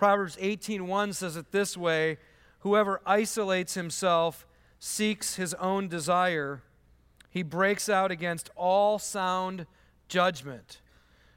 Proverbs 0.00 0.38
18:1 0.40 1.12
says 1.12 1.36
it 1.36 1.52
this 1.52 1.76
way, 1.76 2.16
whoever 2.60 3.02
isolates 3.04 3.74
himself 3.74 4.46
seeks 4.78 5.34
his 5.34 5.52
own 5.52 5.88
desire. 5.88 6.62
He 7.28 7.42
breaks 7.42 7.86
out 7.90 8.10
against 8.10 8.48
all 8.56 8.98
sound 8.98 9.66
judgment. 10.08 10.80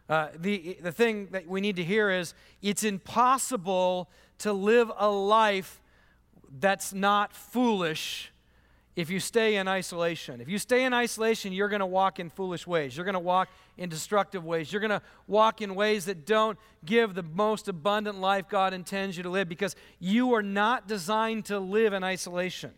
Uh, 0.08 0.30
the, 0.34 0.78
the 0.82 0.94
thing 0.94 1.28
that 1.32 1.46
we 1.46 1.60
need 1.60 1.76
to 1.76 1.84
hear 1.84 2.10
is 2.10 2.34
it's 2.62 2.86
impossible 2.86 4.10
to 4.38 4.54
live 4.54 4.90
a 4.98 5.10
life 5.10 5.82
that's 6.50 6.94
not 6.94 7.34
foolish 7.34 8.32
if 8.96 9.10
you 9.10 9.20
stay 9.20 9.56
in 9.56 9.68
isolation. 9.68 10.40
If 10.40 10.48
you 10.48 10.60
stay 10.60 10.84
in 10.86 10.94
isolation, 10.94 11.52
you're 11.52 11.70
going 11.70 11.80
to 11.80 11.86
walk 11.86 12.20
in 12.20 12.30
foolish 12.30 12.68
ways. 12.68 12.96
You're 12.96 13.06
going 13.06 13.14
to 13.14 13.20
walk 13.20 13.50
in 13.78 13.90
destructive 13.90 14.46
ways. 14.46 14.72
You're 14.72 14.82
going 14.82 14.92
to 14.92 15.02
walk 15.26 15.62
in 15.62 15.74
ways 15.74 16.06
that 16.06 16.26
don't 16.26 16.60
give 16.86 17.16
the 17.16 17.24
most 17.24 17.68
abundant 17.68 18.20
life 18.20 18.48
God 18.48 18.74
intends 18.74 19.18
you 19.18 19.24
to 19.24 19.30
live 19.30 19.50
because 19.50 19.76
you 20.00 20.34
are 20.36 20.44
not 20.44 20.88
designed 20.88 21.46
to 21.46 21.60
live 21.60 21.94
in 21.94 22.04
isolation. 22.04 22.72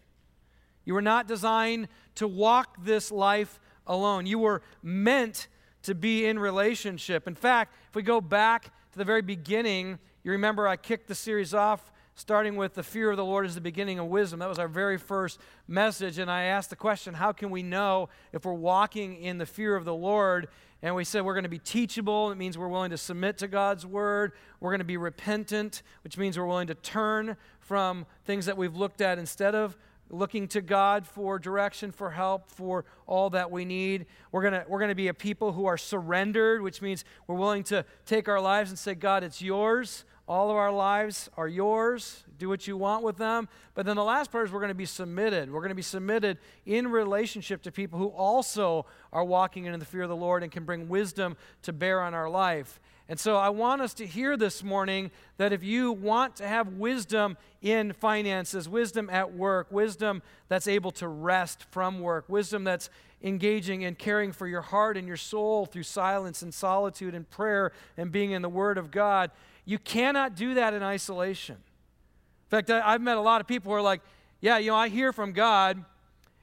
You 0.86 0.94
were 0.94 1.02
not 1.02 1.28
designed 1.28 1.90
to 2.16 2.28
walk 2.28 2.84
this 2.86 3.12
life 3.12 3.60
alone. 3.86 4.26
You 4.26 4.40
were 4.40 4.62
meant 4.82 5.48
to 5.84 5.96
be 5.96 6.26
in 6.26 6.40
relationship. 6.40 7.28
In 7.28 7.36
fact, 7.36 7.74
if 7.90 7.96
we 7.96 8.04
go 8.04 8.22
back 8.22 8.72
to 8.92 8.98
the 8.98 9.04
very 9.04 9.22
beginning, 9.22 10.00
you 10.24 10.32
remember 10.32 10.68
I 10.68 10.78
kicked 10.78 11.08
the 11.08 11.16
series 11.16 11.54
off 11.54 11.92
starting 12.16 12.56
with 12.56 12.74
the 12.74 12.84
fear 12.84 13.12
of 13.12 13.18
the 13.18 13.26
Lord 13.26 13.46
is 13.46 13.56
the 13.56 13.62
beginning 13.62 14.00
of 14.00 14.08
wisdom. 14.08 14.40
That 14.40 14.50
was 14.50 14.58
our 14.58 14.70
very 14.70 14.98
first 14.98 15.40
message. 15.68 16.18
And 16.18 16.32
I 16.32 16.44
asked 16.44 16.70
the 16.70 16.76
question, 16.76 17.14
how 17.14 17.34
can 17.34 17.50
we 17.50 17.62
know 17.62 18.10
if 18.32 18.46
we're 18.46 18.54
walking 18.54 19.18
in 19.18 19.38
the 19.38 19.46
fear 19.46 19.76
of 19.76 19.84
the 19.84 19.94
Lord? 19.94 20.48
And 20.82 20.96
we 20.96 21.04
said 21.04 21.26
we're 21.26 21.34
going 21.34 21.44
to 21.44 21.50
be 21.50 21.60
teachable. 21.60 22.32
It 22.32 22.38
means 22.38 22.58
we're 22.58 22.70
willing 22.70 22.92
to 22.92 22.98
submit 22.98 23.38
to 23.40 23.48
God's 23.48 23.86
word. 23.86 24.32
We're 24.62 24.72
going 24.72 24.80
to 24.80 24.86
be 24.86 24.98
repentant, 24.98 25.84
which 26.04 26.18
means 26.18 26.38
we're 26.40 26.46
willing 26.46 26.68
to 26.68 26.76
turn 26.76 27.36
from 27.60 28.06
things 28.24 28.46
that 28.46 28.56
we've 28.56 28.76
looked 28.76 29.02
at 29.02 29.20
instead 29.20 29.54
of 29.54 29.78
looking 30.10 30.48
to 30.48 30.62
God 30.62 31.06
for 31.08 31.40
direction, 31.40 31.92
for 31.92 32.12
help, 32.12 32.48
for 32.50 32.86
all 33.08 33.32
that 33.32 33.50
we 33.52 33.66
need. 33.66 34.06
We're 34.32 34.44
going 34.44 34.54
to 34.54 34.64
we're 34.68 34.80
going 34.80 34.90
to 34.90 34.96
be 34.96 35.08
a 35.08 35.14
people 35.14 35.52
who 35.52 35.66
are 35.66 35.78
surrendered, 35.78 36.62
which 36.62 36.82
means 36.82 37.04
we're 37.28 37.36
willing 37.36 37.64
to 37.66 37.84
take 38.06 38.30
our 38.30 38.40
lives 38.40 38.70
and 38.70 38.78
say, 38.78 38.94
God, 38.94 39.24
it's 39.24 39.42
yours. 39.42 40.06
All 40.28 40.50
of 40.50 40.56
our 40.56 40.72
lives 40.72 41.30
are 41.38 41.48
yours. 41.48 42.24
Do 42.40 42.50
what 42.50 42.68
you 42.68 42.78
want 42.78 43.04
with 43.04 43.18
them. 43.18 43.48
But 43.76 43.86
then 43.86 43.96
the 43.96 44.04
last 44.04 44.32
part 44.32 44.48
is 44.48 44.52
we're 44.52 44.60
going 44.60 44.70
to 44.70 44.74
be 44.74 44.86
submitted. 44.86 45.52
We're 45.52 45.60
going 45.60 45.70
to 45.70 45.76
be 45.76 45.84
submitted 45.84 46.40
in 46.66 46.88
relationship 46.88 47.62
to 47.64 47.72
people 47.72 48.00
who 48.00 48.08
also 48.08 48.88
are 49.14 49.24
walking 49.24 49.66
in 49.66 49.80
the 49.80 49.86
fear 49.86 50.02
of 50.02 50.10
the 50.10 50.16
Lord 50.16 50.42
and 50.42 50.52
can 50.52 50.66
bring 50.66 50.90
wisdom 50.90 51.38
to 51.62 51.74
bear 51.74 52.02
on 52.02 52.16
our 52.16 52.30
life. 52.30 52.80
And 53.08 53.20
so 53.20 53.38
I 53.38 53.50
want 53.50 53.84
us 53.84 53.94
to 53.96 54.08
hear 54.08 54.36
this 54.36 54.64
morning 54.64 55.12
that 55.38 55.54
if 55.54 55.64
you 55.64 55.92
want 55.92 56.38
to 56.38 56.48
have 56.48 56.70
wisdom 56.70 57.38
in 57.62 57.94
finances, 57.94 58.68
wisdom 58.68 59.12
at 59.12 59.32
work, 59.32 59.72
wisdom 59.72 60.24
that's 60.48 60.68
able 60.68 60.90
to 60.94 61.08
rest 61.08 61.66
from 61.70 62.00
work, 62.00 62.26
wisdom 62.28 62.64
that's 62.64 62.90
engaging 63.22 63.86
and 63.86 63.98
caring 63.98 64.32
for 64.32 64.48
your 64.48 64.62
heart 64.62 64.98
and 64.98 65.08
your 65.08 65.18
soul 65.18 65.68
through 65.68 65.84
silence 65.84 66.42
and 66.42 66.52
solitude 66.52 67.14
and 67.14 67.30
prayer 67.30 67.72
and 67.96 68.12
being 68.12 68.32
in 68.32 68.42
the 68.42 68.50
Word 68.50 68.80
of 68.80 68.90
God, 68.90 69.30
you 69.66 69.80
cannot 69.80 70.36
do 70.36 70.54
that 70.54 70.74
in 70.74 70.84
isolation. 70.84 71.56
In 71.56 72.50
fact, 72.50 72.70
I've 72.70 73.02
met 73.02 73.18
a 73.18 73.22
lot 73.22 73.42
of 73.42 73.48
people 73.48 73.72
who 73.72 73.78
are 73.78 73.82
like, 73.82 74.02
yeah, 74.40 74.60
you 74.60 74.72
know, 74.72 74.76
I 74.76 74.90
hear 74.90 75.12
from 75.12 75.34
God, 75.34 75.84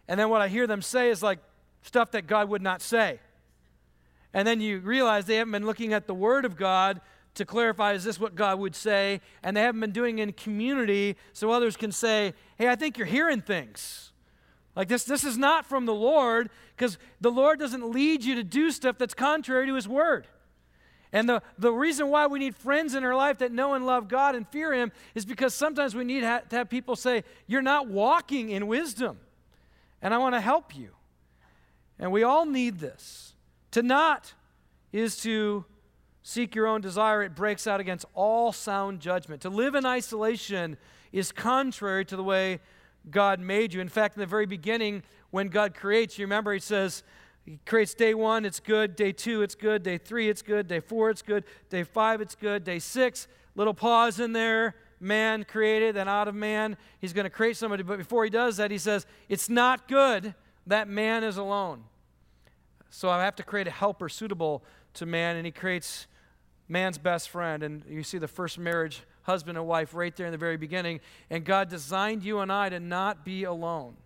and 0.09 0.19
then 0.19 0.28
what 0.28 0.42
I 0.42 0.48
hear 0.48 0.67
them 0.67 0.83
say 0.83 1.11
is 1.11 1.23
like 1.23 1.39
stuff 1.83 2.11
that 2.12 2.27
God 2.27 2.48
would 2.48 2.62
not 2.62 2.83
say. 2.83 3.20
And 4.34 4.47
then 4.47 4.61
you 4.61 4.81
realize 4.81 5.27
they 5.27 5.37
haven't 5.37 5.53
been 5.53 5.67
looking 5.67 5.93
at 5.93 6.06
the 6.06 6.15
Word 6.15 6.45
of 6.45 6.56
God 6.56 7.00
to 7.34 7.45
clarify 7.45 7.93
is 7.93 8.05
this 8.05 8.20
what 8.20 8.34
God 8.34 8.59
would 8.59 8.75
say? 8.75 9.20
And 9.43 9.56
they 9.56 9.62
haven't 9.62 9.81
been 9.81 9.93
doing 9.93 10.19
in 10.19 10.33
community 10.33 11.17
so 11.33 11.50
others 11.50 11.77
can 11.77 11.93
say, 11.93 12.34
hey, 12.59 12.69
I 12.69 12.77
think 12.77 12.98
you're 12.98 13.06
hearing 13.06 13.41
things. 13.41 14.12
Like 14.75 14.89
this, 14.89 15.05
this 15.05 15.25
is 15.25 15.37
not 15.39 15.67
from 15.67 15.87
the 15.87 15.95
Lord 15.95 16.50
because 16.77 16.98
the 17.20 17.31
Lord 17.31 17.59
doesn't 17.59 17.91
lead 17.91 18.25
you 18.25 18.34
to 18.34 18.44
do 18.44 18.71
stuff 18.71 18.99
that's 18.99 19.15
contrary 19.15 19.66
to 19.66 19.75
His 19.75 19.89
Word. 19.89 20.27
And 21.12 21.28
the, 21.28 21.43
the 21.59 21.71
reason 21.71 22.09
why 22.09 22.27
we 22.27 22.39
need 22.39 22.56
friends 22.56 22.95
in 22.95 23.05
our 23.05 23.15
life 23.15 23.39
that 23.39 23.53
know 23.53 23.75
and 23.75 23.84
love 23.84 24.09
God 24.09 24.34
and 24.34 24.49
fear 24.49 24.73
Him 24.73 24.93
is 25.15 25.27
because 25.27 25.55
sometimes 25.55 25.95
we 25.95 26.05
need 26.05 26.25
ha- 26.25 26.41
to 26.49 26.56
have 26.56 26.71
people 26.71 26.97
say, 26.97 27.25
You're 27.47 27.62
not 27.62 27.89
walking 27.89 28.50
in 28.50 28.67
wisdom. 28.67 29.19
And 30.01 30.15
I 30.15 30.19
want 30.19 30.34
to 30.34 30.41
help 30.41 30.77
you. 30.77 30.91
And 31.99 32.11
we 32.11 32.22
all 32.22 32.47
need 32.47 32.78
this. 32.78 33.34
To 33.72 33.83
not 33.83 34.33
is 34.91 35.17
to 35.19 35.65
seek 36.22 36.55
your 36.55 36.67
own 36.67 36.81
desire, 36.81 37.22
it 37.22 37.34
breaks 37.34 37.67
out 37.67 37.81
against 37.81 38.06
all 38.15 38.53
sound 38.53 39.01
judgment. 39.01 39.43
To 39.43 39.51
live 39.51 39.75
in 39.75 39.84
isolation 39.84 40.77
is 41.12 41.31
contrary 41.31 42.05
to 42.06 42.17
the 42.17 42.25
way 42.25 42.61
God 43.11 43.39
made 43.39 43.75
you. 43.75 43.81
In 43.81 43.89
fact, 43.89 44.17
in 44.17 44.21
the 44.21 44.27
very 44.27 44.47
beginning, 44.47 45.03
when 45.31 45.49
God 45.49 45.75
creates, 45.75 46.19
you 46.19 46.25
remember 46.25 46.53
He 46.53 46.61
says, 46.61 47.03
he 47.44 47.58
creates 47.66 47.94
day 47.94 48.14
one, 48.14 48.44
it's 48.44 48.60
good. 48.60 48.94
Day 48.94 49.12
two, 49.12 49.42
it's 49.42 49.54
good. 49.54 49.82
Day 49.82 49.98
three, 49.98 50.28
it's 50.28 50.42
good. 50.42 50.69
Day 50.69 50.80
four, 50.80 51.10
it's 51.10 51.22
good. 51.22 51.44
Day 51.70 51.82
five, 51.82 52.20
it's 52.20 52.36
good. 52.36 52.62
Day 52.62 52.78
six, 52.78 53.26
little 53.56 53.75
pause 53.75 54.20
in 54.20 54.32
there. 54.32 54.76
Man 55.00 55.44
created, 55.44 55.97
then 55.97 56.06
out 56.06 56.28
of 56.28 56.34
man, 56.36 56.76
he's 57.00 57.12
going 57.12 57.25
to 57.25 57.30
create 57.30 57.56
somebody. 57.56 57.82
But 57.82 57.98
before 57.98 58.22
he 58.22 58.30
does 58.30 58.58
that, 58.58 58.70
he 58.70 58.78
says, 58.78 59.04
It's 59.28 59.48
not 59.48 59.88
good 59.88 60.34
that 60.66 60.86
man 60.88 61.25
is 61.25 61.36
alone. 61.36 61.84
So 62.91 63.08
I 63.08 63.25
have 63.25 63.34
to 63.36 63.42
create 63.42 63.66
a 63.66 63.72
helper 63.72 64.09
suitable 64.09 64.62
to 64.94 65.06
man, 65.06 65.36
and 65.36 65.44
he 65.44 65.50
creates 65.50 66.06
man's 66.69 66.98
best 66.98 67.30
friend. 67.30 67.64
And 67.64 67.82
you 67.88 68.04
see 68.04 68.19
the 68.19 68.28
first 68.28 68.59
marriage, 68.59 69.03
husband 69.22 69.59
and 69.59 69.66
wife, 69.66 69.94
right 69.94 70.14
there 70.14 70.26
in 70.26 70.32
the 70.32 70.38
very 70.38 70.56
beginning. 70.56 71.00
And 71.30 71.44
God 71.44 71.69
designed 71.69 72.22
you 72.22 72.38
and 72.38 72.53
I 72.53 72.69
to 72.69 72.78
not 72.78 73.24
be 73.24 73.42
alone. 73.42 73.97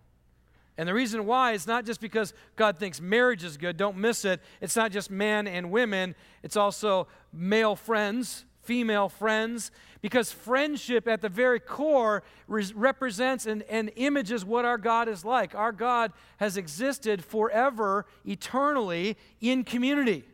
And 0.77 0.87
the 0.87 0.93
reason 0.93 1.25
why 1.25 1.53
is 1.53 1.65
not 1.65 1.85
just 1.85 1.99
because 1.99 2.33
God 2.55 2.77
thinks 2.77 3.01
marriage 3.01 3.43
is 3.43 3.57
good, 3.57 3.77
don't 3.77 3.97
miss 3.97 4.25
it. 4.25 4.41
It's 4.61 4.75
not 4.75 4.91
just 4.91 5.09
men 5.09 5.47
and 5.47 5.71
women, 5.71 6.15
it's 6.43 6.55
also 6.55 7.07
male 7.33 7.75
friends, 7.75 8.45
female 8.61 9.09
friends, 9.09 9.71
because 10.01 10.31
friendship 10.31 11.07
at 11.07 11.21
the 11.21 11.29
very 11.29 11.59
core 11.59 12.21
re- 12.47 12.71
represents 12.75 13.47
and, 13.47 13.63
and 13.63 13.91
images 13.95 14.45
what 14.45 14.65
our 14.65 14.77
God 14.77 15.07
is 15.07 15.25
like. 15.25 15.55
Our 15.55 15.71
God 15.71 16.13
has 16.37 16.57
existed 16.57 17.25
forever, 17.25 18.05
eternally, 18.23 19.17
in 19.41 19.63
community. 19.63 20.25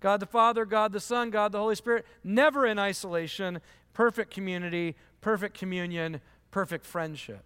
God 0.00 0.18
the 0.18 0.26
Father, 0.26 0.64
God 0.64 0.92
the 0.92 1.00
Son, 1.00 1.30
God 1.30 1.52
the 1.52 1.58
Holy 1.58 1.76
Spirit, 1.76 2.06
never 2.24 2.66
in 2.66 2.78
isolation, 2.78 3.60
perfect 3.92 4.32
community, 4.32 4.96
perfect 5.20 5.56
communion, 5.56 6.20
perfect 6.50 6.84
friendship. 6.84 7.44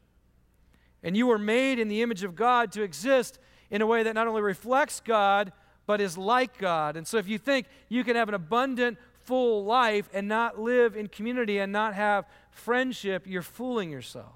And 1.05 1.17
you 1.17 1.29
were 1.29 1.39
made 1.39 1.79
in 1.79 1.87
the 1.87 2.03
image 2.03 2.25
of 2.25 2.35
God 2.35 2.73
to 2.73 2.83
exist 2.83 3.39
in 3.71 3.83
a 3.83 3.87
way 3.87 4.03
that 4.03 4.15
not 4.15 4.27
only 4.27 4.43
reflects 4.43 5.01
God, 5.01 5.53
but 5.87 6.01
is 6.01 6.19
like 6.19 6.59
God. 6.59 6.97
And 6.97 7.07
so 7.07 7.19
if 7.19 7.29
you 7.29 7.39
think 7.39 7.67
you 7.89 8.03
can 8.03 8.17
have 8.17 8.29
an 8.29 8.35
abundant, 8.35 8.99
full 9.25 9.65
life 9.65 10.09
and 10.13 10.29
not 10.29 10.59
live 10.59 10.97
in 10.97 11.09
community 11.09 11.59
and 11.59 11.71
not 11.73 11.95
have 11.95 12.27
friendship, 12.51 13.27
you're 13.27 13.43
fooling 13.43 13.91
yourself. 13.91 14.33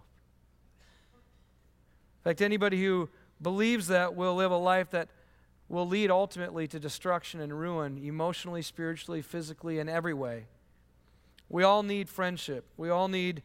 In 2.19 2.31
fact, 2.31 2.43
anybody 2.43 2.83
who 2.83 3.09
believes 3.41 3.89
that 3.89 4.15
will 4.15 4.35
live 4.35 4.51
a 4.51 4.57
life 4.57 4.91
that 4.91 5.09
will 5.69 5.87
lead 5.87 6.11
ultimately 6.11 6.67
to 6.67 6.81
destruction 6.81 7.41
and 7.41 7.59
ruin, 7.59 7.99
emotionally, 8.03 8.63
spiritually, 8.63 9.23
physically, 9.23 9.79
in 9.79 9.89
every 9.89 10.15
way. 10.15 10.47
We 11.49 11.63
all 11.63 11.83
need 11.83 12.09
friendship. 12.09 12.65
We 12.77 12.91
all 12.91 13.09
need 13.09 13.43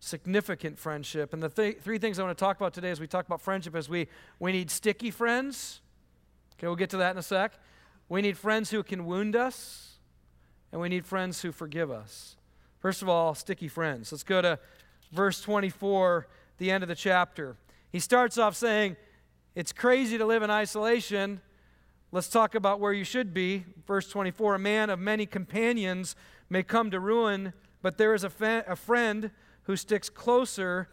significant 0.00 0.78
friendship. 0.78 1.32
And 1.32 1.42
the 1.42 1.48
th- 1.48 1.78
three 1.80 1.98
things 1.98 2.18
I 2.18 2.22
want 2.24 2.36
to 2.36 2.44
talk 2.44 2.56
about 2.56 2.74
today 2.74 2.90
as 2.90 3.00
we 3.00 3.06
talk 3.06 3.26
about 3.26 3.40
friendship 3.40 3.74
is 3.74 3.88
we, 3.88 4.08
we 4.38 4.52
need 4.52 4.70
sticky 4.70 5.10
friends. 5.10 5.80
Okay, 6.54 6.66
we'll 6.66 6.76
get 6.76 6.90
to 6.90 6.96
that 6.98 7.12
in 7.12 7.18
a 7.18 7.22
sec. 7.22 7.52
We 8.08 8.22
need 8.22 8.38
friends 8.38 8.70
who 8.70 8.82
can 8.82 9.04
wound 9.04 9.34
us, 9.34 9.98
and 10.70 10.80
we 10.80 10.88
need 10.88 11.06
friends 11.06 11.42
who 11.42 11.52
forgive 11.52 11.90
us. 11.90 12.36
First 12.78 13.02
of 13.02 13.08
all, 13.08 13.34
sticky 13.34 13.68
friends. 13.68 14.12
Let's 14.12 14.22
go 14.22 14.40
to 14.40 14.58
verse 15.12 15.40
24, 15.40 16.28
the 16.58 16.70
end 16.70 16.84
of 16.84 16.88
the 16.88 16.94
chapter. 16.94 17.56
He 17.90 17.98
starts 17.98 18.38
off 18.38 18.54
saying, 18.54 18.96
It's 19.54 19.72
crazy 19.72 20.18
to 20.18 20.24
live 20.24 20.42
in 20.42 20.50
isolation. 20.50 21.40
Let's 22.12 22.28
talk 22.28 22.54
about 22.54 22.78
where 22.78 22.92
you 22.92 23.04
should 23.04 23.34
be. 23.34 23.64
Verse 23.86 24.08
24 24.08 24.54
A 24.54 24.58
man 24.58 24.90
of 24.90 24.98
many 24.98 25.26
companions 25.26 26.14
may 26.48 26.62
come 26.62 26.90
to 26.90 27.00
ruin, 27.00 27.52
but 27.82 27.98
there 27.98 28.14
is 28.14 28.22
a, 28.22 28.30
fa- 28.30 28.64
a 28.68 28.76
friend 28.76 29.30
who 29.66 29.76
sticks 29.76 30.08
closer 30.08 30.88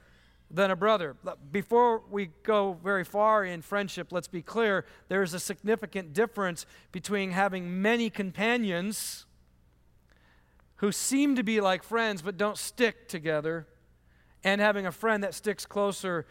than 0.50 0.70
a 0.70 0.76
brother. 0.76 1.16
Before 1.52 2.04
we 2.12 2.30
go 2.44 2.78
very 2.84 3.04
far 3.04 3.44
in 3.44 3.62
friendship, 3.62 4.12
let's 4.12 4.28
be 4.28 4.42
clear 4.42 4.86
there's 5.08 5.34
a 5.34 5.40
significant 5.40 6.14
difference 6.14 6.66
between 6.92 7.32
having 7.32 7.82
many 7.82 8.10
companions 8.10 9.26
who 10.78 10.92
seem 10.92 11.36
to 11.36 11.44
be 11.44 11.62
like 11.62 11.82
friends 11.82 12.22
but 12.22 12.38
don't 12.38 12.58
stick 12.58 13.08
together 13.08 13.68
and 14.44 14.60
having 14.60 14.86
a 14.86 14.92
friend 14.92 15.24
that 15.24 15.34
sticks 15.34 15.66
closer 15.66 16.28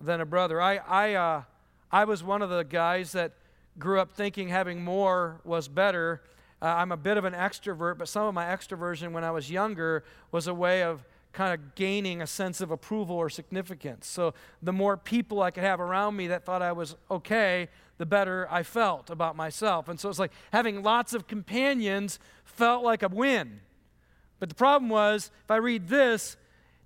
than 0.00 0.20
a 0.20 0.26
brother. 0.26 0.60
I, 0.60 0.76
I, 0.76 1.14
uh, 1.14 1.42
I 1.90 2.04
was 2.04 2.22
one 2.22 2.42
of 2.42 2.50
the 2.50 2.64
guys 2.64 3.12
that 3.12 3.32
grew 3.78 3.98
up 3.98 4.12
thinking 4.12 4.48
having 4.48 4.84
more 4.84 5.40
was 5.44 5.66
better. 5.68 6.22
Uh, 6.60 6.66
I'm 6.66 6.92
a 6.92 6.96
bit 6.96 7.16
of 7.16 7.24
an 7.24 7.34
extrovert, 7.34 7.98
but 7.98 8.08
some 8.08 8.26
of 8.26 8.34
my 8.34 8.44
extroversion 8.44 9.12
when 9.12 9.24
I 9.24 9.30
was 9.30 9.50
younger 9.50 10.04
was 10.30 10.46
a 10.46 10.54
way 10.54 10.82
of 10.82 11.04
kind 11.34 11.52
of 11.52 11.74
gaining 11.74 12.22
a 12.22 12.26
sense 12.26 12.60
of 12.60 12.70
approval 12.70 13.16
or 13.16 13.28
significance. 13.28 14.06
So 14.06 14.32
the 14.62 14.72
more 14.72 14.96
people 14.96 15.42
I 15.42 15.50
could 15.50 15.64
have 15.64 15.80
around 15.80 16.16
me 16.16 16.28
that 16.28 16.44
thought 16.44 16.62
I 16.62 16.72
was 16.72 16.96
okay, 17.10 17.68
the 17.98 18.06
better 18.06 18.48
I 18.50 18.62
felt 18.62 19.10
about 19.10 19.36
myself. 19.36 19.88
And 19.88 20.00
so 20.00 20.08
it's 20.08 20.18
like 20.18 20.32
having 20.52 20.82
lots 20.82 21.12
of 21.12 21.26
companions 21.26 22.18
felt 22.44 22.82
like 22.84 23.02
a 23.02 23.08
win. 23.08 23.60
But 24.38 24.48
the 24.48 24.54
problem 24.54 24.88
was, 24.88 25.30
if 25.44 25.50
I 25.50 25.56
read 25.56 25.88
this, 25.88 26.36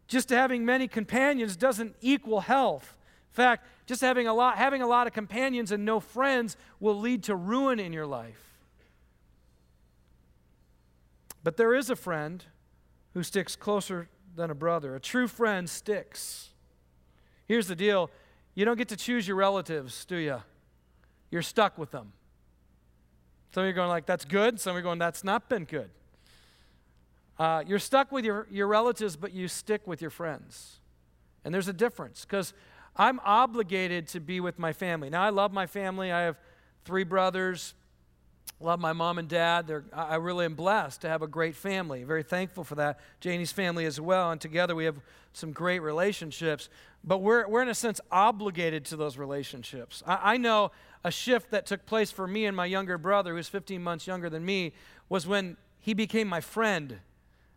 just 0.06 0.30
having 0.30 0.64
many 0.64 0.88
companions 0.88 1.56
doesn't 1.56 1.94
equal 2.00 2.40
health. 2.40 2.96
In 3.30 3.34
fact, 3.34 3.66
just 3.86 4.00
having 4.00 4.26
a 4.26 4.34
lot 4.34 4.56
having 4.56 4.82
a 4.82 4.86
lot 4.86 5.06
of 5.06 5.12
companions 5.12 5.70
and 5.70 5.84
no 5.84 6.00
friends 6.00 6.56
will 6.80 6.98
lead 6.98 7.22
to 7.24 7.36
ruin 7.36 7.78
in 7.78 7.92
your 7.92 8.06
life. 8.06 8.56
But 11.44 11.56
there 11.56 11.74
is 11.74 11.88
a 11.88 11.96
friend 11.96 12.44
who 13.14 13.22
sticks 13.22 13.56
closer 13.56 14.08
than 14.38 14.50
a 14.50 14.54
brother. 14.54 14.94
A 14.94 15.00
true 15.00 15.28
friend 15.28 15.68
sticks. 15.68 16.50
Here's 17.46 17.66
the 17.66 17.76
deal 17.76 18.10
you 18.54 18.64
don't 18.64 18.78
get 18.78 18.88
to 18.88 18.96
choose 18.96 19.28
your 19.28 19.36
relatives, 19.36 20.04
do 20.04 20.16
you? 20.16 20.42
You're 21.30 21.42
stuck 21.42 21.76
with 21.76 21.90
them. 21.90 22.12
Some 23.52 23.62
of 23.62 23.66
you 23.66 23.70
are 23.70 23.74
going 23.74 23.88
like, 23.88 24.06
that's 24.06 24.24
good. 24.24 24.58
Some 24.58 24.70
of 24.70 24.76
you 24.76 24.80
are 24.80 24.82
going, 24.82 24.98
that's 24.98 25.22
not 25.22 25.48
been 25.48 25.64
good. 25.64 25.90
Uh, 27.38 27.62
you're 27.66 27.78
stuck 27.78 28.10
with 28.10 28.24
your, 28.24 28.46
your 28.50 28.66
relatives, 28.66 29.16
but 29.16 29.32
you 29.32 29.46
stick 29.46 29.86
with 29.86 30.00
your 30.00 30.10
friends. 30.10 30.80
And 31.44 31.54
there's 31.54 31.68
a 31.68 31.72
difference 31.72 32.24
because 32.24 32.52
I'm 32.96 33.20
obligated 33.24 34.08
to 34.08 34.20
be 34.20 34.40
with 34.40 34.58
my 34.58 34.72
family. 34.72 35.08
Now, 35.08 35.22
I 35.22 35.30
love 35.30 35.52
my 35.52 35.66
family. 35.66 36.10
I 36.10 36.22
have 36.22 36.38
three 36.84 37.04
brothers, 37.04 37.74
love 38.60 38.80
my 38.80 38.92
mom 38.92 39.18
and 39.18 39.28
dad. 39.28 39.66
They're, 39.66 39.84
I 39.92 40.16
really 40.16 40.44
am 40.44 40.54
blessed 40.54 41.02
to 41.02 41.08
have 41.08 41.22
a 41.22 41.26
great 41.26 41.54
family. 41.54 42.04
Very 42.04 42.22
thankful 42.22 42.64
for 42.64 42.74
that. 42.76 42.98
Janie's 43.20 43.52
family 43.52 43.84
as 43.84 44.00
well. 44.00 44.30
And 44.30 44.40
together 44.40 44.74
we 44.74 44.84
have 44.84 44.96
some 45.32 45.52
great 45.52 45.80
relationships. 45.80 46.68
But 47.04 47.18
we're, 47.18 47.46
we're 47.48 47.62
in 47.62 47.68
a 47.68 47.74
sense 47.74 48.00
obligated 48.10 48.84
to 48.86 48.96
those 48.96 49.16
relationships. 49.16 50.02
I, 50.06 50.34
I 50.34 50.36
know 50.36 50.72
a 51.04 51.10
shift 51.10 51.50
that 51.52 51.66
took 51.66 51.86
place 51.86 52.10
for 52.10 52.26
me 52.26 52.46
and 52.46 52.56
my 52.56 52.66
younger 52.66 52.98
brother, 52.98 53.34
who's 53.34 53.48
15 53.48 53.82
months 53.82 54.06
younger 54.06 54.28
than 54.28 54.44
me, 54.44 54.72
was 55.08 55.26
when 55.26 55.56
he 55.78 55.94
became 55.94 56.28
my 56.28 56.40
friend 56.40 56.98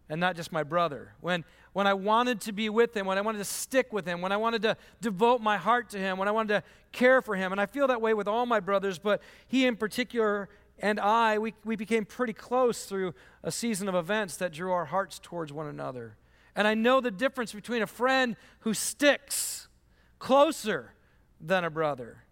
and 0.09 0.19
not 0.19 0.35
just 0.35 0.51
my 0.51 0.63
brother. 0.63 1.13
When, 1.21 1.45
when 1.73 1.87
I 1.87 1.93
wanted 1.93 2.41
to 2.41 2.51
be 2.51 2.69
with 2.69 2.95
him, 2.95 3.05
when 3.05 3.17
I 3.17 3.21
wanted 3.21 3.39
to 3.39 3.45
stick 3.45 3.93
with 3.93 4.05
him, 4.05 4.21
when 4.21 4.31
I 4.31 4.37
wanted 4.37 4.61
to 4.63 4.77
devote 4.99 5.41
my 5.41 5.57
heart 5.57 5.89
to 5.91 5.97
him, 5.97 6.17
when 6.17 6.27
I 6.27 6.31
wanted 6.31 6.55
to 6.55 6.63
care 6.91 7.21
for 7.21 7.35
him. 7.35 7.51
And 7.53 7.61
I 7.61 7.65
feel 7.65 7.87
that 7.87 8.01
way 8.01 8.13
with 8.13 8.27
all 8.27 8.45
my 8.45 8.59
brothers, 8.59 8.99
but 8.99 9.21
he 9.47 9.65
in 9.65 9.77
particular 9.77 10.49
and 10.79 10.99
I, 10.99 11.37
we, 11.37 11.53
we 11.63 11.75
became 11.75 12.05
pretty 12.05 12.33
close 12.33 12.85
through 12.85 13.13
a 13.43 13.51
season 13.51 13.87
of 13.87 13.95
events 13.95 14.37
that 14.37 14.51
drew 14.51 14.71
our 14.71 14.85
hearts 14.85 15.19
towards 15.21 15.53
one 15.53 15.67
another. 15.67 16.17
And 16.55 16.67
I 16.67 16.73
know 16.73 17.01
the 17.01 17.11
difference 17.11 17.53
between 17.53 17.81
a 17.81 17.87
friend 17.87 18.35
who 18.59 18.73
sticks 18.73 19.67
closer 20.19 20.93
than 21.39 21.63
a 21.63 21.69
brother. 21.69 22.23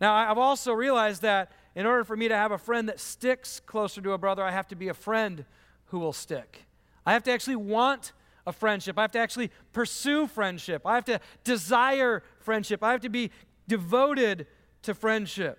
Now, 0.00 0.14
I've 0.14 0.38
also 0.38 0.72
realized 0.72 1.22
that 1.22 1.52
in 1.74 1.86
order 1.86 2.04
for 2.04 2.16
me 2.16 2.28
to 2.28 2.36
have 2.36 2.52
a 2.52 2.58
friend 2.58 2.88
that 2.88 3.00
sticks 3.00 3.60
closer 3.60 4.00
to 4.00 4.12
a 4.12 4.18
brother, 4.18 4.42
I 4.42 4.50
have 4.50 4.68
to 4.68 4.76
be 4.76 4.88
a 4.88 4.94
friend 4.94 5.44
who 5.86 5.98
will 5.98 6.12
stick. 6.12 6.66
I 7.04 7.12
have 7.12 7.22
to 7.24 7.32
actually 7.32 7.56
want 7.56 8.12
a 8.46 8.52
friendship. 8.52 8.98
I 8.98 9.02
have 9.02 9.12
to 9.12 9.18
actually 9.18 9.50
pursue 9.72 10.26
friendship. 10.26 10.82
I 10.84 10.94
have 10.94 11.04
to 11.06 11.20
desire 11.44 12.22
friendship. 12.40 12.82
I 12.82 12.92
have 12.92 13.00
to 13.02 13.08
be 13.08 13.30
devoted 13.68 14.46
to 14.82 14.94
friendship. 14.94 15.58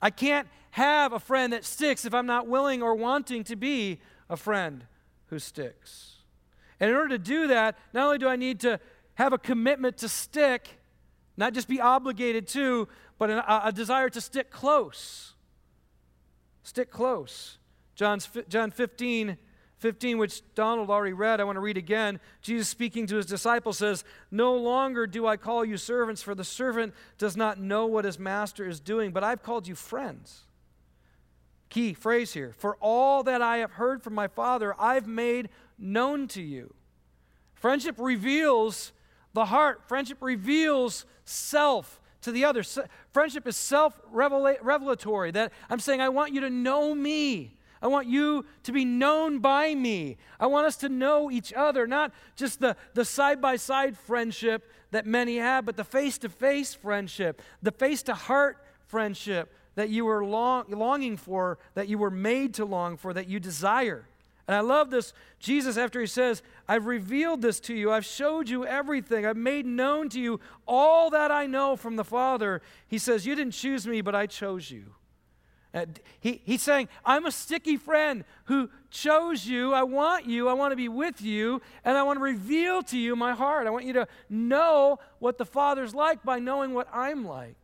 I 0.00 0.10
can't 0.10 0.48
have 0.70 1.12
a 1.12 1.18
friend 1.18 1.52
that 1.52 1.64
sticks 1.64 2.04
if 2.04 2.14
I'm 2.14 2.26
not 2.26 2.46
willing 2.46 2.82
or 2.82 2.94
wanting 2.94 3.44
to 3.44 3.56
be 3.56 4.00
a 4.28 4.36
friend 4.36 4.84
who 5.26 5.38
sticks. 5.38 6.16
And 6.78 6.90
in 6.90 6.96
order 6.96 7.10
to 7.10 7.18
do 7.18 7.48
that, 7.48 7.76
not 7.92 8.06
only 8.06 8.18
do 8.18 8.28
I 8.28 8.36
need 8.36 8.60
to 8.60 8.80
have 9.14 9.32
a 9.32 9.38
commitment 9.38 9.98
to 9.98 10.08
stick, 10.08 10.80
not 11.36 11.52
just 11.52 11.68
be 11.68 11.80
obligated 11.80 12.46
to, 12.48 12.88
but 13.18 13.30
a, 13.30 13.68
a 13.68 13.72
desire 13.72 14.08
to 14.10 14.20
stick 14.20 14.50
close. 14.50 15.34
Stick 16.62 16.90
close. 16.90 17.58
John's, 17.94 18.28
John 18.48 18.70
15, 18.70 19.36
15, 19.78 20.18
which 20.18 20.42
Donald 20.54 20.88
already 20.88 21.12
read, 21.12 21.40
I 21.40 21.44
want 21.44 21.56
to 21.56 21.60
read 21.60 21.76
again. 21.76 22.20
Jesus 22.40 22.68
speaking 22.68 23.06
to 23.08 23.16
his 23.16 23.26
disciples 23.26 23.78
says, 23.78 24.04
No 24.30 24.54
longer 24.54 25.06
do 25.06 25.26
I 25.26 25.36
call 25.36 25.64
you 25.64 25.76
servants, 25.76 26.22
for 26.22 26.34
the 26.34 26.44
servant 26.44 26.94
does 27.18 27.36
not 27.36 27.58
know 27.58 27.86
what 27.86 28.04
his 28.04 28.18
master 28.18 28.68
is 28.68 28.80
doing, 28.80 29.10
but 29.10 29.24
I've 29.24 29.42
called 29.42 29.66
you 29.66 29.74
friends. 29.74 30.44
Key 31.70 31.94
phrase 31.94 32.34
here 32.34 32.52
For 32.58 32.76
all 32.80 33.22
that 33.22 33.40
I 33.40 33.58
have 33.58 33.72
heard 33.72 34.02
from 34.02 34.14
my 34.14 34.28
Father, 34.28 34.74
I've 34.78 35.06
made 35.06 35.48
known 35.78 36.28
to 36.28 36.42
you. 36.42 36.74
Friendship 37.54 37.94
reveals 37.98 38.92
the 39.32 39.46
heart, 39.46 39.82
friendship 39.86 40.18
reveals 40.20 41.06
self 41.24 42.00
to 42.22 42.32
the 42.32 42.44
other. 42.44 42.64
Friendship 43.12 43.46
is 43.46 43.56
self 43.56 43.98
revelatory. 44.10 45.30
That 45.30 45.52
I'm 45.70 45.78
saying, 45.78 46.00
I 46.00 46.08
want 46.08 46.34
you 46.34 46.40
to 46.42 46.50
know 46.50 46.94
me. 46.94 47.56
I 47.82 47.86
want 47.86 48.08
you 48.08 48.44
to 48.64 48.72
be 48.72 48.84
known 48.84 49.38
by 49.38 49.74
me. 49.74 50.18
I 50.38 50.46
want 50.46 50.66
us 50.66 50.76
to 50.78 50.90
know 50.90 51.30
each 51.30 51.52
other, 51.54 51.86
not 51.86 52.12
just 52.36 52.60
the, 52.60 52.76
the 52.92 53.06
side-by-side 53.06 53.96
friendship 53.96 54.70
that 54.90 55.06
many 55.06 55.38
have, 55.38 55.64
but 55.64 55.78
the 55.78 55.84
face-to-face 55.84 56.74
friendship, 56.74 57.40
the 57.62 57.72
face-to-heart 57.72 58.58
friendship 58.86 59.54
that 59.74 59.88
you 59.88 60.04
were 60.04 60.24
long, 60.24 60.64
longing 60.68 61.16
for, 61.16 61.58
that 61.74 61.88
you 61.88 61.98
were 61.98 62.10
made 62.10 62.54
to 62.54 62.64
long 62.64 62.96
for, 62.96 63.12
that 63.12 63.28
you 63.28 63.40
desire. 63.40 64.06
And 64.48 64.56
I 64.56 64.60
love 64.60 64.90
this. 64.90 65.12
Jesus, 65.38 65.76
after 65.76 66.00
he 66.00 66.06
says, 66.06 66.42
I've 66.68 66.86
revealed 66.86 67.40
this 67.40 67.60
to 67.60 67.74
you, 67.74 67.92
I've 67.92 68.04
showed 68.04 68.48
you 68.48 68.66
everything, 68.66 69.24
I've 69.24 69.36
made 69.36 69.64
known 69.64 70.08
to 70.08 70.20
you 70.20 70.40
all 70.66 71.10
that 71.10 71.30
I 71.30 71.46
know 71.46 71.76
from 71.76 71.96
the 71.96 72.04
Father, 72.04 72.60
he 72.88 72.98
says, 72.98 73.26
You 73.26 73.36
didn't 73.36 73.52
choose 73.52 73.86
me, 73.86 74.00
but 74.00 74.14
I 74.14 74.26
chose 74.26 74.70
you. 74.70 74.94
And 75.72 76.00
he, 76.18 76.42
he's 76.44 76.62
saying, 76.62 76.88
I'm 77.04 77.26
a 77.26 77.30
sticky 77.30 77.76
friend 77.76 78.24
who 78.46 78.70
chose 78.90 79.46
you. 79.46 79.72
I 79.72 79.84
want 79.84 80.26
you. 80.26 80.48
I 80.48 80.52
want 80.52 80.72
to 80.72 80.76
be 80.76 80.88
with 80.88 81.22
you. 81.22 81.62
And 81.84 81.96
I 81.96 82.02
want 82.02 82.18
to 82.18 82.22
reveal 82.24 82.82
to 82.84 82.98
you 82.98 83.14
my 83.14 83.32
heart. 83.34 83.68
I 83.68 83.70
want 83.70 83.84
you 83.84 83.92
to 83.92 84.08
know 84.28 84.98
what 85.20 85.38
the 85.38 85.44
Father's 85.44 85.94
like 85.94 86.24
by 86.24 86.40
knowing 86.40 86.74
what 86.74 86.88
I'm 86.92 87.24
like. 87.24 87.54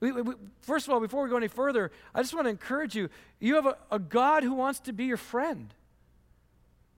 We, 0.00 0.12
we, 0.12 0.34
first 0.60 0.86
of 0.86 0.94
all, 0.94 1.00
before 1.00 1.24
we 1.24 1.30
go 1.30 1.36
any 1.36 1.48
further, 1.48 1.90
I 2.14 2.22
just 2.22 2.34
want 2.34 2.46
to 2.46 2.50
encourage 2.50 2.94
you 2.94 3.08
you 3.40 3.56
have 3.56 3.66
a, 3.66 3.76
a 3.90 3.98
God 3.98 4.42
who 4.42 4.54
wants 4.54 4.80
to 4.80 4.92
be 4.92 5.04
your 5.04 5.16
friend. 5.16 5.74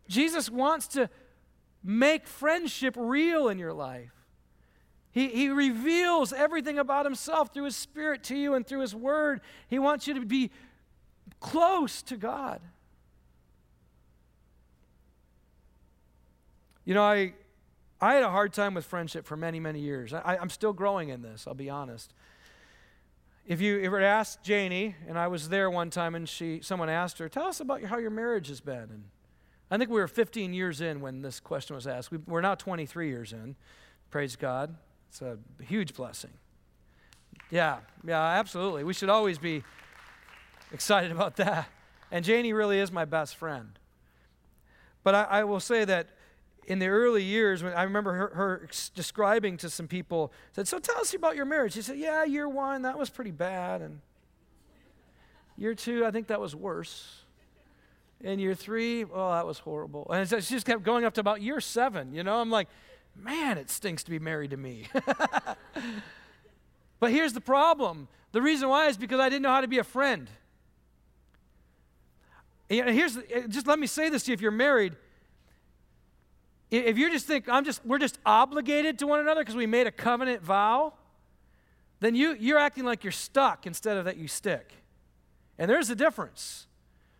Jesus 0.08 0.50
wants 0.50 0.88
to 0.88 1.08
make 1.82 2.26
friendship 2.26 2.94
real 2.98 3.48
in 3.48 3.58
your 3.58 3.72
life. 3.72 4.12
He, 5.12 5.28
he 5.28 5.48
reveals 5.48 6.32
everything 6.32 6.78
about 6.78 7.04
himself 7.04 7.52
through 7.52 7.64
his 7.64 7.76
spirit 7.76 8.22
to 8.24 8.36
you 8.36 8.54
and 8.54 8.66
through 8.66 8.80
his 8.80 8.94
word. 8.94 9.40
He 9.68 9.78
wants 9.78 10.06
you 10.06 10.14
to 10.14 10.24
be 10.24 10.50
close 11.40 12.02
to 12.02 12.16
God. 12.16 12.60
You 16.84 16.94
know, 16.94 17.02
I, 17.02 17.34
I 18.00 18.14
had 18.14 18.22
a 18.22 18.30
hard 18.30 18.52
time 18.52 18.74
with 18.74 18.84
friendship 18.84 19.26
for 19.26 19.36
many, 19.36 19.60
many 19.60 19.80
years. 19.80 20.12
I, 20.12 20.38
I'm 20.40 20.50
still 20.50 20.72
growing 20.72 21.08
in 21.08 21.22
this, 21.22 21.46
I'll 21.46 21.54
be 21.54 21.70
honest. 21.70 22.12
If 23.50 23.60
you 23.60 23.80
ever 23.82 24.00
asked 24.00 24.44
Janie, 24.44 24.94
and 25.08 25.18
I 25.18 25.26
was 25.26 25.48
there 25.48 25.68
one 25.68 25.90
time, 25.90 26.14
and 26.14 26.28
she, 26.28 26.60
someone 26.62 26.88
asked 26.88 27.18
her, 27.18 27.28
"Tell 27.28 27.46
us 27.46 27.58
about 27.58 27.82
how 27.82 27.98
your 27.98 28.12
marriage 28.12 28.46
has 28.46 28.60
been." 28.60 28.88
And 28.88 29.04
I 29.72 29.76
think 29.76 29.90
we 29.90 29.98
were 29.98 30.06
15 30.06 30.54
years 30.54 30.80
in 30.80 31.00
when 31.00 31.22
this 31.22 31.40
question 31.40 31.74
was 31.74 31.84
asked. 31.84 32.12
We, 32.12 32.18
we're 32.28 32.42
now 32.42 32.54
23 32.54 33.08
years 33.08 33.32
in. 33.32 33.56
Praise 34.08 34.36
God. 34.36 34.76
It's 35.08 35.20
a 35.20 35.36
huge 35.64 35.94
blessing. 35.94 36.30
Yeah, 37.50 37.78
yeah, 38.06 38.22
absolutely. 38.22 38.84
We 38.84 38.94
should 38.94 39.10
always 39.10 39.38
be 39.38 39.64
excited 40.70 41.10
about 41.10 41.34
that. 41.38 41.68
And 42.12 42.24
Janie 42.24 42.52
really 42.52 42.78
is 42.78 42.92
my 42.92 43.04
best 43.04 43.34
friend. 43.34 43.76
But 45.02 45.16
I, 45.16 45.22
I 45.24 45.44
will 45.44 45.58
say 45.58 45.84
that 45.86 46.10
in 46.70 46.78
the 46.78 46.86
early 46.86 47.24
years, 47.24 47.64
when 47.64 47.72
I 47.72 47.82
remember 47.82 48.12
her, 48.12 48.28
her, 48.28 48.68
describing 48.94 49.56
to 49.56 49.68
some 49.68 49.88
people, 49.88 50.32
said, 50.52 50.68
"So 50.68 50.78
tell 50.78 50.98
us 50.98 51.12
about 51.12 51.34
your 51.34 51.44
marriage." 51.44 51.72
She 51.72 51.82
said, 51.82 51.98
"Yeah, 51.98 52.22
year 52.22 52.48
one 52.48 52.82
that 52.82 52.96
was 52.96 53.10
pretty 53.10 53.32
bad, 53.32 53.82
and 53.82 54.00
year 55.56 55.74
two 55.74 56.06
I 56.06 56.12
think 56.12 56.28
that 56.28 56.40
was 56.40 56.54
worse, 56.54 57.24
and 58.22 58.40
year 58.40 58.54
three, 58.54 59.02
well, 59.02 59.32
that 59.32 59.48
was 59.48 59.58
horrible." 59.58 60.08
And 60.12 60.28
she 60.28 60.36
just 60.36 60.64
kept 60.64 60.84
going 60.84 61.04
up 61.04 61.14
to 61.14 61.20
about 61.20 61.42
year 61.42 61.60
seven. 61.60 62.14
You 62.14 62.22
know, 62.22 62.40
I'm 62.40 62.50
like, 62.50 62.68
man, 63.16 63.58
it 63.58 63.68
stinks 63.68 64.04
to 64.04 64.10
be 64.10 64.20
married 64.20 64.52
to 64.52 64.56
me. 64.56 64.86
but 67.00 67.10
here's 67.10 67.32
the 67.32 67.40
problem: 67.40 68.06
the 68.30 68.40
reason 68.40 68.68
why 68.68 68.86
is 68.86 68.96
because 68.96 69.18
I 69.18 69.28
didn't 69.28 69.42
know 69.42 69.50
how 69.50 69.60
to 69.60 69.66
be 69.66 69.78
a 69.78 69.84
friend. 69.84 70.30
And 72.70 72.90
here's 72.90 73.18
just 73.48 73.66
let 73.66 73.80
me 73.80 73.88
say 73.88 74.08
this 74.08 74.22
to 74.22 74.30
you: 74.30 74.34
if 74.34 74.40
you're 74.40 74.52
married 74.52 74.94
if 76.70 76.98
you 76.98 77.10
just 77.10 77.26
think 77.26 77.48
I'm 77.48 77.64
just 77.64 77.84
we're 77.84 77.98
just 77.98 78.18
obligated 78.24 78.98
to 79.00 79.06
one 79.06 79.20
another 79.20 79.42
because 79.42 79.56
we 79.56 79.66
made 79.66 79.86
a 79.86 79.92
covenant 79.92 80.42
vow, 80.42 80.94
then 82.00 82.14
you, 82.14 82.34
you're 82.38 82.58
acting 82.58 82.84
like 82.84 83.04
you're 83.04 83.12
stuck 83.12 83.66
instead 83.66 83.96
of 83.96 84.06
that 84.06 84.16
you 84.16 84.26
stick. 84.26 84.72
And 85.58 85.70
there's 85.70 85.90
a 85.90 85.94
difference. 85.94 86.66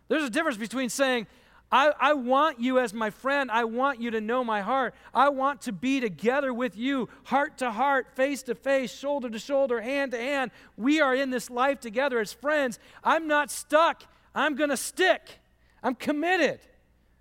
There's 0.07 0.23
a 0.23 0.29
difference 0.29 0.57
between 0.57 0.89
saying, 0.89 1.27
I, 1.71 1.93
I 1.99 2.13
want 2.13 2.59
you 2.59 2.79
as 2.79 2.93
my 2.93 3.11
friend. 3.11 3.49
I 3.49 3.63
want 3.63 4.01
you 4.01 4.11
to 4.11 4.19
know 4.19 4.43
my 4.43 4.61
heart. 4.61 4.93
I 5.13 5.29
want 5.29 5.61
to 5.61 5.71
be 5.71 6.01
together 6.01 6.53
with 6.53 6.75
you, 6.75 7.07
heart 7.25 7.59
to 7.59 7.71
heart, 7.71 8.07
face 8.15 8.43
to 8.43 8.55
face, 8.55 8.91
shoulder 8.93 9.29
to 9.29 9.39
shoulder, 9.39 9.79
hand 9.79 10.11
to 10.11 10.17
hand. 10.17 10.51
We 10.75 10.99
are 10.99 11.15
in 11.15 11.29
this 11.29 11.49
life 11.49 11.79
together 11.79 12.19
as 12.19 12.33
friends. 12.33 12.77
I'm 13.03 13.27
not 13.27 13.51
stuck. 13.51 14.03
I'm 14.35 14.55
going 14.55 14.69
to 14.71 14.77
stick. 14.77 15.39
I'm 15.81 15.95
committed. 15.95 16.59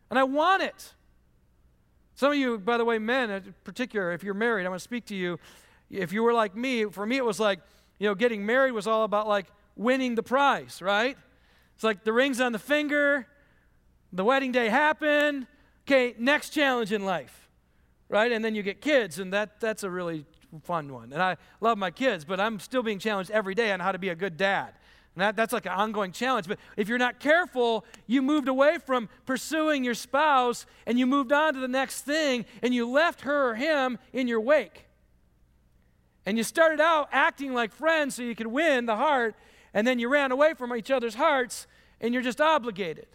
And 0.09 0.19
I 0.19 0.25
want 0.25 0.63
it. 0.63 0.95
Some 2.21 2.33
of 2.33 2.37
you, 2.37 2.59
by 2.59 2.77
the 2.77 2.85
way, 2.85 2.99
men 2.99 3.31
in 3.31 3.55
particular, 3.65 4.13
if 4.13 4.23
you're 4.23 4.35
married, 4.35 4.67
I'm 4.67 4.73
going 4.73 4.79
to 4.79 4.85
speak 4.85 5.07
to 5.07 5.15
you. 5.15 5.39
If 5.89 6.13
you 6.13 6.23
were 6.23 6.35
like 6.35 6.55
me, 6.55 6.85
for 6.85 7.07
me, 7.07 7.17
it 7.17 7.25
was 7.25 7.41
like, 7.41 7.61
you 7.99 8.07
know, 8.07 8.15
getting 8.15 8.45
married 8.45 8.73
was 8.73 8.87
all 8.87 9.05
about 9.05 9.27
like 9.27 9.47
winning 9.75 10.17
the 10.17 10.23
prize, 10.23 10.83
right? 10.83 11.17
It's 11.77 11.83
like 11.83 12.05
the 12.05 12.13
ring's 12.13 12.39
on 12.39 12.53
the 12.53 12.59
finger, 12.59 13.27
the 14.13 14.23
wedding 14.23 14.53
day 14.53 14.69
happened. 14.69 15.47
Okay, 15.89 16.15
next 16.19 16.51
challenge 16.51 16.93
in 16.93 17.07
life, 17.07 17.49
right? 18.11 18.31
And 18.31 18.45
then 18.45 18.55
you 18.55 18.63
get 18.63 18.83
kids, 18.83 19.19
and 19.19 19.33
that, 19.33 19.59
that's 19.59 19.83
a 19.83 19.89
really 19.89 20.27
fun 20.65 20.93
one. 20.93 21.15
And 21.15 21.23
I 21.23 21.39
love 21.63 21.79
my 21.79 21.91
kids, 21.91 22.27
but 22.27 22.39
I'm 22.39 22.61
still 22.61 22.83
being 22.83 22.99
challenged 22.99 23.31
every 23.31 23.55
day 23.55 23.73
on 23.73 23.81
how 23.81 23.93
to 23.93 23.99
be 23.99 24.11
a 24.11 24.15
good 24.15 24.37
dad. 24.37 24.75
And 25.15 25.23
that, 25.23 25.37
that's 25.37 25.53
like 25.53 25.67
an 25.67 25.73
ongoing 25.73 26.13
challenge. 26.13 26.47
But 26.47 26.59
if 26.77 26.89
you're 26.89 26.99
not 26.99 27.19
careful, 27.19 27.85
you 28.07 28.23
moved 28.23 28.49
away 28.49 28.79
from 28.79 29.09
pursuing 29.27 29.83
your 29.83 29.95
spouse 29.95 30.67
and 30.87 30.99
you 30.99 31.07
moved 31.07 31.33
on 31.33 31.55
to 31.55 31.61
the 31.61 31.69
next 31.69 32.03
thing 32.03 32.45
and 32.63 32.75
you 32.75 32.89
left 32.89 33.23
her 33.23 33.51
or 33.51 33.55
him 33.55 33.99
in 34.13 34.29
your 34.29 34.41
wake. 34.41 34.87
And 36.27 36.39
you 36.39 36.45
started 36.45 36.81
out 36.81 37.09
acting 37.13 37.55
like 37.55 37.73
friends 37.73 38.15
so 38.15 38.23
you 38.23 38.35
could 38.35 38.47
win 38.47 38.87
the 38.87 38.97
heart, 38.97 39.35
and 39.73 39.87
then 39.87 39.99
you 39.99 40.09
ran 40.09 40.33
away 40.33 40.55
from 40.55 40.75
each 40.77 40.91
other's 40.91 41.15
hearts 41.15 41.67
and 42.01 42.15
you're 42.15 42.23
just 42.23 42.41
obligated. 42.41 43.07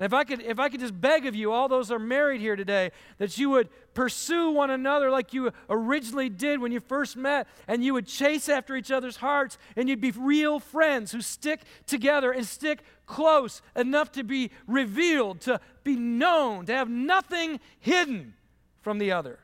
And 0.00 0.06
if 0.06 0.14
I 0.14 0.24
could 0.24 0.40
if 0.40 0.58
I 0.58 0.70
could 0.70 0.80
just 0.80 0.98
beg 0.98 1.26
of 1.26 1.34
you 1.34 1.52
all 1.52 1.68
those 1.68 1.90
are 1.90 1.98
married 1.98 2.40
here 2.40 2.56
today 2.56 2.90
that 3.18 3.36
you 3.36 3.50
would 3.50 3.68
pursue 3.92 4.50
one 4.50 4.70
another 4.70 5.10
like 5.10 5.34
you 5.34 5.52
originally 5.68 6.30
did 6.30 6.58
when 6.58 6.72
you 6.72 6.80
first 6.80 7.18
met 7.18 7.46
and 7.68 7.84
you 7.84 7.92
would 7.92 8.06
chase 8.06 8.48
after 8.48 8.74
each 8.76 8.90
other's 8.90 9.16
hearts 9.16 9.58
and 9.76 9.90
you'd 9.90 10.00
be 10.00 10.10
real 10.12 10.58
friends 10.58 11.12
who 11.12 11.20
stick 11.20 11.60
together 11.84 12.32
and 12.32 12.46
stick 12.46 12.80
close 13.04 13.60
enough 13.76 14.10
to 14.12 14.24
be 14.24 14.50
revealed, 14.66 15.42
to 15.42 15.60
be 15.84 15.96
known, 15.96 16.64
to 16.64 16.72
have 16.72 16.88
nothing 16.88 17.60
hidden 17.78 18.32
from 18.80 18.96
the 18.96 19.12
other. 19.12 19.38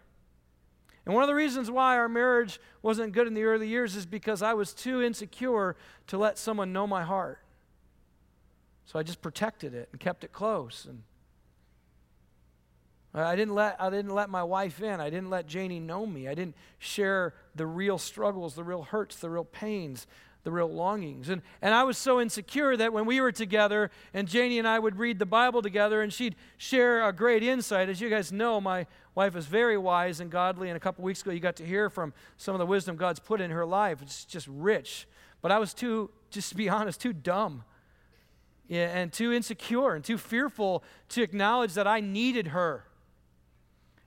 And 1.05 1.15
one 1.15 1.23
of 1.23 1.29
the 1.29 1.35
reasons 1.35 1.71
why 1.71 1.99
our 1.99 2.09
marriage 2.09 2.59
wasn't 2.81 3.13
good 3.13 3.27
in 3.27 3.35
the 3.35 3.45
early 3.45 3.69
years 3.69 3.95
is 3.95 4.07
because 4.07 4.41
I 4.41 4.55
was 4.55 4.73
too 4.73 5.03
insecure 5.03 5.77
to 6.07 6.17
let 6.17 6.39
someone 6.39 6.73
know 6.73 6.87
my 6.87 7.05
heart. 7.05 7.41
So 8.87 8.99
I 8.99 9.02
just 9.02 9.21
protected 9.21 9.75
it 9.75 9.88
and 9.93 10.00
kept 10.00 10.25
it 10.25 10.33
close. 10.33 10.87
And 10.88 11.02
I 13.14 13.35
didn't 13.35 13.55
let, 13.55 13.76
I 13.81 13.90
didn't 13.90 14.14
let 14.14 14.31
my 14.31 14.45
wife 14.45 14.81
in. 14.81 15.00
I 15.00 15.11
didn't 15.11 15.31
let 15.31 15.47
Janie 15.47 15.81
know 15.81 16.07
me. 16.07 16.28
I 16.28 16.35
didn't 16.35 16.55
share 16.78 17.35
the 17.55 17.66
real 17.66 17.99
struggles, 17.99 18.55
the 18.55 18.62
real 18.64 18.83
hurts, 18.83 19.16
the 19.16 19.28
real 19.28 19.45
pains, 19.45 20.07
the 20.45 20.52
real 20.52 20.71
longings. 20.71 21.28
And, 21.28 21.43
and 21.61 21.75
I 21.75 21.83
was 21.83 21.99
so 21.99 22.21
insecure 22.21 22.76
that 22.76 22.93
when 22.93 23.07
we 23.07 23.21
were 23.21 23.33
together 23.33 23.90
and 24.14 24.28
Janie 24.28 24.61
and 24.61 24.69
I 24.69 24.78
would 24.78 24.99
read 24.99 25.19
the 25.19 25.26
Bible 25.26 25.62
together 25.62 26.02
and 26.02 26.12
she'd 26.12 26.37
share 26.57 27.09
a 27.09 27.12
great 27.12 27.43
insight. 27.43 27.88
As 27.88 28.00
you 28.00 28.09
guys 28.09 28.31
know, 28.31 28.61
my 28.61 28.87
wife 29.16 29.35
is 29.35 29.47
very 29.47 29.76
wise 29.76 30.21
and 30.21 30.31
godly. 30.31 30.69
And 30.69 30.76
a 30.76 30.81
couple 30.81 31.02
weeks 31.02 31.23
ago, 31.23 31.33
you 31.33 31.40
got 31.40 31.57
to 31.57 31.66
hear 31.66 31.90
from 31.90 32.12
some 32.37 32.55
of 32.55 32.61
the 32.61 32.66
wisdom 32.66 32.95
God's 32.95 33.19
put 33.19 33.40
in 33.40 33.50
her 33.50 33.66
life. 33.66 34.00
It's 34.00 34.25
just 34.25 34.47
rich. 34.47 35.09
But 35.43 35.50
I 35.50 35.59
was 35.59 35.75
too, 35.75 36.11
just 36.31 36.50
to 36.50 36.55
be 36.55 36.69
honest, 36.69 37.00
too 37.00 37.12
dumb 37.12 37.64
and 38.68 39.12
too 39.12 39.32
insecure 39.32 39.94
and 39.94 40.04
too 40.04 40.18
fearful 40.18 40.82
to 41.11 41.23
acknowledge 41.23 41.75
that 41.75 41.87
I 41.87 42.00
needed 42.00 42.49
her. 42.49 42.85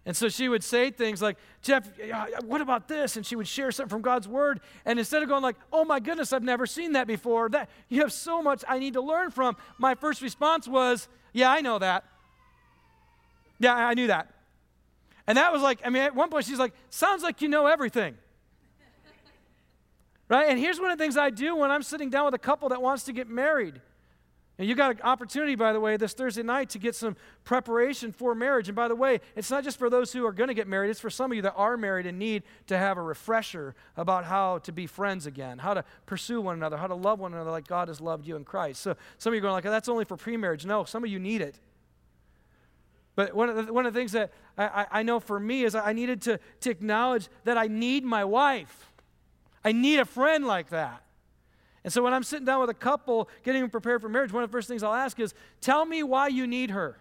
And 0.05 0.15
so 0.15 0.27
she 0.27 0.49
would 0.49 0.63
say 0.63 0.91
things 0.91 1.21
like, 1.21 1.37
Jeff, 1.61 1.87
what 2.43 2.61
about 2.61 2.87
this? 2.87 3.15
And 3.15 3.25
she 3.25 3.35
would 3.35 3.47
share 3.47 3.71
something 3.71 3.89
from 3.89 4.01
God's 4.01 4.27
word. 4.27 4.59
And 4.85 4.97
instead 4.97 5.21
of 5.21 5.29
going 5.29 5.43
like, 5.43 5.57
oh 5.71 5.85
my 5.85 5.99
goodness, 5.99 6.33
I've 6.33 6.43
never 6.43 6.65
seen 6.65 6.93
that 6.93 7.05
before, 7.05 7.49
that 7.49 7.69
you 7.89 8.01
have 8.01 8.11
so 8.11 8.41
much 8.41 8.63
I 8.67 8.79
need 8.79 8.93
to 8.93 9.01
learn 9.01 9.29
from, 9.29 9.55
my 9.77 9.95
first 9.95 10.21
response 10.21 10.67
was, 10.67 11.07
yeah, 11.33 11.51
I 11.51 11.61
know 11.61 11.79
that. 11.79 12.05
Yeah, 13.59 13.75
I 13.75 13.93
knew 13.93 14.07
that. 14.07 14.33
And 15.27 15.37
that 15.37 15.53
was 15.53 15.61
like, 15.61 15.81
I 15.85 15.89
mean, 15.89 16.01
at 16.01 16.15
one 16.15 16.29
point 16.29 16.45
she's 16.45 16.57
like, 16.57 16.73
sounds 16.89 17.21
like 17.21 17.41
you 17.41 17.49
know 17.49 17.67
everything. 17.67 18.17
right? 20.27 20.49
And 20.49 20.57
here's 20.57 20.79
one 20.79 20.89
of 20.89 20.97
the 20.97 21.03
things 21.03 21.17
I 21.17 21.29
do 21.29 21.55
when 21.55 21.69
I'm 21.69 21.83
sitting 21.83 22.09
down 22.09 22.25
with 22.25 22.33
a 22.33 22.39
couple 22.39 22.69
that 22.69 22.81
wants 22.81 23.03
to 23.03 23.13
get 23.13 23.27
married. 23.29 23.79
And 24.59 24.67
you 24.67 24.75
got 24.75 24.91
an 24.91 25.01
opportunity, 25.03 25.55
by 25.55 25.71
the 25.71 25.79
way, 25.79 25.95
this 25.95 26.11
Thursday 26.11 26.43
night 26.43 26.69
to 26.71 26.79
get 26.79 26.93
some 26.93 27.15
preparation 27.45 28.11
for 28.11 28.35
marriage. 28.35 28.67
And 28.67 28.75
by 28.75 28.89
the 28.89 28.95
way, 28.95 29.21
it's 29.37 29.49
not 29.49 29.63
just 29.63 29.79
for 29.79 29.89
those 29.89 30.11
who 30.11 30.25
are 30.25 30.33
going 30.33 30.49
to 30.49 30.53
get 30.53 30.67
married, 30.67 30.89
it's 30.89 30.99
for 30.99 31.09
some 31.09 31.31
of 31.31 31.35
you 31.37 31.41
that 31.43 31.53
are 31.55 31.77
married 31.77 32.05
and 32.05 32.19
need 32.19 32.43
to 32.67 32.77
have 32.77 32.97
a 32.97 33.01
refresher 33.01 33.73
about 33.95 34.25
how 34.25 34.57
to 34.59 34.73
be 34.73 34.85
friends 34.85 35.25
again, 35.25 35.59
how 35.59 35.73
to 35.73 35.85
pursue 36.05 36.41
one 36.41 36.55
another, 36.55 36.75
how 36.75 36.87
to 36.87 36.93
love 36.93 37.21
one 37.21 37.33
another 37.33 37.51
like 37.51 37.67
God 37.69 37.87
has 37.87 38.01
loved 38.01 38.27
you 38.27 38.35
in 38.35 38.43
Christ. 38.43 38.81
So 38.81 38.97
some 39.17 39.31
of 39.31 39.35
you 39.35 39.39
are 39.39 39.43
going 39.43 39.53
like, 39.53 39.63
that's 39.63 39.87
only 39.87 40.03
for 40.03 40.17
pre-marriage. 40.17 40.65
No, 40.65 40.83
some 40.83 41.05
of 41.05 41.09
you 41.09 41.19
need 41.19 41.39
it. 41.39 41.57
But 43.15 43.33
one 43.33 43.47
of 43.47 43.65
the, 43.65 43.71
one 43.71 43.85
of 43.85 43.93
the 43.93 43.99
things 43.99 44.11
that 44.11 44.33
I, 44.57 44.87
I 44.91 45.03
know 45.03 45.21
for 45.21 45.39
me 45.39 45.63
is 45.63 45.73
I 45.73 45.93
needed 45.93 46.21
to, 46.23 46.37
to 46.59 46.69
acknowledge 46.69 47.29
that 47.45 47.57
I 47.57 47.67
need 47.67 48.03
my 48.03 48.25
wife. 48.25 48.91
I 49.63 49.71
need 49.71 49.99
a 49.99 50.05
friend 50.05 50.45
like 50.45 50.69
that. 50.71 51.01
And 51.83 51.93
so 51.93 52.03
when 52.03 52.13
I'm 52.13 52.23
sitting 52.23 52.45
down 52.45 52.59
with 52.61 52.69
a 52.69 52.75
couple 52.75 53.29
getting 53.43 53.61
them 53.61 53.69
prepared 53.69 54.01
for 54.01 54.09
marriage, 54.09 54.33
one 54.33 54.43
of 54.43 54.49
the 54.49 54.51
first 54.51 54.67
things 54.67 54.83
I'll 54.83 54.93
ask 54.93 55.19
is, 55.19 55.33
Tell 55.61 55.85
me 55.85 56.03
why 56.03 56.27
you 56.27 56.45
need 56.45 56.71
her. 56.71 56.97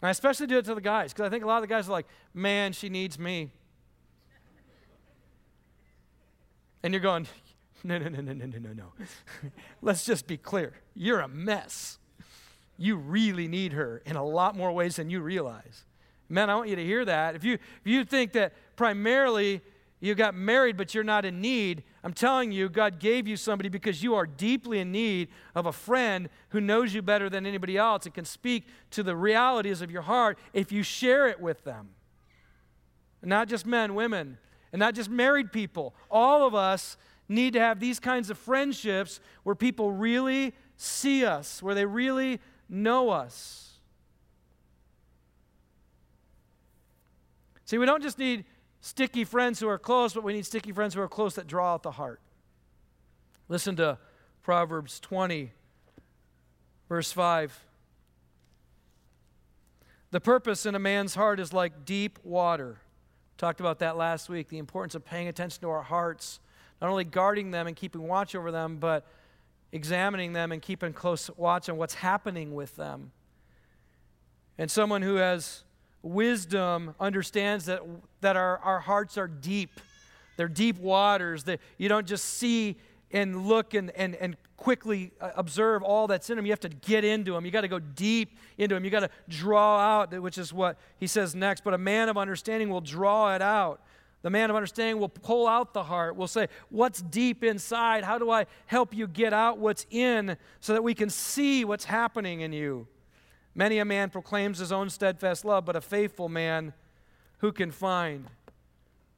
And 0.00 0.08
I 0.08 0.10
especially 0.10 0.46
do 0.46 0.58
it 0.58 0.64
to 0.64 0.74
the 0.74 0.80
guys, 0.80 1.12
because 1.12 1.26
I 1.26 1.30
think 1.30 1.44
a 1.44 1.46
lot 1.46 1.56
of 1.56 1.62
the 1.62 1.68
guys 1.68 1.88
are 1.88 1.92
like, 1.92 2.06
Man, 2.34 2.72
she 2.72 2.88
needs 2.88 3.18
me. 3.18 3.50
And 6.82 6.92
you're 6.92 7.00
going, 7.00 7.26
No, 7.84 7.98
no, 7.98 8.08
no, 8.08 8.20
no, 8.20 8.32
no, 8.32 8.46
no, 8.46 8.58
no, 8.58 8.72
no. 8.72 8.92
Let's 9.82 10.04
just 10.04 10.26
be 10.26 10.36
clear. 10.36 10.72
You're 10.94 11.20
a 11.20 11.28
mess. 11.28 11.98
You 12.76 12.96
really 12.96 13.46
need 13.46 13.74
her 13.74 14.02
in 14.06 14.16
a 14.16 14.24
lot 14.24 14.56
more 14.56 14.72
ways 14.72 14.96
than 14.96 15.10
you 15.10 15.20
realize. 15.20 15.84
Men, 16.30 16.48
I 16.48 16.54
want 16.54 16.68
you 16.68 16.76
to 16.76 16.84
hear 16.84 17.04
that. 17.04 17.34
If 17.34 17.44
you, 17.44 17.54
if 17.54 17.60
you 17.84 18.04
think 18.04 18.32
that 18.32 18.54
primarily 18.76 19.60
you 20.00 20.14
got 20.14 20.34
married, 20.34 20.76
but 20.76 20.94
you're 20.94 21.04
not 21.04 21.24
in 21.24 21.40
need. 21.40 21.82
I'm 22.02 22.14
telling 22.14 22.50
you, 22.50 22.68
God 22.70 22.98
gave 22.98 23.28
you 23.28 23.36
somebody 23.36 23.68
because 23.68 24.02
you 24.02 24.14
are 24.14 24.26
deeply 24.26 24.78
in 24.78 24.90
need 24.90 25.28
of 25.54 25.66
a 25.66 25.72
friend 25.72 26.30
who 26.48 26.60
knows 26.60 26.94
you 26.94 27.02
better 27.02 27.28
than 27.28 27.44
anybody 27.44 27.76
else 27.76 28.06
and 28.06 28.14
can 28.14 28.24
speak 28.24 28.66
to 28.92 29.02
the 29.02 29.14
realities 29.14 29.82
of 29.82 29.90
your 29.90 30.02
heart 30.02 30.38
if 30.54 30.72
you 30.72 30.82
share 30.82 31.28
it 31.28 31.40
with 31.40 31.62
them. 31.64 31.90
not 33.22 33.48
just 33.48 33.66
men, 33.66 33.94
women, 33.94 34.38
and 34.72 34.80
not 34.80 34.94
just 34.94 35.10
married 35.10 35.52
people. 35.52 35.94
All 36.10 36.46
of 36.46 36.54
us 36.54 36.96
need 37.28 37.52
to 37.52 37.60
have 37.60 37.80
these 37.80 38.00
kinds 38.00 38.30
of 38.30 38.38
friendships 38.38 39.20
where 39.42 39.54
people 39.54 39.92
really 39.92 40.54
see 40.76 41.26
us, 41.26 41.62
where 41.62 41.74
they 41.74 41.84
really 41.84 42.40
know 42.66 43.10
us. 43.10 43.70
See, 47.66 47.76
we 47.78 47.86
don't 47.86 48.02
just 48.02 48.18
need 48.18 48.46
sticky 48.80 49.24
friends 49.24 49.60
who 49.60 49.68
are 49.68 49.78
close, 49.78 50.14
but 50.14 50.24
we 50.24 50.32
need 50.32 50.46
sticky 50.46 50.72
friends 50.72 50.94
who 50.94 51.00
are 51.00 51.08
close 51.08 51.34
that 51.34 51.46
draw 51.46 51.74
out 51.74 51.82
the 51.82 51.92
heart. 51.92 52.20
Listen 53.48 53.76
to 53.76 53.98
Proverbs 54.42 55.00
20, 55.00 55.52
verse 56.88 57.12
5. 57.12 57.64
The 60.10 60.20
purpose 60.20 60.66
in 60.66 60.74
a 60.74 60.78
man's 60.78 61.14
heart 61.14 61.38
is 61.38 61.52
like 61.52 61.84
deep 61.84 62.18
water. 62.24 62.78
Talked 63.38 63.60
about 63.60 63.78
that 63.78 63.96
last 63.96 64.28
week, 64.28 64.48
the 64.48 64.58
importance 64.58 64.94
of 64.94 65.04
paying 65.04 65.28
attention 65.28 65.60
to 65.62 65.70
our 65.70 65.82
hearts, 65.82 66.40
not 66.80 66.90
only 66.90 67.04
guarding 67.04 67.52
them 67.52 67.66
and 67.66 67.76
keeping 67.76 68.02
watch 68.02 68.34
over 68.34 68.50
them, 68.50 68.76
but 68.78 69.06
examining 69.72 70.32
them 70.32 70.52
and 70.52 70.60
keeping 70.60 70.92
close 70.92 71.30
watch 71.36 71.68
on 71.68 71.76
what's 71.76 71.94
happening 71.94 72.54
with 72.54 72.76
them. 72.76 73.12
And 74.58 74.70
someone 74.70 75.02
who 75.02 75.16
has 75.16 75.64
wisdom 76.02 76.94
understands 76.98 77.66
that, 77.66 77.82
that 78.20 78.36
our, 78.36 78.58
our 78.58 78.80
hearts 78.80 79.18
are 79.18 79.28
deep. 79.28 79.80
They're 80.36 80.48
deep 80.48 80.78
waters 80.78 81.44
that 81.44 81.60
you 81.78 81.88
don't 81.88 82.06
just 82.06 82.24
see 82.24 82.76
and 83.12 83.46
look 83.46 83.74
and, 83.74 83.90
and, 83.90 84.14
and 84.16 84.36
quickly 84.56 85.10
uh, 85.20 85.30
observe 85.36 85.82
all 85.82 86.06
that's 86.06 86.30
in 86.30 86.36
them. 86.36 86.46
You 86.46 86.52
have 86.52 86.60
to 86.60 86.68
get 86.68 87.04
into 87.04 87.32
them. 87.32 87.44
You 87.44 87.50
got 87.50 87.62
to 87.62 87.68
go 87.68 87.78
deep 87.78 88.36
into 88.56 88.74
them. 88.74 88.84
You 88.84 88.90
got 88.90 89.00
to 89.00 89.10
draw 89.28 89.78
out, 89.78 90.18
which 90.20 90.38
is 90.38 90.52
what 90.52 90.78
he 90.98 91.06
says 91.06 91.34
next. 91.34 91.64
But 91.64 91.74
a 91.74 91.78
man 91.78 92.08
of 92.08 92.16
understanding 92.16 92.68
will 92.68 92.80
draw 92.80 93.34
it 93.34 93.42
out. 93.42 93.82
The 94.22 94.30
man 94.30 94.50
of 94.50 94.56
understanding 94.56 95.00
will 95.00 95.08
pull 95.08 95.48
out 95.48 95.72
the 95.72 95.82
heart, 95.82 96.14
will 96.14 96.28
say, 96.28 96.48
What's 96.68 97.00
deep 97.00 97.42
inside? 97.42 98.04
How 98.04 98.18
do 98.18 98.30
I 98.30 98.46
help 98.66 98.94
you 98.94 99.06
get 99.06 99.32
out 99.32 99.58
what's 99.58 99.86
in 99.90 100.36
so 100.60 100.74
that 100.74 100.84
we 100.84 100.94
can 100.94 101.08
see 101.08 101.64
what's 101.64 101.86
happening 101.86 102.42
in 102.42 102.52
you? 102.52 102.86
Many 103.54 103.78
a 103.78 103.84
man 103.84 104.10
proclaims 104.10 104.58
his 104.58 104.72
own 104.72 104.90
steadfast 104.90 105.44
love, 105.44 105.64
but 105.64 105.76
a 105.76 105.80
faithful 105.80 106.28
man 106.28 106.72
who 107.38 107.52
can 107.52 107.70
find? 107.70 108.26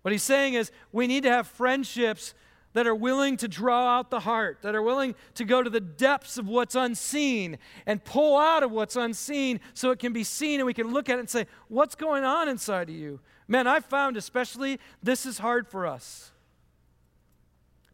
What 0.02 0.12
he's 0.12 0.22
saying 0.22 0.54
is 0.54 0.72
we 0.90 1.06
need 1.06 1.22
to 1.24 1.30
have 1.30 1.46
friendships 1.46 2.34
that 2.72 2.86
are 2.86 2.94
willing 2.94 3.36
to 3.36 3.48
draw 3.48 3.98
out 3.98 4.10
the 4.10 4.20
heart, 4.20 4.58
that 4.62 4.74
are 4.74 4.82
willing 4.82 5.14
to 5.34 5.44
go 5.44 5.62
to 5.62 5.68
the 5.68 5.80
depths 5.80 6.38
of 6.38 6.48
what's 6.48 6.74
unseen 6.74 7.58
and 7.84 8.02
pull 8.02 8.36
out 8.36 8.62
of 8.62 8.72
what's 8.72 8.96
unseen 8.96 9.60
so 9.74 9.90
it 9.90 9.98
can 9.98 10.12
be 10.12 10.24
seen 10.24 10.58
and 10.58 10.66
we 10.66 10.72
can 10.72 10.92
look 10.92 11.08
at 11.08 11.16
it 11.16 11.20
and 11.20 11.30
say, 11.30 11.46
What's 11.68 11.94
going 11.94 12.24
on 12.24 12.48
inside 12.48 12.88
of 12.88 12.94
you? 12.94 13.20
Man, 13.46 13.66
I 13.66 13.80
found 13.80 14.16
especially 14.16 14.80
this 15.02 15.26
is 15.26 15.38
hard 15.38 15.68
for 15.68 15.86
us 15.86 16.32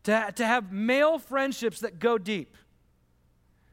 to, 0.05 0.33
to 0.37 0.47
have 0.47 0.73
male 0.73 1.19
friendships 1.19 1.81
that 1.81 1.99
go 1.99 2.17
deep. 2.17 2.57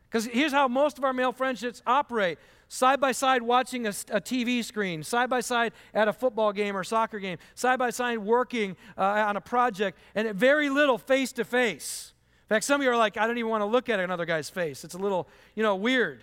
Because 0.09 0.25
here's 0.25 0.53
how 0.53 0.67
most 0.67 0.97
of 0.97 1.03
our 1.03 1.13
male 1.13 1.33
friendships 1.33 1.83
operate 1.85 2.39
side 2.67 2.99
by 2.99 3.11
side 3.11 3.41
watching 3.41 3.85
a, 3.85 3.89
a, 4.11 4.21
TV 4.21 4.63
screen, 4.63 5.03
side 5.03 5.29
by 5.29 5.41
side 5.41 5.73
at 5.93 6.07
a 6.07 6.13
football 6.13 6.51
game 6.51 6.75
or 6.75 6.83
soccer 6.83 7.19
game, 7.19 7.37
side 7.53 7.79
by 7.79 7.89
side 7.89 8.19
working 8.19 8.75
uh, 8.97 9.01
on 9.01 9.37
a 9.37 9.41
project, 9.41 9.97
and 10.15 10.33
very 10.35 10.69
little 10.69 10.97
face 10.97 11.31
to 11.33 11.45
face. 11.45 12.13
In 12.43 12.55
fact, 12.55 12.65
some 12.65 12.81
of 12.81 12.85
you 12.85 12.91
are 12.91 12.97
like, 12.97 13.17
I 13.17 13.27
don't 13.27 13.37
even 13.37 13.49
want 13.49 13.61
to 13.61 13.65
look 13.65 13.89
at 13.89 13.99
another 13.99 14.25
guy's 14.25 14.49
face. 14.49 14.83
It's 14.83 14.93
a 14.93 14.99
little, 14.99 15.27
you 15.55 15.63
know, 15.63 15.75
weird. 15.75 16.21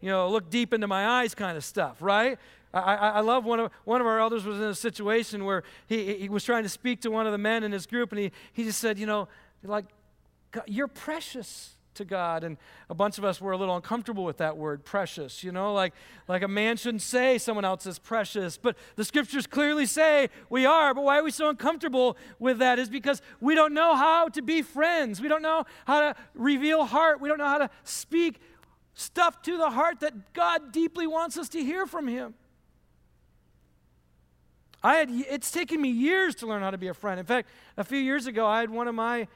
You 0.00 0.10
know, 0.10 0.28
look 0.28 0.50
deep 0.50 0.72
into 0.72 0.86
my 0.86 1.06
eyes 1.06 1.34
kind 1.34 1.56
of 1.56 1.64
stuff, 1.64 1.96
right? 2.00 2.38
I, 2.72 2.78
I, 2.78 3.08
I 3.08 3.20
love 3.20 3.44
one 3.44 3.60
of, 3.60 3.72
one 3.84 4.00
of 4.00 4.06
our 4.06 4.20
elders 4.20 4.44
was 4.44 4.58
in 4.58 4.64
a 4.64 4.74
situation 4.74 5.44
where 5.44 5.62
he, 5.86 6.14
he 6.14 6.28
was 6.28 6.44
trying 6.44 6.62
to 6.64 6.68
speak 6.68 7.00
to 7.02 7.10
one 7.10 7.26
of 7.26 7.32
the 7.32 7.38
men 7.38 7.64
in 7.64 7.72
his 7.72 7.86
group, 7.86 8.12
and 8.12 8.20
he, 8.20 8.32
he 8.52 8.64
just 8.64 8.78
said, 8.78 8.98
You 8.98 9.06
know, 9.06 9.28
like, 9.62 9.86
you're 10.66 10.88
precious 10.88 11.75
to 11.96 12.04
God. 12.04 12.44
And 12.44 12.56
a 12.88 12.94
bunch 12.94 13.18
of 13.18 13.24
us 13.24 13.40
were 13.40 13.52
a 13.52 13.56
little 13.56 13.76
uncomfortable 13.76 14.24
with 14.24 14.38
that 14.38 14.56
word, 14.56 14.84
precious. 14.84 15.44
You 15.44 15.52
know, 15.52 15.74
like, 15.74 15.92
like 16.28 16.42
a 16.42 16.48
man 16.48 16.76
shouldn't 16.76 17.02
say 17.02 17.38
someone 17.38 17.64
else 17.64 17.86
is 17.86 17.98
precious. 17.98 18.56
But 18.56 18.76
the 18.96 19.04
scriptures 19.04 19.46
clearly 19.46 19.86
say 19.86 20.28
we 20.48 20.64
are. 20.64 20.94
But 20.94 21.04
why 21.04 21.18
are 21.18 21.24
we 21.24 21.30
so 21.30 21.48
uncomfortable 21.48 22.16
with 22.38 22.58
that? 22.58 22.78
Is 22.78 22.88
because 22.88 23.20
we 23.40 23.54
don't 23.54 23.74
know 23.74 23.94
how 23.94 24.28
to 24.28 24.42
be 24.42 24.62
friends. 24.62 25.20
We 25.20 25.28
don't 25.28 25.42
know 25.42 25.64
how 25.86 26.00
to 26.00 26.14
reveal 26.34 26.84
heart. 26.86 27.20
We 27.20 27.28
don't 27.28 27.38
know 27.38 27.48
how 27.48 27.58
to 27.58 27.70
speak 27.84 28.40
stuff 28.94 29.42
to 29.42 29.58
the 29.58 29.70
heart 29.70 30.00
that 30.00 30.32
God 30.32 30.72
deeply 30.72 31.06
wants 31.06 31.36
us 31.36 31.48
to 31.50 31.62
hear 31.62 31.86
from 31.86 32.08
Him. 32.08 32.34
I 34.82 34.96
had, 34.96 35.10
it's 35.10 35.50
taken 35.50 35.80
me 35.80 35.88
years 35.88 36.34
to 36.36 36.46
learn 36.46 36.62
how 36.62 36.70
to 36.70 36.78
be 36.78 36.88
a 36.88 36.94
friend. 36.94 37.18
In 37.18 37.26
fact, 37.26 37.48
a 37.76 37.82
few 37.84 37.98
years 37.98 38.26
ago, 38.26 38.46
I 38.46 38.60
had 38.60 38.70
one 38.70 38.86
of 38.86 38.94
my 38.94 39.26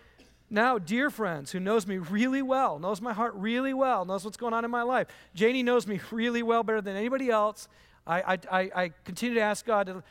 now 0.51 0.79
dear 0.79 1.11
friends 1.11 1.53
who 1.53 1.61
knows 1.61 1.87
me 1.87 1.99
really 1.99 2.43
well, 2.43 2.79
knows 2.79 3.01
my 3.01 3.13
heart 3.13 3.35
really 3.35 3.73
well, 3.73 4.05
knows 4.05 4.25
what's 4.25 4.37
going 4.37 4.53
on 4.53 4.65
in 4.65 4.71
my 4.71 4.83
life. 4.83 5.07
Janie 5.35 5.63
knows 5.63 5.87
me 5.87 6.01
really 6.11 6.43
well, 6.43 6.63
better 6.63 6.81
than 6.81 6.97
anybody 6.97 7.31
else. 7.31 7.69
I, 8.07 8.39
I, 8.51 8.71
I, 8.75 8.93
continue 9.05 9.37
to 9.37 9.41
ask 9.43 9.65
God 9.65 9.87
to 9.87 10.03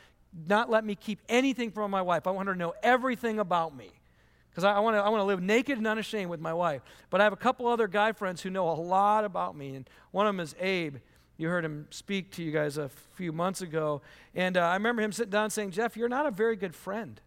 not 0.46 0.70
let 0.70 0.84
me 0.84 0.94
keep 0.94 1.20
anything 1.28 1.70
from 1.70 1.90
my 1.90 2.00
wife. 2.00 2.26
I 2.26 2.30
want 2.30 2.48
her 2.48 2.54
to 2.54 2.58
know 2.58 2.72
everything 2.82 3.38
about 3.38 3.76
me. 3.76 3.90
Because 4.50 4.64
I, 4.64 4.72
I 4.74 4.80
want 4.80 4.96
to 4.96 5.24
live 5.24 5.42
naked 5.42 5.78
and 5.78 5.86
unashamed 5.86 6.30
with 6.30 6.40
my 6.40 6.54
wife. 6.54 6.82
But 7.10 7.20
I 7.20 7.24
have 7.24 7.32
a 7.32 7.36
couple 7.36 7.66
other 7.66 7.88
guy 7.88 8.12
friends 8.12 8.40
who 8.42 8.50
know 8.50 8.68
a 8.68 8.74
lot 8.74 9.24
about 9.24 9.56
me. 9.56 9.76
And 9.76 9.88
one 10.10 10.26
of 10.26 10.34
them 10.34 10.40
is 10.40 10.54
Abe. 10.58 10.96
You 11.36 11.48
heard 11.48 11.64
him 11.64 11.86
speak 11.90 12.32
to 12.32 12.42
you 12.42 12.50
guys 12.50 12.76
a 12.76 12.88
few 12.88 13.32
months 13.32 13.60
ago. 13.60 14.02
And 14.34 14.56
uh, 14.56 14.60
I 14.60 14.74
remember 14.74 15.02
him 15.02 15.12
sitting 15.12 15.30
down 15.30 15.50
saying, 15.50 15.70
Jeff, 15.70 15.96
you're 15.96 16.08
not 16.08 16.26
a 16.26 16.30
very 16.30 16.56
good 16.56 16.74
friend. 16.74 17.20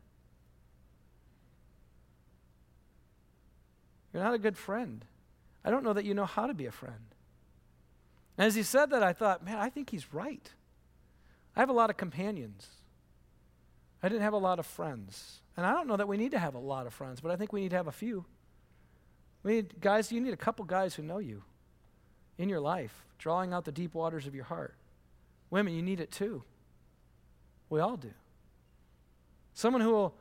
You're 4.13 4.23
not 4.23 4.33
a 4.33 4.39
good 4.39 4.57
friend. 4.57 5.03
I 5.65 5.71
don't 5.71 5.83
know 5.83 5.93
that 5.93 6.05
you 6.05 6.13
know 6.13 6.25
how 6.25 6.47
to 6.47 6.53
be 6.53 6.67
a 6.67 6.71
friend. 6.71 7.15
And 8.37 8.47
as 8.47 8.55
he 8.55 8.63
said 8.63 8.91
that, 8.91 9.03
I 9.03 9.13
thought, 9.13 9.43
man, 9.43 9.57
I 9.57 9.69
think 9.69 9.89
he's 9.89 10.13
right. 10.13 10.49
I 11.55 11.59
have 11.59 11.69
a 11.69 11.73
lot 11.73 11.89
of 11.89 11.97
companions. 11.97 12.67
I 14.01 14.09
didn't 14.09 14.23
have 14.23 14.33
a 14.33 14.37
lot 14.37 14.59
of 14.59 14.65
friends. 14.65 15.41
And 15.55 15.65
I 15.65 15.71
don't 15.71 15.87
know 15.87 15.97
that 15.97 16.07
we 16.07 16.17
need 16.17 16.31
to 16.31 16.39
have 16.39 16.55
a 16.55 16.59
lot 16.59 16.87
of 16.87 16.93
friends, 16.93 17.21
but 17.21 17.31
I 17.31 17.35
think 17.35 17.53
we 17.53 17.61
need 17.61 17.69
to 17.69 17.77
have 17.77 17.87
a 17.87 17.91
few. 17.91 18.25
We 19.43 19.55
need, 19.55 19.81
guys, 19.81 20.11
you 20.11 20.19
need 20.19 20.33
a 20.33 20.37
couple 20.37 20.65
guys 20.65 20.95
who 20.95 21.03
know 21.03 21.19
you 21.19 21.43
in 22.37 22.49
your 22.49 22.59
life, 22.59 23.05
drawing 23.17 23.53
out 23.53 23.65
the 23.65 23.71
deep 23.71 23.93
waters 23.93 24.25
of 24.25 24.33
your 24.35 24.45
heart. 24.45 24.75
Women, 25.49 25.73
you 25.73 25.81
need 25.81 25.99
it 25.99 26.11
too. 26.11 26.43
We 27.69 27.79
all 27.79 27.97
do. 27.97 28.13
Someone 29.53 29.81
who 29.81 29.91
will 29.91 30.15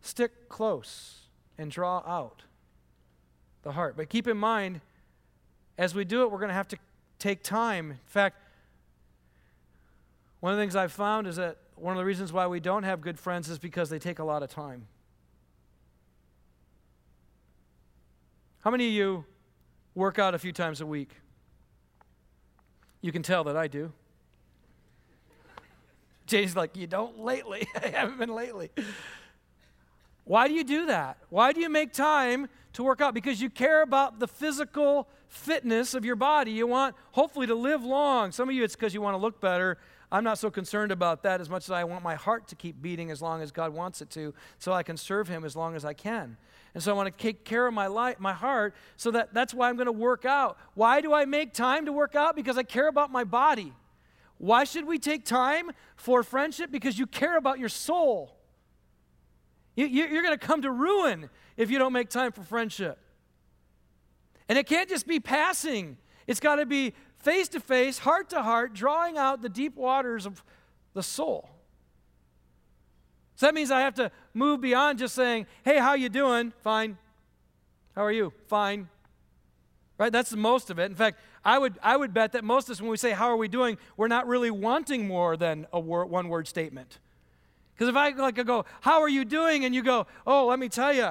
stick 0.00 0.48
close 0.48 1.28
and 1.56 1.70
draw 1.70 1.98
out 1.98 2.42
the 3.62 3.72
heart. 3.72 3.96
But 3.96 4.08
keep 4.08 4.26
in 4.26 4.36
mind, 4.36 4.80
as 5.78 5.94
we 5.94 6.04
do 6.04 6.22
it, 6.22 6.30
we're 6.30 6.38
going 6.38 6.48
to 6.48 6.54
have 6.54 6.68
to 6.68 6.78
take 7.18 7.42
time. 7.42 7.92
In 7.92 7.98
fact, 8.06 8.36
one 10.40 10.52
of 10.52 10.58
the 10.58 10.62
things 10.62 10.74
I've 10.76 10.92
found 10.92 11.26
is 11.26 11.36
that 11.36 11.58
one 11.76 11.94
of 11.94 11.98
the 11.98 12.04
reasons 12.04 12.32
why 12.32 12.46
we 12.46 12.60
don't 12.60 12.82
have 12.82 13.00
good 13.00 13.18
friends 13.18 13.48
is 13.48 13.58
because 13.58 13.90
they 13.90 13.98
take 13.98 14.18
a 14.18 14.24
lot 14.24 14.42
of 14.42 14.50
time. 14.50 14.86
How 18.62 18.70
many 18.70 18.86
of 18.86 18.92
you 18.92 19.24
work 19.94 20.18
out 20.18 20.34
a 20.34 20.38
few 20.38 20.52
times 20.52 20.80
a 20.80 20.86
week? 20.86 21.10
You 23.00 23.10
can 23.10 23.22
tell 23.22 23.44
that 23.44 23.56
I 23.56 23.66
do. 23.66 23.92
Jay's 26.26 26.54
like, 26.54 26.76
You 26.76 26.86
don't 26.86 27.18
lately. 27.18 27.66
I 27.82 27.88
haven't 27.88 28.18
been 28.18 28.32
lately. 28.32 28.70
Why 30.24 30.46
do 30.46 30.54
you 30.54 30.62
do 30.62 30.86
that? 30.86 31.18
Why 31.28 31.52
do 31.52 31.60
you 31.60 31.68
make 31.68 31.92
time 31.92 32.48
to 32.74 32.82
work 32.82 33.00
out? 33.00 33.14
Because 33.14 33.40
you 33.40 33.50
care 33.50 33.82
about 33.82 34.18
the 34.18 34.28
physical 34.28 35.08
fitness 35.28 35.94
of 35.94 36.04
your 36.04 36.16
body. 36.16 36.52
You 36.52 36.66
want, 36.66 36.94
hopefully, 37.12 37.46
to 37.46 37.54
live 37.54 37.84
long. 37.84 38.32
Some 38.32 38.48
of 38.48 38.54
you, 38.54 38.64
it's 38.64 38.74
because 38.74 38.94
you 38.94 39.00
want 39.00 39.14
to 39.14 39.18
look 39.18 39.40
better. 39.40 39.78
I'm 40.10 40.24
not 40.24 40.38
so 40.38 40.50
concerned 40.50 40.92
about 40.92 41.22
that 41.22 41.40
as 41.40 41.48
much 41.48 41.64
as 41.64 41.70
I 41.70 41.84
want 41.84 42.04
my 42.04 42.14
heart 42.14 42.48
to 42.48 42.54
keep 42.54 42.82
beating 42.82 43.10
as 43.10 43.22
long 43.22 43.40
as 43.40 43.50
God 43.50 43.72
wants 43.72 44.02
it 44.02 44.10
to, 44.10 44.34
so 44.58 44.72
I 44.72 44.82
can 44.82 44.98
serve 44.98 45.26
Him 45.28 45.44
as 45.44 45.56
long 45.56 45.74
as 45.74 45.84
I 45.84 45.94
can. 45.94 46.36
And 46.74 46.82
so 46.82 46.92
I 46.92 46.94
want 46.94 47.16
to 47.16 47.22
take 47.22 47.44
care 47.44 47.66
of 47.66 47.72
my 47.72 47.86
life, 47.86 48.20
my 48.20 48.32
heart, 48.34 48.74
so 48.96 49.10
that 49.10 49.32
that's 49.32 49.54
why 49.54 49.68
I'm 49.68 49.76
going 49.76 49.86
to 49.86 49.92
work 49.92 50.24
out. 50.24 50.58
Why 50.74 51.00
do 51.00 51.14
I 51.14 51.24
make 51.24 51.54
time 51.54 51.86
to 51.86 51.92
work 51.92 52.14
out? 52.14 52.36
Because 52.36 52.58
I 52.58 52.62
care 52.62 52.88
about 52.88 53.10
my 53.10 53.24
body. 53.24 53.72
Why 54.36 54.64
should 54.64 54.86
we 54.86 54.98
take 54.98 55.24
time 55.24 55.70
for 55.96 56.22
friendship? 56.22 56.70
Because 56.70 56.98
you 56.98 57.06
care 57.06 57.36
about 57.36 57.58
your 57.58 57.68
soul. 57.68 58.36
You, 59.76 60.04
are 60.04 60.22
going 60.22 60.38
to 60.38 60.46
come 60.46 60.62
to 60.62 60.70
ruin 60.70 61.30
if 61.56 61.70
you 61.70 61.78
don't 61.78 61.92
make 61.92 62.08
time 62.08 62.32
for 62.32 62.42
friendship. 62.42 62.98
And 64.48 64.58
it 64.58 64.66
can't 64.66 64.88
just 64.88 65.06
be 65.06 65.20
passing, 65.20 65.96
it's 66.26 66.40
got 66.40 66.56
to 66.56 66.66
be 66.66 66.94
face 67.18 67.48
to 67.48 67.60
face, 67.60 67.98
heart 67.98 68.30
to 68.30 68.42
heart, 68.42 68.74
drawing 68.74 69.16
out 69.16 69.42
the 69.42 69.48
deep 69.48 69.76
waters 69.76 70.26
of 70.26 70.44
the 70.94 71.02
soul. 71.02 71.48
So 73.36 73.46
that 73.46 73.54
means 73.54 73.70
I 73.70 73.80
have 73.80 73.94
to 73.94 74.10
move 74.34 74.60
beyond 74.60 74.98
just 74.98 75.14
saying, 75.14 75.46
"Hey, 75.64 75.78
how 75.78 75.94
you 75.94 76.08
doing?" 76.08 76.52
Fine. 76.62 76.98
How 77.94 78.04
are 78.04 78.12
you? 78.12 78.32
Fine. 78.46 78.88
Right? 79.98 80.12
That's 80.12 80.30
the 80.30 80.36
most 80.36 80.70
of 80.70 80.78
it. 80.78 80.84
In 80.84 80.94
fact, 80.94 81.18
I 81.44 81.58
would 81.58 81.78
I 81.82 81.96
would 81.96 82.14
bet 82.14 82.32
that 82.32 82.44
most 82.44 82.68
of 82.68 82.72
us 82.72 82.80
when 82.80 82.90
we 82.90 82.96
say 82.96 83.10
how 83.10 83.26
are 83.26 83.36
we 83.36 83.48
doing, 83.48 83.78
we're 83.96 84.08
not 84.08 84.26
really 84.26 84.50
wanting 84.50 85.06
more 85.06 85.36
than 85.36 85.66
a 85.72 85.80
word, 85.80 86.06
one 86.06 86.28
word 86.28 86.46
statement. 86.46 86.98
Because 87.74 87.88
if 87.88 87.96
I 87.96 88.10
like 88.10 88.38
I 88.38 88.42
go, 88.42 88.64
how 88.80 89.00
are 89.00 89.08
you 89.08 89.24
doing? 89.24 89.64
And 89.64 89.74
you 89.74 89.82
go, 89.82 90.06
oh, 90.26 90.46
let 90.46 90.58
me 90.58 90.68
tell 90.68 90.92
you. 90.92 91.10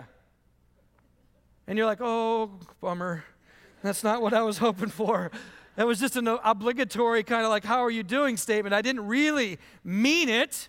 And 1.68 1.78
you're 1.78 1.88
like, 1.88 2.02
oh, 2.02 2.52
bummer. 2.82 3.24
That's 3.84 4.04
not 4.04 4.22
what 4.22 4.34
I 4.34 4.42
was 4.42 4.58
hoping 4.60 4.90
for. 4.90 5.32
That 5.76 5.88
was 5.88 6.00
just 6.00 6.16
an 6.18 6.28
obligatory 6.28 7.24
kind 7.24 7.44
of 7.44 7.50
like, 7.50 7.64
how 7.64 7.80
are 7.80 7.90
you 7.90 8.04
doing 8.04 8.38
statement. 8.38 8.74
I 8.74 8.82
didn't 8.82 9.08
really 9.08 9.58
mean 9.84 10.30
it. 10.30 10.68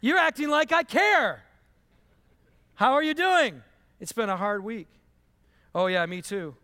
You're 0.00 0.18
acting 0.18 0.48
like 0.48 0.72
I 0.72 0.82
care. 0.82 1.44
How 2.74 2.92
are 2.92 3.02
you 3.02 3.14
doing? 3.14 3.62
It's 4.00 4.12
been 4.12 4.28
a 4.28 4.36
hard 4.36 4.64
week. 4.64 4.88
Oh, 5.74 5.86
yeah, 5.86 6.04
me 6.06 6.20
too. 6.20 6.56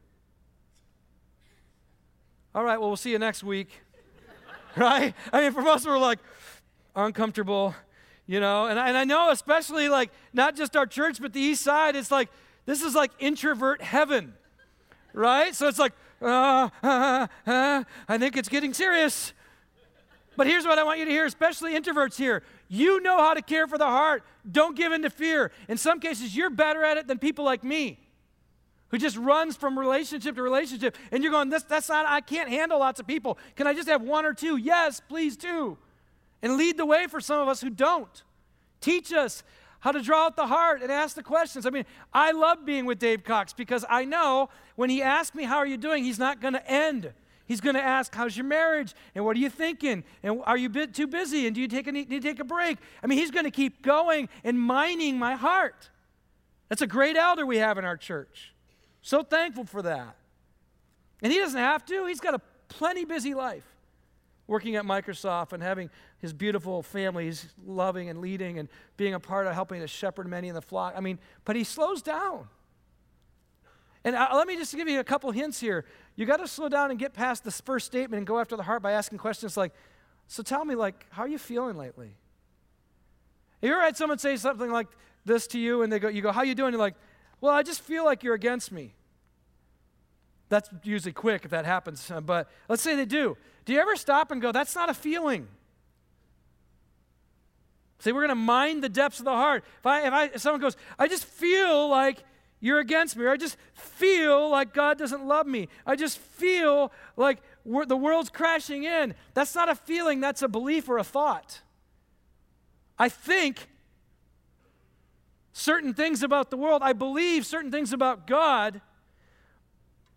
All 2.54 2.64
right, 2.64 2.78
well, 2.78 2.90
we'll 2.90 2.96
see 2.96 3.12
you 3.12 3.18
next 3.18 3.44
week. 3.44 3.70
right? 4.76 5.14
I 5.32 5.40
mean, 5.42 5.52
for 5.52 5.62
most 5.62 5.82
of 5.82 5.92
us, 5.92 5.94
we're 5.94 5.98
like, 5.98 6.18
uncomfortable 6.98 7.74
you 8.26 8.40
know 8.40 8.66
and 8.66 8.78
I, 8.78 8.88
and 8.88 8.96
I 8.96 9.04
know 9.04 9.30
especially 9.30 9.88
like 9.88 10.10
not 10.32 10.56
just 10.56 10.76
our 10.76 10.86
church 10.86 11.20
but 11.20 11.32
the 11.32 11.40
east 11.40 11.62
side 11.62 11.94
it's 11.96 12.10
like 12.10 12.28
this 12.68 12.82
is 12.82 12.94
like 12.94 13.10
introvert 13.18 13.82
heaven 13.82 14.34
right? 15.18 15.54
So 15.54 15.68
it's 15.68 15.78
like 15.78 15.92
uh, 16.20 16.68
uh, 16.82 17.26
uh, 17.46 17.84
i 18.08 18.18
think 18.18 18.36
it's 18.36 18.48
getting 18.48 18.74
serious. 18.74 19.32
But 20.36 20.46
here's 20.46 20.64
what 20.64 20.78
i 20.78 20.84
want 20.84 20.98
you 20.98 21.04
to 21.04 21.10
hear 21.10 21.26
especially 21.26 21.78
introverts 21.78 22.16
here. 22.16 22.42
You 22.68 23.00
know 23.00 23.18
how 23.18 23.34
to 23.34 23.42
care 23.42 23.66
for 23.66 23.78
the 23.78 23.86
heart. 23.86 24.22
Don't 24.50 24.76
give 24.76 24.92
in 24.92 25.02
to 25.02 25.10
fear. 25.10 25.52
In 25.68 25.76
some 25.76 26.00
cases 26.00 26.36
you're 26.36 26.50
better 26.50 26.84
at 26.84 26.96
it 26.96 27.06
than 27.06 27.18
people 27.18 27.44
like 27.44 27.64
me 27.64 27.98
who 28.90 28.96
just 28.96 29.18
runs 29.18 29.54
from 29.54 29.78
relationship 29.78 30.34
to 30.36 30.42
relationship. 30.42 30.96
And 31.12 31.22
you're 31.22 31.32
going 31.32 31.50
this, 31.50 31.62
that's 31.64 31.88
not 31.88 32.06
i 32.06 32.20
can't 32.20 32.48
handle 32.48 32.78
lots 32.78 33.00
of 33.00 33.06
people. 33.06 33.38
Can 33.56 33.66
i 33.66 33.74
just 33.74 33.88
have 33.88 34.02
one 34.02 34.24
or 34.24 34.34
two? 34.34 34.56
Yes 34.56 35.00
please 35.08 35.36
two 35.36 35.76
and 36.40 36.56
lead 36.56 36.76
the 36.76 36.86
way 36.86 37.06
for 37.08 37.20
some 37.20 37.40
of 37.40 37.48
us 37.48 37.60
who 37.60 37.70
don't. 37.70 38.22
Teach 38.80 39.12
us 39.12 39.42
how 39.80 39.92
to 39.92 40.02
draw 40.02 40.26
out 40.26 40.36
the 40.36 40.46
heart 40.46 40.82
and 40.82 40.90
ask 40.90 41.14
the 41.14 41.22
questions. 41.22 41.66
I 41.66 41.70
mean, 41.70 41.84
I 42.12 42.32
love 42.32 42.64
being 42.64 42.84
with 42.84 42.98
Dave 42.98 43.22
Cox 43.24 43.52
because 43.52 43.84
I 43.88 44.04
know 44.04 44.48
when 44.76 44.90
he 44.90 45.02
asks 45.02 45.34
me, 45.34 45.44
How 45.44 45.58
are 45.58 45.66
you 45.66 45.76
doing? 45.76 46.04
he's 46.04 46.18
not 46.18 46.40
going 46.40 46.54
to 46.54 46.70
end. 46.70 47.12
He's 47.46 47.60
going 47.60 47.76
to 47.76 47.82
ask, 47.82 48.14
How's 48.14 48.36
your 48.36 48.46
marriage? 48.46 48.94
And 49.14 49.24
what 49.24 49.36
are 49.36 49.40
you 49.40 49.50
thinking? 49.50 50.04
And 50.22 50.42
are 50.44 50.56
you 50.56 50.68
too 50.86 51.06
busy? 51.06 51.46
And 51.46 51.54
do 51.54 51.60
you 51.60 51.68
take 51.68 51.86
a, 51.86 51.92
need 51.92 52.10
to 52.10 52.20
take 52.20 52.40
a 52.40 52.44
break? 52.44 52.78
I 53.02 53.06
mean, 53.06 53.18
he's 53.18 53.30
going 53.30 53.44
to 53.44 53.50
keep 53.50 53.82
going 53.82 54.28
and 54.42 54.60
mining 54.60 55.18
my 55.18 55.34
heart. 55.34 55.90
That's 56.68 56.82
a 56.82 56.86
great 56.86 57.16
elder 57.16 57.46
we 57.46 57.58
have 57.58 57.78
in 57.78 57.84
our 57.84 57.96
church. 57.96 58.54
So 59.00 59.22
thankful 59.22 59.64
for 59.64 59.82
that. 59.82 60.16
And 61.22 61.32
he 61.32 61.38
doesn't 61.38 61.58
have 61.58 61.84
to, 61.86 62.06
he's 62.06 62.20
got 62.20 62.34
a 62.34 62.40
plenty 62.68 63.04
busy 63.04 63.34
life 63.34 63.64
working 64.46 64.76
at 64.76 64.84
Microsoft 64.84 65.52
and 65.52 65.62
having 65.62 65.90
his 66.20 66.32
beautiful 66.32 66.82
family, 66.82 67.26
he's 67.26 67.46
loving 67.64 68.08
and 68.08 68.20
leading 68.20 68.58
and 68.58 68.68
being 68.96 69.14
a 69.14 69.20
part 69.20 69.46
of 69.46 69.54
helping 69.54 69.80
to 69.80 69.86
shepherd 69.86 70.26
many 70.26 70.48
in 70.48 70.54
the 70.54 70.62
flock. 70.62 70.94
I 70.96 71.00
mean, 71.00 71.18
but 71.44 71.54
he 71.54 71.64
slows 71.64 72.02
down. 72.02 72.48
And 74.04 74.16
uh, 74.16 74.28
let 74.34 74.46
me 74.46 74.56
just 74.56 74.74
give 74.74 74.88
you 74.88 75.00
a 75.00 75.04
couple 75.04 75.30
hints 75.30 75.60
here. 75.60 75.84
You 76.16 76.26
got 76.26 76.38
to 76.38 76.48
slow 76.48 76.68
down 76.68 76.90
and 76.90 76.98
get 76.98 77.14
past 77.14 77.44
this 77.44 77.60
first 77.60 77.86
statement 77.86 78.18
and 78.18 78.26
go 78.26 78.38
after 78.38 78.56
the 78.56 78.62
heart 78.62 78.82
by 78.82 78.92
asking 78.92 79.18
questions 79.18 79.56
like, 79.56 79.72
so 80.26 80.42
tell 80.42 80.64
me, 80.64 80.74
like, 80.74 81.06
how 81.10 81.22
are 81.22 81.28
you 81.28 81.38
feeling 81.38 81.76
lately? 81.76 82.14
Have 83.60 83.68
you 83.68 83.74
ever 83.74 83.82
had 83.82 83.96
someone 83.96 84.18
say 84.18 84.36
something 84.36 84.70
like 84.70 84.88
this 85.24 85.46
to 85.48 85.58
you 85.58 85.82
and 85.82 85.92
they 85.92 85.98
go, 85.98 86.08
you 86.08 86.22
go, 86.22 86.32
how 86.32 86.42
you 86.42 86.54
doing? 86.54 86.72
You're 86.72 86.80
like, 86.80 86.94
well, 87.40 87.52
I 87.52 87.62
just 87.62 87.80
feel 87.80 88.04
like 88.04 88.22
you're 88.22 88.34
against 88.34 88.72
me. 88.72 88.94
That's 90.48 90.68
usually 90.82 91.12
quick 91.12 91.44
if 91.44 91.50
that 91.50 91.66
happens, 91.66 92.10
but 92.24 92.50
let's 92.68 92.82
say 92.82 92.96
they 92.96 93.04
do. 93.04 93.36
Do 93.64 93.72
you 93.72 93.80
ever 93.80 93.96
stop 93.96 94.30
and 94.30 94.40
go, 94.40 94.50
that's 94.50 94.74
not 94.74 94.88
a 94.88 94.94
feeling? 94.94 95.48
See, 98.00 98.12
we're 98.12 98.20
going 98.20 98.28
to 98.28 98.34
mind 98.36 98.82
the 98.82 98.88
depths 98.88 99.18
of 99.18 99.24
the 99.24 99.32
heart. 99.32 99.64
If, 99.80 99.86
I, 99.86 100.06
if, 100.06 100.12
I, 100.12 100.24
if 100.26 100.40
someone 100.40 100.60
goes, 100.60 100.76
I 100.98 101.08
just 101.08 101.24
feel 101.24 101.88
like 101.88 102.22
you're 102.60 102.78
against 102.78 103.16
me, 103.16 103.24
or 103.24 103.30
I 103.30 103.36
just 103.36 103.56
feel 103.74 104.48
like 104.50 104.72
God 104.72 104.98
doesn't 104.98 105.26
love 105.26 105.46
me, 105.46 105.68
I 105.86 105.96
just 105.96 106.18
feel 106.18 106.92
like 107.16 107.38
the 107.64 107.96
world's 107.96 108.30
crashing 108.30 108.84
in, 108.84 109.14
that's 109.34 109.54
not 109.54 109.68
a 109.68 109.74
feeling, 109.74 110.20
that's 110.20 110.42
a 110.42 110.48
belief 110.48 110.88
or 110.88 110.98
a 110.98 111.04
thought. 111.04 111.60
I 112.98 113.08
think 113.08 113.68
certain 115.52 115.94
things 115.94 116.22
about 116.22 116.50
the 116.50 116.56
world, 116.56 116.82
I 116.82 116.92
believe 116.92 117.46
certain 117.46 117.70
things 117.70 117.92
about 117.92 118.26
God, 118.26 118.80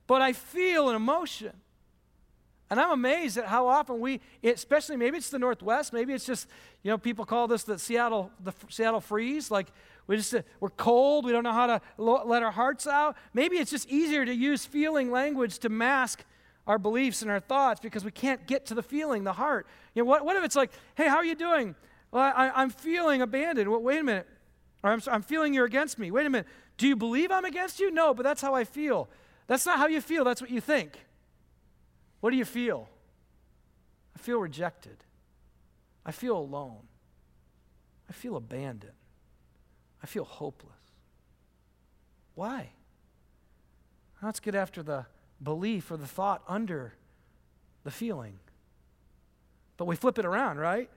but 0.07 0.21
I 0.21 0.33
feel 0.33 0.89
an 0.89 0.95
emotion. 0.95 1.53
And 2.71 2.79
I'm 2.79 2.91
amazed 2.91 3.37
at 3.37 3.47
how 3.47 3.67
often 3.67 3.99
we, 3.99 4.21
especially 4.45 4.95
maybe 4.95 5.17
it's 5.17 5.29
the 5.29 5.37
Northwest, 5.37 5.91
maybe 5.91 6.13
it's 6.13 6.25
just, 6.25 6.47
you 6.83 6.89
know, 6.89 6.97
people 6.97 7.25
call 7.25 7.49
this 7.49 7.63
the 7.63 7.77
Seattle, 7.77 8.31
the 8.41 8.53
Seattle 8.69 9.01
freeze. 9.01 9.51
Like 9.51 9.67
we 10.07 10.15
just, 10.15 10.33
we're 10.61 10.69
cold, 10.69 11.25
we 11.25 11.33
don't 11.33 11.43
know 11.43 11.51
how 11.51 11.67
to 11.67 11.81
let 11.97 12.41
our 12.41 12.51
hearts 12.51 12.87
out. 12.87 13.17
Maybe 13.33 13.57
it's 13.57 13.71
just 13.71 13.89
easier 13.89 14.23
to 14.23 14.33
use 14.33 14.65
feeling 14.65 15.11
language 15.11 15.59
to 15.59 15.69
mask 15.69 16.23
our 16.65 16.79
beliefs 16.79 17.21
and 17.21 17.29
our 17.29 17.41
thoughts 17.41 17.81
because 17.81 18.05
we 18.05 18.11
can't 18.11 18.47
get 18.47 18.67
to 18.67 18.73
the 18.73 18.83
feeling, 18.83 19.25
the 19.25 19.33
heart. 19.33 19.67
You 19.93 20.03
know, 20.03 20.09
what, 20.09 20.23
what 20.23 20.37
if 20.37 20.45
it's 20.45 20.55
like, 20.55 20.71
hey, 20.95 21.09
how 21.09 21.17
are 21.17 21.25
you 21.25 21.35
doing? 21.35 21.75
Well, 22.09 22.31
I, 22.33 22.63
am 22.63 22.69
feeling 22.69 23.21
abandoned. 23.21 23.69
Well, 23.69 23.81
wait 23.81 23.99
a 23.99 24.03
minute. 24.03 24.27
Or 24.81 24.91
I'm, 24.91 25.01
I'm 25.07 25.23
feeling 25.23 25.53
you're 25.53 25.65
against 25.65 25.99
me. 25.99 26.09
Wait 26.09 26.25
a 26.25 26.29
minute. 26.29 26.47
Do 26.77 26.87
you 26.87 26.95
believe 26.95 27.31
I'm 27.31 27.43
against 27.43 27.81
you? 27.81 27.91
No, 27.91 28.13
but 28.13 28.23
that's 28.23 28.41
how 28.41 28.55
I 28.55 28.63
feel. 28.63 29.09
That's 29.47 29.65
not 29.65 29.77
how 29.77 29.87
you 29.87 29.99
feel, 29.99 30.23
that's 30.23 30.39
what 30.39 30.49
you 30.49 30.61
think. 30.61 30.97
What 32.21 32.29
do 32.29 32.37
you 32.37 32.45
feel? 32.45 32.87
I 34.15 34.19
feel 34.19 34.39
rejected. 34.39 34.97
I 36.05 36.11
feel 36.11 36.37
alone. 36.37 36.87
I 38.09 38.13
feel 38.13 38.35
abandoned. 38.35 38.93
I 40.01 40.07
feel 40.07 40.23
hopeless. 40.23 40.71
Why? 42.35 42.69
Let's 44.21 44.39
get 44.39 44.55
after 44.55 44.83
the 44.83 45.05
belief 45.41 45.91
or 45.91 45.97
the 45.97 46.07
thought 46.07 46.43
under 46.47 46.93
the 47.83 47.91
feeling. 47.91 48.39
But 49.77 49.85
we 49.85 49.95
flip 49.95 50.19
it 50.19 50.25
around, 50.25 50.59
right? 50.59 50.89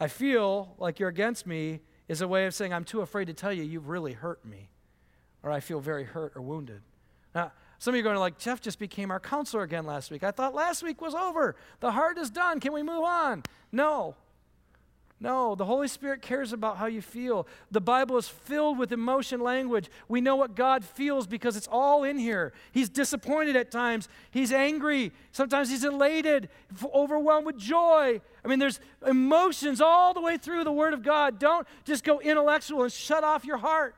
I 0.00 0.08
feel 0.08 0.74
like 0.78 0.98
you're 0.98 1.08
against 1.08 1.46
me 1.46 1.80
is 2.08 2.20
a 2.20 2.28
way 2.28 2.46
of 2.46 2.54
saying, 2.54 2.72
I'm 2.72 2.84
too 2.84 3.00
afraid 3.00 3.26
to 3.26 3.34
tell 3.34 3.52
you 3.52 3.62
you've 3.62 3.88
really 3.88 4.12
hurt 4.12 4.44
me, 4.44 4.70
or 5.42 5.50
I 5.50 5.60
feel 5.60 5.80
very 5.80 6.04
hurt 6.04 6.32
or 6.34 6.42
wounded. 6.42 6.82
Now, 7.34 7.52
some 7.78 7.92
of 7.92 7.96
you 7.96 8.02
are 8.02 8.04
going 8.04 8.16
to 8.16 8.20
like, 8.20 8.38
Jeff 8.38 8.60
just 8.60 8.78
became 8.78 9.10
our 9.10 9.20
counselor 9.20 9.62
again 9.62 9.84
last 9.86 10.10
week. 10.10 10.22
I 10.22 10.30
thought 10.30 10.54
last 10.54 10.82
week 10.82 11.00
was 11.00 11.14
over. 11.14 11.56
The 11.80 11.92
heart 11.92 12.18
is 12.18 12.30
done. 12.30 12.60
Can 12.60 12.72
we 12.72 12.82
move 12.82 13.04
on? 13.04 13.42
No. 13.72 14.16
No, 15.18 15.54
the 15.54 15.64
Holy 15.64 15.88
Spirit 15.88 16.20
cares 16.20 16.52
about 16.52 16.76
how 16.76 16.86
you 16.86 17.00
feel. 17.00 17.46
The 17.70 17.80
Bible 17.80 18.18
is 18.18 18.28
filled 18.28 18.78
with 18.78 18.92
emotion 18.92 19.40
language. 19.40 19.88
We 20.08 20.20
know 20.20 20.36
what 20.36 20.54
God 20.54 20.84
feels 20.84 21.26
because 21.26 21.56
it's 21.56 21.68
all 21.68 22.04
in 22.04 22.18
here. 22.18 22.52
He's 22.70 22.90
disappointed 22.90 23.56
at 23.56 23.70
times, 23.70 24.10
He's 24.30 24.52
angry, 24.52 25.12
sometimes 25.32 25.70
He's 25.70 25.84
elated, 25.84 26.50
overwhelmed 26.84 27.46
with 27.46 27.56
joy. 27.56 28.20
I 28.44 28.48
mean, 28.48 28.58
there's 28.58 28.78
emotions 29.06 29.80
all 29.80 30.12
the 30.12 30.20
way 30.20 30.36
through 30.36 30.64
the 30.64 30.72
Word 30.72 30.92
of 30.92 31.02
God. 31.02 31.38
Don't 31.38 31.66
just 31.84 32.04
go 32.04 32.20
intellectual 32.20 32.82
and 32.82 32.92
shut 32.92 33.24
off 33.24 33.46
your 33.46 33.58
heart 33.58 33.94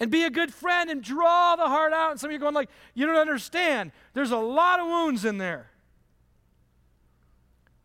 and 0.00 0.10
be 0.10 0.24
a 0.24 0.30
good 0.30 0.52
friend 0.52 0.90
and 0.90 1.02
draw 1.02 1.54
the 1.56 1.68
heart 1.68 1.92
out. 1.92 2.12
And 2.12 2.18
some 2.18 2.28
of 2.28 2.32
you 2.32 2.38
are 2.38 2.40
going 2.40 2.54
like, 2.54 2.70
you 2.94 3.06
don't 3.06 3.16
understand. 3.16 3.92
There's 4.14 4.30
a 4.30 4.38
lot 4.38 4.80
of 4.80 4.86
wounds 4.86 5.26
in 5.26 5.36
there. 5.36 5.70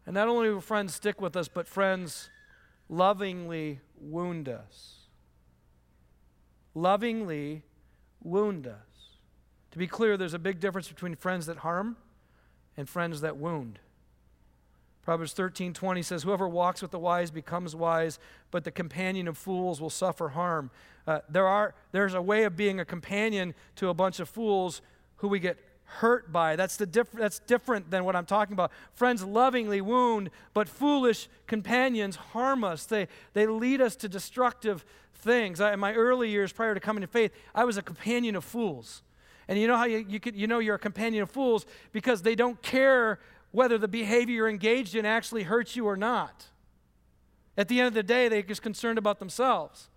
And 0.06 0.14
not 0.14 0.30
only 0.30 0.50
will 0.50 0.62
friends 0.62 0.96
stick 0.96 1.20
with 1.20 1.36
us, 1.36 1.50
but 1.50 1.68
friends 1.68 2.30
lovingly 2.88 3.82
wound 4.00 4.48
us. 4.48 5.08
Lovingly 6.74 7.64
wound 8.24 8.66
us. 8.66 9.18
To 9.72 9.78
be 9.78 9.88
clear, 9.88 10.16
there's 10.16 10.34
a 10.34 10.40
big 10.40 10.62
difference 10.62 10.88
between 10.88 11.16
friends 11.16 11.48
that 11.48 11.58
harm 11.58 11.98
and 12.78 12.88
friends 12.88 13.22
that 13.22 13.36
wound. 13.36 13.80
Proverbs 15.02 15.34
13 15.34 15.74
20 15.74 16.02
says, 16.02 16.24
Whoever 16.24 16.48
walks 16.48 16.82
with 16.82 16.92
the 16.92 17.00
wise 17.00 17.30
becomes 17.30 17.76
wise, 17.76 18.20
but 18.52 18.64
the 18.64 18.72
companion 18.72 19.28
of 19.28 19.38
fools 19.38 19.82
will 19.82 19.90
suffer 19.90 20.30
harm. 20.30 20.72
Uh, 21.08 21.20
there 21.30 21.48
are, 21.48 21.76
there's 21.92 22.14
a 22.14 22.22
way 22.22 22.44
of 22.44 22.56
being 22.56 22.80
a 22.80 22.86
companion 22.86 23.54
to 23.76 23.90
a 23.90 23.94
bunch 23.94 24.20
of 24.20 24.28
fools 24.28 24.82
who 25.18 25.28
we 25.28 25.40
get 25.40 25.58
hurt 25.86 26.32
by. 26.32 26.56
That's, 26.56 26.78
the 26.78 26.86
diff- 26.86 27.12
that's 27.12 27.40
different 27.40 27.92
than 27.92 28.04
what 28.06 28.16
I'm 28.16 28.26
talking 28.26 28.54
about. 28.54 28.72
Friends 28.94 29.24
lovingly 29.24 29.82
wound, 29.82 30.30
but 30.54 30.68
foolish 30.68 31.30
companions 31.48 32.16
harm 32.16 32.64
us. 32.64 32.86
They, 32.86 33.08
they 33.34 33.46
lead 33.46 33.82
us 33.82 33.96
to 33.98 34.10
destructive 34.10 34.84
things. 35.14 35.62
I, 35.62 35.74
in 35.74 35.80
my 35.80 35.94
early 35.94 36.30
years 36.30 36.52
prior 36.52 36.74
to 36.74 36.80
coming 36.80 37.02
to 37.02 37.08
faith, 37.08 37.32
I 37.54 37.66
was 37.66 37.78
a 37.78 37.82
companion 37.82 38.36
of 38.36 38.44
fools. 38.44 39.04
And 39.48 39.60
you 39.60 39.68
know 39.68 39.78
how 39.78 39.86
you, 39.86 40.06
you, 40.08 40.20
could, 40.20 40.36
you 40.36 40.48
know 40.48 40.60
you're 40.60 40.76
a 40.76 40.80
companion 40.80 41.22
of 41.22 41.30
fools? 41.30 41.66
Because 41.92 42.24
they 42.24 42.36
don't 42.36 42.62
care 42.62 43.20
whether 43.52 43.78
the 43.78 43.88
behavior 43.88 44.36
you're 44.36 44.50
engaged 44.50 44.96
in 44.96 45.06
actually 45.06 45.44
hurts 45.44 45.76
you 45.76 45.86
or 45.88 45.96
not. 45.96 46.46
At 47.58 47.68
the 47.68 47.80
end 47.80 47.88
of 47.88 47.94
the 47.94 48.04
day, 48.04 48.28
they're 48.28 48.42
just 48.42 48.62
concerned 48.62 48.98
about 48.98 49.20
themselves. 49.20 49.90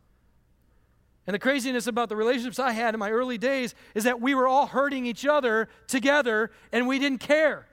And 1.28 1.34
the 1.34 1.38
craziness 1.38 1.86
about 1.86 2.08
the 2.08 2.16
relationships 2.16 2.58
I 2.58 2.72
had 2.72 2.94
in 2.94 2.98
my 2.98 3.10
early 3.10 3.36
days 3.36 3.74
is 3.94 4.04
that 4.04 4.18
we 4.18 4.34
were 4.34 4.48
all 4.48 4.66
hurting 4.66 5.04
each 5.04 5.26
other 5.26 5.68
together 5.86 6.50
and 6.72 6.88
we 6.88 6.98
didn't 6.98 7.20
care. 7.20 7.66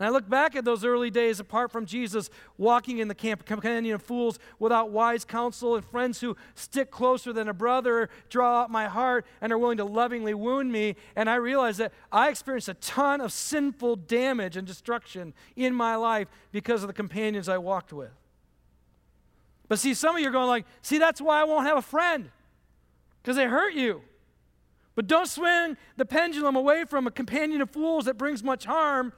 And 0.00 0.08
I 0.08 0.10
look 0.10 0.28
back 0.28 0.56
at 0.56 0.64
those 0.64 0.84
early 0.84 1.10
days 1.10 1.38
apart 1.38 1.70
from 1.70 1.86
Jesus 1.86 2.28
walking 2.58 2.98
in 2.98 3.06
the 3.06 3.14
camp, 3.14 3.46
companion 3.46 3.94
of 3.94 4.02
fools 4.02 4.40
without 4.58 4.90
wise 4.90 5.24
counsel 5.24 5.76
and 5.76 5.84
friends 5.84 6.20
who 6.20 6.36
stick 6.56 6.90
closer 6.90 7.32
than 7.32 7.48
a 7.48 7.54
brother, 7.54 8.10
draw 8.30 8.62
out 8.62 8.70
my 8.70 8.88
heart, 8.88 9.24
and 9.40 9.52
are 9.52 9.58
willing 9.58 9.76
to 9.76 9.84
lovingly 9.84 10.34
wound 10.34 10.72
me. 10.72 10.96
And 11.14 11.30
I 11.30 11.36
realize 11.36 11.76
that 11.76 11.92
I 12.10 12.30
experienced 12.30 12.68
a 12.68 12.74
ton 12.74 13.20
of 13.20 13.30
sinful 13.30 13.94
damage 13.94 14.56
and 14.56 14.66
destruction 14.66 15.34
in 15.54 15.72
my 15.72 15.94
life 15.94 16.26
because 16.50 16.82
of 16.82 16.88
the 16.88 16.92
companions 16.92 17.48
I 17.48 17.58
walked 17.58 17.92
with. 17.92 18.10
But 19.68 19.78
see, 19.78 19.94
some 19.94 20.16
of 20.16 20.22
you 20.22 20.28
are 20.28 20.32
going 20.32 20.48
like, 20.48 20.66
see, 20.82 20.98
that's 20.98 21.20
why 21.20 21.40
I 21.40 21.44
won't 21.44 21.66
have 21.66 21.76
a 21.76 21.82
friend, 21.82 22.30
because 23.22 23.36
they 23.36 23.46
hurt 23.46 23.74
you. 23.74 24.02
But 24.94 25.06
don't 25.06 25.28
swing 25.28 25.76
the 25.96 26.06
pendulum 26.06 26.56
away 26.56 26.84
from 26.84 27.06
a 27.06 27.10
companion 27.10 27.60
of 27.60 27.70
fools 27.70 28.06
that 28.06 28.16
brings 28.16 28.42
much 28.42 28.64
harm 28.64 29.12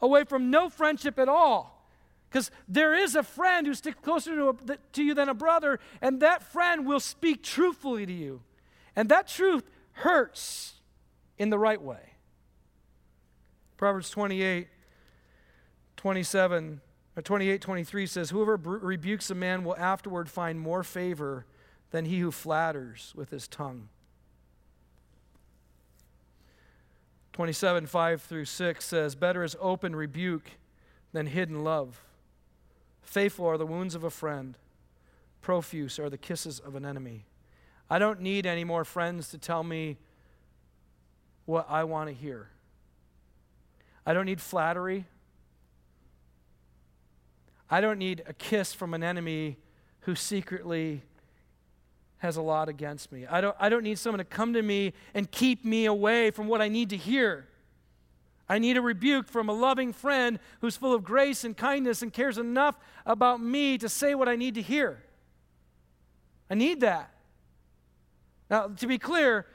away 0.00 0.24
from 0.24 0.50
no 0.50 0.70
friendship 0.70 1.18
at 1.18 1.28
all. 1.28 1.86
Because 2.28 2.50
there 2.66 2.94
is 2.94 3.14
a 3.14 3.22
friend 3.22 3.66
who 3.66 3.74
sticks 3.74 3.98
closer 4.02 4.34
to, 4.34 4.48
a, 4.48 4.76
to 4.92 5.02
you 5.02 5.14
than 5.14 5.28
a 5.28 5.34
brother, 5.34 5.80
and 6.00 6.20
that 6.20 6.42
friend 6.42 6.86
will 6.86 7.00
speak 7.00 7.42
truthfully 7.42 8.06
to 8.06 8.12
you. 8.12 8.42
And 8.94 9.08
that 9.08 9.28
truth 9.28 9.64
hurts 9.92 10.74
in 11.38 11.50
the 11.50 11.58
right 11.58 11.80
way. 11.80 12.14
Proverbs 13.76 14.10
28 14.10 14.68
27, 15.96 16.74
or 16.74 16.87
Uh, 17.18 17.20
28 17.20 17.60
23 17.60 18.06
says, 18.06 18.30
Whoever 18.30 18.56
rebukes 18.56 19.28
a 19.28 19.34
man 19.34 19.64
will 19.64 19.76
afterward 19.76 20.30
find 20.30 20.60
more 20.60 20.84
favor 20.84 21.46
than 21.90 22.04
he 22.04 22.20
who 22.20 22.30
flatters 22.30 23.12
with 23.16 23.30
his 23.30 23.48
tongue. 23.48 23.88
27, 27.32 27.86
5 27.86 28.22
through 28.22 28.44
6 28.44 28.84
says, 28.84 29.16
Better 29.16 29.42
is 29.42 29.56
open 29.60 29.96
rebuke 29.96 30.52
than 31.12 31.26
hidden 31.26 31.64
love. 31.64 32.02
Faithful 33.02 33.46
are 33.46 33.58
the 33.58 33.66
wounds 33.66 33.96
of 33.96 34.04
a 34.04 34.10
friend, 34.10 34.56
profuse 35.40 35.98
are 35.98 36.10
the 36.10 36.18
kisses 36.18 36.60
of 36.60 36.76
an 36.76 36.84
enemy. 36.84 37.24
I 37.90 37.98
don't 37.98 38.20
need 38.20 38.46
any 38.46 38.64
more 38.64 38.84
friends 38.84 39.30
to 39.30 39.38
tell 39.38 39.64
me 39.64 39.96
what 41.46 41.66
I 41.68 41.82
want 41.82 42.10
to 42.10 42.14
hear. 42.14 42.50
I 44.06 44.14
don't 44.14 44.26
need 44.26 44.40
flattery. 44.40 45.06
I 47.70 47.80
don't 47.80 47.98
need 47.98 48.22
a 48.26 48.32
kiss 48.32 48.72
from 48.72 48.94
an 48.94 49.02
enemy 49.02 49.58
who 50.00 50.14
secretly 50.14 51.02
has 52.18 52.36
a 52.36 52.42
lot 52.42 52.68
against 52.68 53.12
me. 53.12 53.26
I 53.26 53.40
don't, 53.40 53.56
I 53.60 53.68
don't 53.68 53.82
need 53.84 53.98
someone 53.98 54.18
to 54.18 54.24
come 54.24 54.52
to 54.54 54.62
me 54.62 54.92
and 55.14 55.30
keep 55.30 55.64
me 55.64 55.84
away 55.84 56.30
from 56.30 56.48
what 56.48 56.60
I 56.60 56.68
need 56.68 56.90
to 56.90 56.96
hear. 56.96 57.46
I 58.48 58.58
need 58.58 58.76
a 58.76 58.80
rebuke 58.80 59.28
from 59.28 59.48
a 59.48 59.52
loving 59.52 59.92
friend 59.92 60.38
who's 60.60 60.76
full 60.76 60.94
of 60.94 61.04
grace 61.04 61.44
and 61.44 61.56
kindness 61.56 62.02
and 62.02 62.12
cares 62.12 62.38
enough 62.38 62.78
about 63.04 63.40
me 63.40 63.76
to 63.78 63.88
say 63.88 64.14
what 64.14 64.28
I 64.28 64.36
need 64.36 64.54
to 64.54 64.62
hear. 64.62 65.02
I 66.50 66.54
need 66.54 66.80
that. 66.80 67.12
Now, 68.50 68.68
to 68.68 68.86
be 68.86 68.98
clear, 68.98 69.46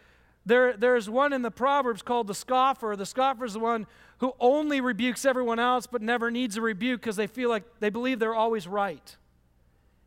there, 0.45 0.77
there's 0.77 1.09
one 1.09 1.33
in 1.33 1.41
the 1.41 1.51
Proverbs 1.51 2.03
called 2.03 2.27
the 2.27 2.35
scoffer. 2.35 2.95
The 2.95 3.05
scoffer 3.05 3.45
is 3.45 3.53
the 3.53 3.59
one 3.59 3.87
who 4.23 4.33
only 4.39 4.79
rebukes 4.79 5.25
everyone 5.25 5.59
else 5.59 5.85
but 5.85 6.01
never 6.01 6.31
needs 6.31 6.55
a 6.55 6.61
rebuke 6.61 7.01
because 7.01 7.17
they 7.17 7.27
feel 7.27 7.49
like 7.49 7.61
they 7.81 7.89
believe 7.89 8.19
they're 8.19 8.33
always 8.33 8.69
right. 8.69 9.17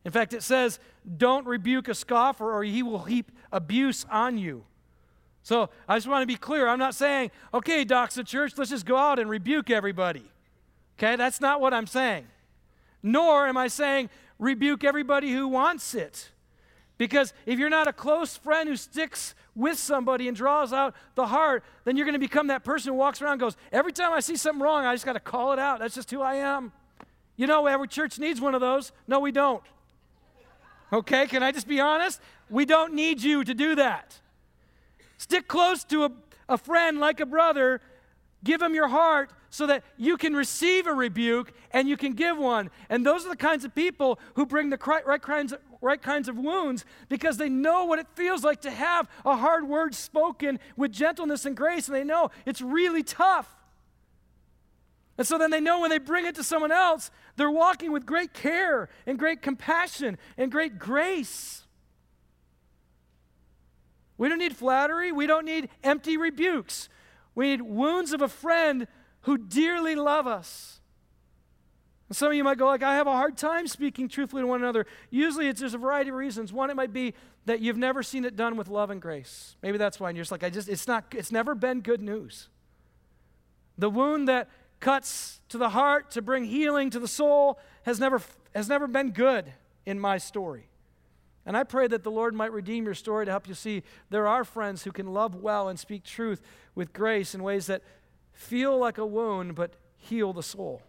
In 0.03 0.11
fact, 0.11 0.33
it 0.33 0.41
says, 0.41 0.79
Don't 1.19 1.45
rebuke 1.45 1.87
a 1.87 1.93
scoffer 1.93 2.51
or 2.51 2.63
he 2.63 2.81
will 2.81 3.03
heap 3.03 3.31
abuse 3.51 4.07
on 4.09 4.39
you. 4.39 4.63
So 5.43 5.69
I 5.87 5.97
just 5.97 6.07
want 6.07 6.23
to 6.23 6.25
be 6.25 6.35
clear. 6.35 6.67
I'm 6.67 6.79
not 6.79 6.95
saying, 6.95 7.29
okay, 7.53 7.85
Doxa 7.85 8.25
Church, 8.25 8.53
let's 8.57 8.71
just 8.71 8.87
go 8.87 8.97
out 8.97 9.19
and 9.19 9.29
rebuke 9.29 9.69
everybody. 9.69 10.23
Okay, 10.97 11.15
that's 11.15 11.39
not 11.39 11.61
what 11.61 11.71
I'm 11.71 11.85
saying. 11.85 12.25
Nor 13.03 13.47
am 13.47 13.55
I 13.55 13.67
saying 13.67 14.09
rebuke 14.39 14.83
everybody 14.83 15.31
who 15.31 15.47
wants 15.47 15.93
it. 15.93 16.31
Because 16.97 17.33
if 17.45 17.59
you're 17.59 17.69
not 17.69 17.87
a 17.87 17.93
close 17.93 18.35
friend 18.35 18.67
who 18.67 18.75
sticks 18.75 19.35
with 19.55 19.77
somebody 19.77 20.27
and 20.27 20.35
draws 20.35 20.73
out 20.73 20.95
the 21.15 21.27
heart, 21.27 21.63
then 21.83 21.95
you're 21.95 22.05
going 22.05 22.13
to 22.13 22.19
become 22.19 22.47
that 22.47 22.63
person 22.63 22.91
who 22.91 22.97
walks 22.97 23.21
around 23.21 23.37
goes, 23.37 23.55
Every 23.71 23.91
time 23.91 24.13
I 24.13 24.19
see 24.19 24.35
something 24.35 24.61
wrong, 24.61 24.85
I 24.85 24.93
just 24.93 25.05
got 25.05 25.13
to 25.13 25.19
call 25.19 25.53
it 25.53 25.59
out. 25.59 25.79
That's 25.79 25.95
just 25.95 26.09
who 26.09 26.21
I 26.21 26.35
am. 26.35 26.71
You 27.35 27.45
know, 27.45 27.67
every 27.67 27.87
church 27.87 28.17
needs 28.17 28.41
one 28.41 28.55
of 28.55 28.61
those. 28.61 28.91
No, 29.07 29.19
we 29.19 29.31
don't. 29.31 29.63
Okay, 30.91 31.27
can 31.27 31.43
I 31.43 31.51
just 31.51 31.67
be 31.67 31.79
honest? 31.79 32.19
We 32.49 32.65
don't 32.65 32.93
need 32.93 33.21
you 33.21 33.43
to 33.43 33.53
do 33.53 33.75
that. 33.75 34.19
Stick 35.17 35.47
close 35.47 35.83
to 35.85 36.05
a, 36.05 36.11
a 36.49 36.57
friend 36.57 36.99
like 36.99 37.19
a 37.19 37.25
brother. 37.25 37.81
Give 38.43 38.61
him 38.61 38.73
your 38.73 38.87
heart 38.87 39.31
so 39.49 39.67
that 39.67 39.83
you 39.97 40.17
can 40.17 40.33
receive 40.35 40.87
a 40.87 40.93
rebuke 40.93 41.51
and 41.71 41.87
you 41.87 41.97
can 41.97 42.13
give 42.13 42.37
one. 42.37 42.69
And 42.89 43.05
those 43.05 43.25
are 43.25 43.29
the 43.29 43.37
kinds 43.37 43.65
of 43.65 43.75
people 43.75 44.19
who 44.35 44.45
bring 44.45 44.69
the 44.69 44.77
right 45.05 45.21
kinds 45.21 45.53
of, 45.53 45.59
right 45.81 46.01
kinds 46.01 46.27
of 46.27 46.37
wounds 46.37 46.85
because 47.09 47.37
they 47.37 47.49
know 47.49 47.85
what 47.85 47.99
it 47.99 48.07
feels 48.15 48.43
like 48.43 48.61
to 48.61 48.71
have 48.71 49.09
a 49.25 49.35
hard 49.35 49.67
word 49.67 49.93
spoken 49.95 50.59
with 50.75 50.91
gentleness 50.91 51.45
and 51.45 51.55
grace, 51.55 51.87
and 51.87 51.95
they 51.95 52.03
know 52.03 52.31
it's 52.45 52.61
really 52.61 53.03
tough. 53.03 53.53
And 55.17 55.25
so 55.25 55.37
then 55.37 55.49
they 55.49 55.59
know 55.61 55.81
when 55.81 55.89
they 55.89 55.97
bring 55.97 56.25
it 56.25 56.35
to 56.35 56.43
someone 56.43 56.71
else, 56.71 57.09
they're 57.35 57.51
walking 57.51 57.91
with 57.91 58.05
great 58.05 58.33
care 58.33 58.89
and 59.05 59.17
great 59.17 59.41
compassion 59.41 60.17
and 60.37 60.51
great 60.51 60.77
grace. 60.77 61.63
We 64.17 64.29
don't 64.29 64.39
need 64.39 64.55
flattery. 64.55 65.11
We 65.11 65.27
don't 65.27 65.45
need 65.45 65.69
empty 65.83 66.17
rebukes. 66.17 66.89
We 67.35 67.49
need 67.49 67.61
wounds 67.61 68.13
of 68.13 68.21
a 68.21 68.27
friend 68.27 68.87
who 69.21 69.37
dearly 69.37 69.95
love 69.95 70.27
us. 70.27 70.76
Some 72.11 72.29
of 72.29 72.35
you 72.35 72.43
might 72.43 72.57
go 72.57 72.67
like, 72.67 72.83
I 72.83 72.95
have 72.95 73.07
a 73.07 73.11
hard 73.11 73.35
time 73.35 73.67
speaking 73.67 74.07
truthfully 74.07 74.41
to 74.41 74.47
one 74.47 74.61
another. 74.61 74.85
Usually 75.09 75.49
it's 75.49 75.59
there's 75.59 75.73
a 75.73 75.77
variety 75.77 76.09
of 76.09 76.15
reasons. 76.15 76.53
One, 76.53 76.69
it 76.69 76.75
might 76.75 76.93
be 76.93 77.13
that 77.45 77.59
you've 77.59 77.77
never 77.77 78.01
seen 78.01 78.23
it 78.23 78.37
done 78.37 78.55
with 78.55 78.69
love 78.69 78.89
and 78.89 79.01
grace. 79.01 79.57
Maybe 79.61 79.77
that's 79.77 79.99
why. 79.99 80.09
And 80.09 80.17
you're 80.17 80.23
just 80.23 80.31
like, 80.31 80.43
I 80.43 80.49
just, 80.49 80.69
it's 80.69 80.87
not, 80.87 81.05
it's 81.11 81.31
never 81.33 81.53
been 81.53 81.81
good 81.81 82.01
news. 82.01 82.47
The 83.77 83.89
wound 83.89 84.29
that 84.29 84.49
cuts 84.79 85.41
to 85.49 85.57
the 85.57 85.69
heart 85.69 86.11
to 86.11 86.21
bring 86.21 86.45
healing 86.45 86.89
to 86.91 86.99
the 86.99 87.07
soul 87.07 87.59
has 87.83 87.99
never, 87.99 88.21
has 88.55 88.69
never 88.69 88.87
been 88.87 89.11
good 89.11 89.51
in 89.85 89.99
my 89.99 90.17
story. 90.17 90.67
And 91.45 91.57
I 91.57 91.63
pray 91.63 91.87
that 91.87 92.03
the 92.03 92.11
Lord 92.11 92.33
might 92.33 92.51
redeem 92.51 92.85
your 92.85 92.93
story 92.93 93.25
to 93.25 93.31
help 93.31 93.47
you 93.47 93.53
see 93.53 93.83
there 94.09 94.27
are 94.27 94.43
friends 94.43 94.83
who 94.83 94.91
can 94.91 95.13
love 95.13 95.35
well 95.35 95.67
and 95.69 95.79
speak 95.79 96.03
truth 96.03 96.41
with 96.75 96.93
grace 96.93 97.33
in 97.33 97.43
ways 97.43 97.67
that 97.67 97.81
feel 98.33 98.77
like 98.77 98.97
a 98.97 99.05
wound 99.05 99.55
but 99.55 99.73
heal 99.97 100.33
the 100.33 100.43
soul. 100.43 100.81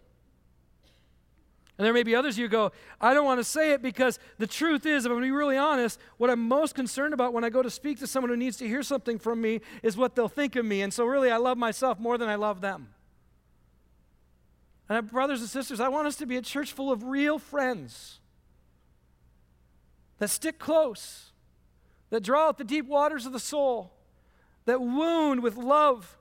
And 1.79 1.85
there 1.85 1.93
may 1.93 2.03
be 2.03 2.13
others 2.13 2.37
you 2.37 2.49
go, 2.49 2.73
I 2.99 3.13
don't 3.13 3.23
want 3.23 3.39
to 3.39 3.43
say 3.45 3.71
it 3.71 3.81
because 3.81 4.19
the 4.37 4.45
truth 4.45 4.85
is, 4.85 5.05
if 5.05 5.09
I'm 5.09 5.13
going 5.13 5.23
to 5.23 5.27
be 5.27 5.31
really 5.31 5.55
honest, 5.55 5.97
what 6.17 6.29
I'm 6.29 6.45
most 6.45 6.75
concerned 6.75 7.13
about 7.13 7.31
when 7.31 7.45
I 7.45 7.49
go 7.49 7.63
to 7.63 7.69
speak 7.69 7.99
to 7.99 8.07
someone 8.07 8.29
who 8.29 8.35
needs 8.35 8.57
to 8.57 8.67
hear 8.67 8.83
something 8.83 9.17
from 9.17 9.39
me 9.39 9.61
is 9.81 9.95
what 9.95 10.13
they'll 10.13 10.27
think 10.27 10.57
of 10.57 10.65
me. 10.65 10.81
And 10.81 10.93
so, 10.93 11.05
really, 11.05 11.31
I 11.31 11.37
love 11.37 11.57
myself 11.57 11.97
more 11.97 12.17
than 12.17 12.27
I 12.27 12.35
love 12.35 12.59
them. 12.59 12.89
And, 14.89 15.09
brothers 15.09 15.39
and 15.39 15.49
sisters, 15.49 15.79
I 15.79 15.87
want 15.87 16.05
us 16.05 16.17
to 16.17 16.25
be 16.25 16.35
a 16.35 16.41
church 16.41 16.73
full 16.73 16.91
of 16.91 17.05
real 17.05 17.39
friends 17.39 18.19
that 20.17 20.29
stick 20.29 20.59
close, 20.59 21.31
that 22.09 22.23
draw 22.23 22.49
out 22.49 22.57
the 22.57 22.65
deep 22.65 22.87
waters 22.87 23.25
of 23.25 23.31
the 23.31 23.39
soul, 23.39 23.93
that 24.65 24.81
wound 24.81 25.41
with 25.41 25.55
love. 25.55 26.17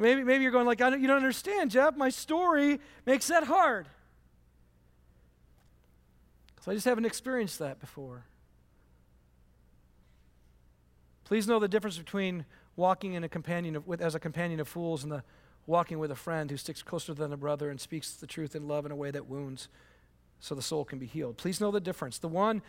Maybe, 0.00 0.24
maybe 0.24 0.42
you're 0.42 0.52
going 0.52 0.66
like, 0.66 0.80
I 0.80 0.88
don't, 0.88 1.00
you 1.02 1.06
don't 1.06 1.18
understand, 1.18 1.70
Jeff. 1.70 1.94
My 1.94 2.08
story 2.08 2.80
makes 3.04 3.28
that 3.28 3.44
hard. 3.44 3.86
So 6.62 6.70
I 6.70 6.74
just 6.74 6.86
haven't 6.86 7.04
experienced 7.04 7.58
that 7.58 7.80
before. 7.80 8.24
Please 11.24 11.46
know 11.46 11.58
the 11.58 11.68
difference 11.68 11.98
between 11.98 12.46
walking 12.76 13.12
in 13.12 13.24
a 13.24 13.28
companion 13.28 13.76
of, 13.76 13.86
with, 13.86 14.00
as 14.00 14.14
a 14.14 14.20
companion 14.20 14.58
of 14.58 14.66
fools 14.66 15.02
and 15.02 15.12
the 15.12 15.22
walking 15.66 15.98
with 15.98 16.10
a 16.10 16.16
friend 16.16 16.50
who 16.50 16.56
sticks 16.56 16.82
closer 16.82 17.12
than 17.12 17.32
a 17.32 17.36
brother 17.36 17.68
and 17.68 17.78
speaks 17.78 18.14
the 18.14 18.26
truth 18.26 18.56
in 18.56 18.66
love 18.66 18.86
in 18.86 18.92
a 18.92 18.96
way 18.96 19.10
that 19.10 19.26
wounds 19.26 19.68
so 20.40 20.54
the 20.54 20.62
soul 20.62 20.84
can 20.84 20.98
be 20.98 21.06
healed. 21.06 21.36
Please 21.36 21.60
know 21.60 21.70
the 21.70 21.78
difference. 21.78 22.16
The 22.18 22.26
one, 22.26 22.62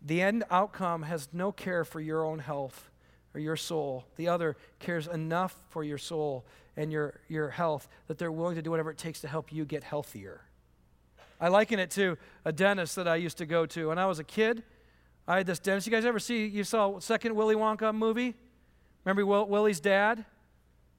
the 0.00 0.22
end 0.22 0.44
outcome 0.52 1.02
has 1.02 1.28
no 1.32 1.50
care 1.50 1.84
for 1.84 2.00
your 2.00 2.24
own 2.24 2.38
health 2.38 2.90
or 3.34 3.40
your 3.40 3.56
soul. 3.56 4.04
The 4.16 4.28
other 4.28 4.56
cares 4.78 5.06
enough 5.06 5.56
for 5.68 5.84
your 5.84 5.98
soul 5.98 6.44
and 6.76 6.90
your, 6.92 7.20
your 7.28 7.50
health 7.50 7.88
that 8.06 8.18
they're 8.18 8.32
willing 8.32 8.56
to 8.56 8.62
do 8.62 8.70
whatever 8.70 8.90
it 8.90 8.98
takes 8.98 9.20
to 9.20 9.28
help 9.28 9.52
you 9.52 9.64
get 9.64 9.84
healthier. 9.84 10.42
I 11.40 11.48
liken 11.48 11.78
it 11.78 11.90
to 11.92 12.18
a 12.44 12.52
dentist 12.52 12.96
that 12.96 13.08
I 13.08 13.16
used 13.16 13.38
to 13.38 13.46
go 13.46 13.66
to. 13.66 13.88
When 13.88 13.98
I 13.98 14.06
was 14.06 14.18
a 14.18 14.24
kid, 14.24 14.62
I 15.26 15.38
had 15.38 15.46
this 15.46 15.58
dentist. 15.58 15.86
You 15.86 15.92
guys 15.92 16.04
ever 16.04 16.18
see, 16.18 16.46
you 16.46 16.64
saw 16.64 16.98
second 16.98 17.34
Willy 17.34 17.54
Wonka 17.54 17.94
movie? 17.94 18.34
Remember 19.04 19.24
Will, 19.24 19.46
Willie's 19.46 19.80
dad? 19.80 20.24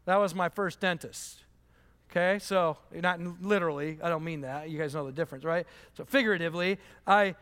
That 0.05 0.17
was 0.17 0.33
my 0.33 0.49
first 0.49 0.79
dentist. 0.79 1.43
Okay, 2.09 2.39
so 2.39 2.77
not 2.93 3.21
literally, 3.41 3.99
I 4.03 4.09
don't 4.09 4.23
mean 4.23 4.41
that. 4.41 4.69
You 4.69 4.77
guys 4.77 4.93
know 4.93 5.05
the 5.05 5.13
difference, 5.13 5.45
right? 5.45 5.65
So 5.95 6.03
figuratively, 6.03 6.77
I 7.07 7.35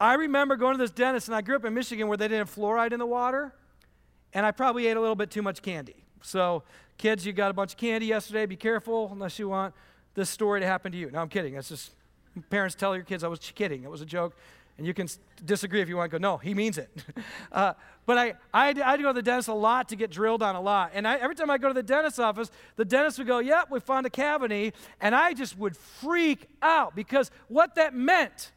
I 0.00 0.14
remember 0.14 0.56
going 0.56 0.74
to 0.74 0.78
this 0.78 0.90
dentist, 0.90 1.28
and 1.28 1.36
I 1.36 1.40
grew 1.40 1.56
up 1.56 1.64
in 1.64 1.74
Michigan 1.74 2.08
where 2.08 2.16
they 2.16 2.26
didn't 2.28 2.46
have 2.46 2.54
fluoride 2.54 2.92
in 2.92 2.98
the 2.98 3.06
water, 3.06 3.52
and 4.34 4.44
I 4.44 4.50
probably 4.50 4.86
ate 4.86 4.96
a 4.96 5.00
little 5.00 5.16
bit 5.16 5.30
too 5.30 5.42
much 5.42 5.62
candy. 5.62 6.04
So, 6.22 6.62
kids, 6.96 7.24
you 7.24 7.32
got 7.32 7.50
a 7.50 7.54
bunch 7.54 7.72
of 7.72 7.78
candy 7.78 8.06
yesterday. 8.06 8.46
Be 8.46 8.56
careful 8.56 9.08
unless 9.12 9.38
you 9.38 9.48
want 9.48 9.74
this 10.14 10.28
story 10.28 10.60
to 10.60 10.66
happen 10.66 10.92
to 10.92 10.98
you. 10.98 11.10
No, 11.10 11.20
I'm 11.20 11.28
kidding. 11.28 11.54
That's 11.54 11.68
just 11.68 11.92
parents 12.50 12.74
tell 12.74 12.94
your 12.94 13.04
kids 13.04 13.24
I 13.24 13.28
was 13.28 13.38
kidding. 13.38 13.84
It 13.84 13.90
was 13.90 14.00
a 14.00 14.06
joke. 14.06 14.36
And 14.76 14.86
you 14.86 14.94
can 14.94 15.08
disagree 15.44 15.80
if 15.80 15.88
you 15.88 15.96
want 15.96 16.12
to 16.12 16.18
go, 16.18 16.22
no, 16.22 16.36
he 16.36 16.54
means 16.54 16.78
it. 16.78 16.88
uh, 17.52 17.74
but 18.06 18.16
I, 18.16 18.34
I, 18.54 18.68
I 18.68 18.96
go 18.96 19.08
to 19.08 19.12
the 19.12 19.22
dentist 19.22 19.48
a 19.48 19.54
lot 19.54 19.88
to 19.88 19.96
get 19.96 20.10
drilled 20.10 20.40
on 20.40 20.54
a 20.54 20.60
lot. 20.60 20.92
And 20.94 21.06
I, 21.06 21.16
every 21.16 21.34
time 21.34 21.50
I 21.50 21.58
go 21.58 21.66
to 21.66 21.74
the 21.74 21.82
dentist's 21.82 22.20
office, 22.20 22.50
the 22.76 22.84
dentist 22.84 23.18
would 23.18 23.26
go, 23.26 23.40
yep, 23.40 23.70
we 23.70 23.80
found 23.80 24.06
a 24.06 24.10
cavity. 24.10 24.72
And 25.00 25.16
I 25.16 25.34
just 25.34 25.58
would 25.58 25.76
freak 25.76 26.46
out 26.62 26.94
because 26.94 27.32
what 27.48 27.74
that 27.74 27.92
meant 27.92 28.52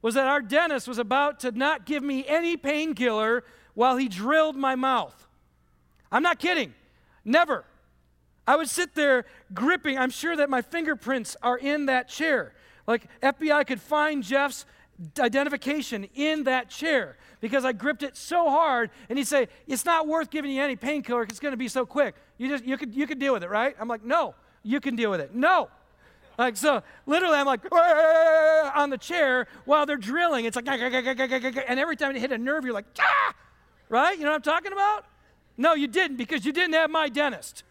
was 0.00 0.14
that 0.14 0.26
our 0.26 0.40
dentist 0.40 0.88
was 0.88 0.98
about 0.98 1.40
to 1.40 1.52
not 1.52 1.84
give 1.84 2.02
me 2.02 2.24
any 2.26 2.56
painkiller 2.56 3.44
while 3.74 3.96
he 3.96 4.08
drilled 4.08 4.56
my 4.56 4.74
mouth. 4.74 5.26
I'm 6.10 6.22
not 6.22 6.38
kidding. 6.38 6.74
Never. 7.24 7.64
I 8.46 8.56
would 8.56 8.68
sit 8.68 8.94
there 8.94 9.24
gripping. 9.54 9.96
I'm 9.96 10.10
sure 10.10 10.36
that 10.36 10.50
my 10.50 10.62
fingerprints 10.62 11.36
are 11.42 11.56
in 11.56 11.86
that 11.86 12.08
chair. 12.08 12.52
Like 12.86 13.06
FBI 13.22 13.66
could 13.66 13.80
find 13.80 14.22
Jeff's 14.22 14.66
identification 15.18 16.08
in 16.14 16.44
that 16.44 16.68
chair 16.68 17.16
because 17.40 17.64
I 17.64 17.72
gripped 17.72 18.02
it 18.02 18.16
so 18.16 18.50
hard. 18.50 18.90
And 19.08 19.18
he'd 19.18 19.26
say, 19.26 19.48
It's 19.66 19.84
not 19.84 20.06
worth 20.06 20.30
giving 20.30 20.50
you 20.50 20.62
any 20.62 20.76
painkiller 20.76 21.22
it's 21.22 21.40
going 21.40 21.52
to 21.52 21.58
be 21.58 21.68
so 21.68 21.86
quick. 21.86 22.14
You, 22.38 22.48
just, 22.48 22.64
you, 22.64 22.76
could, 22.76 22.94
you 22.94 23.06
could 23.06 23.18
deal 23.18 23.32
with 23.32 23.44
it, 23.44 23.50
right? 23.50 23.76
I'm 23.78 23.88
like, 23.88 24.04
No, 24.04 24.34
you 24.62 24.80
can 24.80 24.96
deal 24.96 25.10
with 25.10 25.20
it. 25.20 25.34
No. 25.34 25.68
Like, 26.38 26.56
so 26.56 26.82
literally, 27.06 27.36
I'm 27.36 27.46
like 27.46 27.60
on 27.72 28.90
the 28.90 28.98
chair 28.98 29.46
while 29.64 29.86
they're 29.86 29.96
drilling. 29.96 30.44
It's 30.44 30.56
like, 30.56 30.66
and 30.66 31.78
every 31.78 31.96
time 31.96 32.16
it 32.16 32.20
hit 32.20 32.32
a 32.32 32.38
nerve, 32.38 32.64
you're 32.64 32.72
like, 32.72 32.86
ah! 32.98 33.34
Right? 33.92 34.18
You 34.18 34.24
know 34.24 34.30
what 34.30 34.36
I'm 34.36 34.42
talking 34.42 34.72
about? 34.72 35.04
No, 35.56 35.74
you 35.74 35.86
didn't 35.86 36.16
because 36.16 36.44
you 36.46 36.52
didn't 36.52 36.72
have 36.72 36.90
my 36.90 37.10
dentist. 37.10 37.62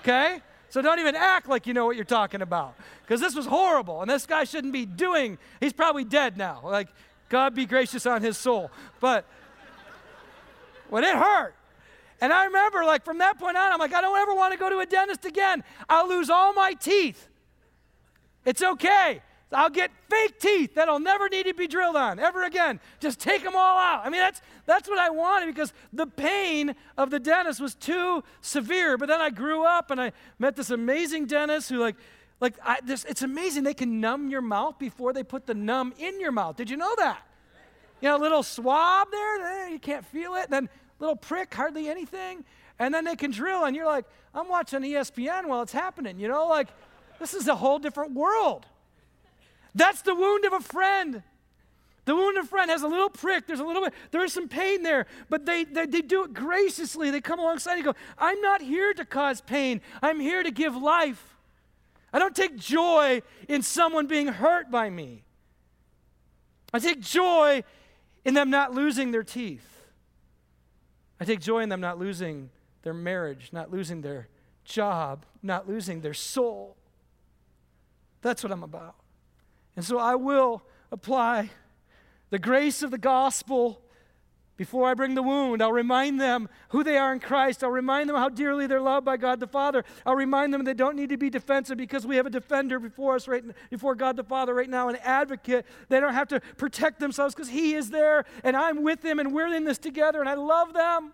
Okay? 0.00 0.42
So 0.68 0.82
don't 0.82 0.98
even 0.98 1.14
act 1.14 1.48
like 1.48 1.66
you 1.66 1.74
know 1.74 1.86
what 1.86 1.94
you're 1.94 2.04
talking 2.04 2.42
about. 2.42 2.74
Because 3.02 3.20
this 3.20 3.34
was 3.34 3.46
horrible, 3.46 4.00
and 4.00 4.10
this 4.10 4.26
guy 4.26 4.44
shouldn't 4.44 4.72
be 4.72 4.84
doing, 4.84 5.38
he's 5.60 5.72
probably 5.72 6.04
dead 6.04 6.36
now. 6.36 6.60
Like, 6.64 6.88
God 7.28 7.54
be 7.54 7.66
gracious 7.66 8.04
on 8.04 8.20
his 8.20 8.36
soul. 8.36 8.70
But 8.98 9.24
when 10.88 11.04
it 11.04 11.14
hurt, 11.14 11.54
and 12.20 12.32
I 12.32 12.46
remember, 12.46 12.84
like, 12.84 13.04
from 13.04 13.18
that 13.18 13.38
point 13.38 13.56
on, 13.56 13.72
I'm 13.72 13.78
like, 13.78 13.94
I 13.94 14.00
don't 14.00 14.18
ever 14.18 14.34
want 14.34 14.52
to 14.54 14.58
go 14.58 14.70
to 14.70 14.78
a 14.78 14.86
dentist 14.86 15.24
again. 15.24 15.62
I'll 15.88 16.08
lose 16.08 16.30
all 16.30 16.52
my 16.52 16.72
teeth. 16.72 17.28
It's 18.44 18.62
okay. 18.62 19.22
I'll 19.52 19.70
get 19.70 19.90
fake 20.08 20.40
teeth 20.40 20.74
that'll 20.74 21.00
never 21.00 21.28
need 21.28 21.46
to 21.46 21.54
be 21.54 21.66
drilled 21.66 21.96
on 21.96 22.18
ever 22.18 22.44
again. 22.44 22.80
Just 23.00 23.20
take 23.20 23.42
them 23.44 23.54
all 23.54 23.78
out. 23.78 24.02
I 24.04 24.10
mean, 24.10 24.20
that's, 24.20 24.40
that's 24.72 24.88
what 24.88 24.98
I 24.98 25.10
wanted 25.10 25.46
because 25.46 25.72
the 25.92 26.06
pain 26.06 26.74
of 26.96 27.10
the 27.10 27.20
dentist 27.20 27.60
was 27.60 27.74
too 27.74 28.24
severe. 28.40 28.96
But 28.96 29.08
then 29.08 29.20
I 29.20 29.28
grew 29.28 29.66
up 29.66 29.90
and 29.90 30.00
I 30.00 30.12
met 30.38 30.56
this 30.56 30.70
amazing 30.70 31.26
dentist 31.26 31.68
who, 31.68 31.78
like, 31.78 31.96
like 32.40 32.54
I, 32.64 32.78
this, 32.82 33.04
it's 33.04 33.20
amazing. 33.20 33.64
They 33.64 33.74
can 33.74 34.00
numb 34.00 34.30
your 34.30 34.40
mouth 34.40 34.78
before 34.78 35.12
they 35.12 35.24
put 35.24 35.46
the 35.46 35.52
numb 35.52 35.92
in 35.98 36.18
your 36.20 36.32
mouth. 36.32 36.56
Did 36.56 36.70
you 36.70 36.78
know 36.78 36.94
that? 36.96 37.20
You 38.00 38.08
know, 38.08 38.16
a 38.16 38.22
little 38.22 38.42
swab 38.42 39.08
there, 39.10 39.66
eh, 39.66 39.68
you 39.68 39.78
can't 39.78 40.06
feel 40.06 40.34
it. 40.36 40.48
Then 40.48 40.70
little 40.98 41.16
prick, 41.16 41.52
hardly 41.52 41.88
anything. 41.88 42.42
And 42.78 42.94
then 42.94 43.04
they 43.04 43.14
can 43.14 43.30
drill, 43.30 43.64
and 43.66 43.76
you're 43.76 43.86
like, 43.86 44.06
I'm 44.34 44.48
watching 44.48 44.80
ESPN 44.80 45.46
while 45.48 45.60
it's 45.60 45.72
happening. 45.72 46.18
You 46.18 46.28
know, 46.28 46.48
like, 46.48 46.68
this 47.20 47.34
is 47.34 47.46
a 47.46 47.54
whole 47.54 47.78
different 47.78 48.12
world. 48.12 48.64
That's 49.74 50.00
the 50.02 50.14
wound 50.14 50.46
of 50.46 50.54
a 50.54 50.60
friend. 50.60 51.22
The 52.04 52.16
wound 52.16 52.36
of 52.36 52.44
a 52.44 52.48
friend 52.48 52.70
has 52.70 52.82
a 52.82 52.88
little 52.88 53.08
prick. 53.08 53.46
There's 53.46 53.60
a 53.60 53.64
little 53.64 53.82
bit, 53.82 53.94
there 54.10 54.24
is 54.24 54.32
some 54.32 54.48
pain 54.48 54.82
there, 54.82 55.06
but 55.28 55.46
they, 55.46 55.64
they, 55.64 55.86
they 55.86 56.00
do 56.00 56.24
it 56.24 56.34
graciously. 56.34 57.10
They 57.10 57.20
come 57.20 57.38
alongside 57.38 57.74
and 57.74 57.84
go, 57.84 57.94
I'm 58.18 58.40
not 58.40 58.60
here 58.60 58.92
to 58.94 59.04
cause 59.04 59.40
pain. 59.40 59.80
I'm 60.02 60.18
here 60.18 60.42
to 60.42 60.50
give 60.50 60.74
life. 60.74 61.36
I 62.12 62.18
don't 62.18 62.34
take 62.34 62.56
joy 62.56 63.22
in 63.48 63.62
someone 63.62 64.06
being 64.06 64.26
hurt 64.26 64.70
by 64.70 64.90
me. 64.90 65.22
I 66.74 66.78
take 66.80 67.00
joy 67.00 67.62
in 68.24 68.34
them 68.34 68.50
not 68.50 68.74
losing 68.74 69.12
their 69.12 69.22
teeth. 69.22 69.68
I 71.20 71.24
take 71.24 71.40
joy 71.40 71.60
in 71.60 71.68
them 71.68 71.80
not 71.80 71.98
losing 71.98 72.50
their 72.82 72.94
marriage, 72.94 73.50
not 73.52 73.70
losing 73.70 74.02
their 74.02 74.28
job, 74.64 75.24
not 75.42 75.68
losing 75.68 76.00
their 76.00 76.14
soul. 76.14 76.76
That's 78.22 78.42
what 78.42 78.52
I'm 78.52 78.62
about. 78.64 78.96
And 79.76 79.84
so 79.84 79.98
I 79.98 80.16
will 80.16 80.62
apply 80.90 81.50
the 82.32 82.38
grace 82.38 82.82
of 82.82 82.90
the 82.90 82.96
gospel 82.96 83.78
before 84.56 84.88
I 84.88 84.94
bring 84.94 85.14
the 85.14 85.22
wound. 85.22 85.62
I'll 85.62 85.70
remind 85.70 86.18
them 86.18 86.48
who 86.70 86.82
they 86.82 86.96
are 86.96 87.12
in 87.12 87.20
Christ. 87.20 87.62
I'll 87.62 87.70
remind 87.70 88.08
them 88.08 88.16
how 88.16 88.30
dearly 88.30 88.66
they're 88.66 88.80
loved 88.80 89.04
by 89.04 89.18
God 89.18 89.38
the 89.38 89.46
Father. 89.46 89.84
I'll 90.06 90.14
remind 90.14 90.54
them 90.54 90.64
they 90.64 90.72
don't 90.72 90.96
need 90.96 91.10
to 91.10 91.18
be 91.18 91.28
defensive 91.28 91.76
because 91.76 92.06
we 92.06 92.16
have 92.16 92.24
a 92.24 92.30
defender 92.30 92.78
before 92.78 93.16
us, 93.16 93.28
right 93.28 93.44
before 93.68 93.94
God 93.94 94.16
the 94.16 94.24
Father 94.24 94.54
right 94.54 94.68
now, 94.68 94.88
an 94.88 94.96
advocate. 95.02 95.66
They 95.90 96.00
don't 96.00 96.14
have 96.14 96.28
to 96.28 96.40
protect 96.56 97.00
themselves 97.00 97.34
because 97.34 97.50
He 97.50 97.74
is 97.74 97.90
there 97.90 98.24
and 98.42 98.56
I'm 98.56 98.82
with 98.82 99.02
them 99.02 99.18
and 99.18 99.34
we're 99.34 99.54
in 99.54 99.64
this 99.64 99.76
together 99.76 100.20
and 100.20 100.28
I 100.28 100.34
love 100.34 100.72
them. 100.72 101.12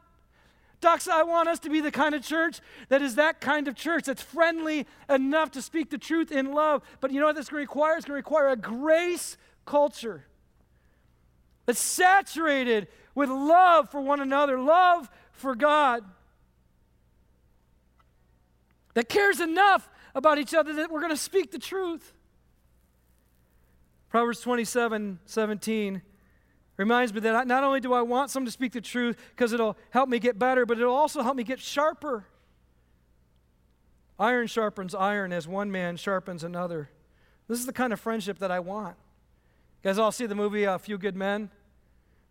Doxa, 0.80 1.08
I 1.08 1.24
want 1.24 1.48
us 1.48 1.58
to 1.60 1.68
be 1.68 1.80
the 1.80 1.90
kind 1.90 2.14
of 2.14 2.22
church 2.22 2.60
that 2.90 3.02
is 3.02 3.16
that 3.16 3.40
kind 3.40 3.66
of 3.66 3.74
church 3.74 4.04
that's 4.04 4.22
friendly 4.22 4.86
enough 5.08 5.50
to 5.52 5.62
speak 5.62 5.90
the 5.90 5.98
truth 5.98 6.30
in 6.30 6.52
love. 6.52 6.84
But 7.00 7.10
you 7.10 7.18
know 7.18 7.26
what 7.26 7.34
that's 7.34 7.48
going 7.48 7.58
to 7.58 7.68
require? 7.68 7.96
It's 7.96 8.04
going 8.04 8.12
to 8.12 8.18
require 8.18 8.50
a 8.50 8.56
grace 8.56 9.36
culture 9.64 10.22
that's 11.68 11.82
saturated 11.82 12.88
with 13.14 13.28
love 13.28 13.90
for 13.90 14.00
one 14.00 14.20
another, 14.20 14.58
love 14.58 15.10
for 15.32 15.54
God, 15.54 16.02
that 18.94 19.10
cares 19.10 19.38
enough 19.38 19.86
about 20.14 20.38
each 20.38 20.54
other 20.54 20.72
that 20.72 20.90
we're 20.90 21.00
going 21.00 21.12
to 21.12 21.16
speak 21.16 21.50
the 21.50 21.58
truth. 21.58 22.14
Proverbs 24.08 24.40
27 24.40 25.18
17 25.26 26.00
reminds 26.78 27.12
me 27.12 27.20
that 27.20 27.46
not 27.46 27.62
only 27.62 27.80
do 27.80 27.92
I 27.92 28.00
want 28.00 28.30
someone 28.30 28.46
to 28.46 28.52
speak 28.52 28.72
the 28.72 28.80
truth 28.80 29.18
because 29.36 29.52
it'll 29.52 29.76
help 29.90 30.08
me 30.08 30.18
get 30.18 30.38
better, 30.38 30.64
but 30.64 30.78
it'll 30.78 30.94
also 30.94 31.20
help 31.20 31.36
me 31.36 31.44
get 31.44 31.60
sharper. 31.60 32.24
Iron 34.18 34.46
sharpens 34.46 34.94
iron 34.94 35.34
as 35.34 35.46
one 35.46 35.70
man 35.70 35.98
sharpens 35.98 36.42
another. 36.42 36.88
This 37.46 37.58
is 37.58 37.66
the 37.66 37.74
kind 37.74 37.92
of 37.92 38.00
friendship 38.00 38.38
that 38.38 38.50
I 38.50 38.60
want. 38.60 38.96
You 39.82 39.90
guys 39.90 39.98
all 39.98 40.12
see 40.12 40.24
the 40.24 40.34
movie 40.34 40.64
A 40.64 40.78
Few 40.78 40.96
Good 40.96 41.14
Men? 41.14 41.50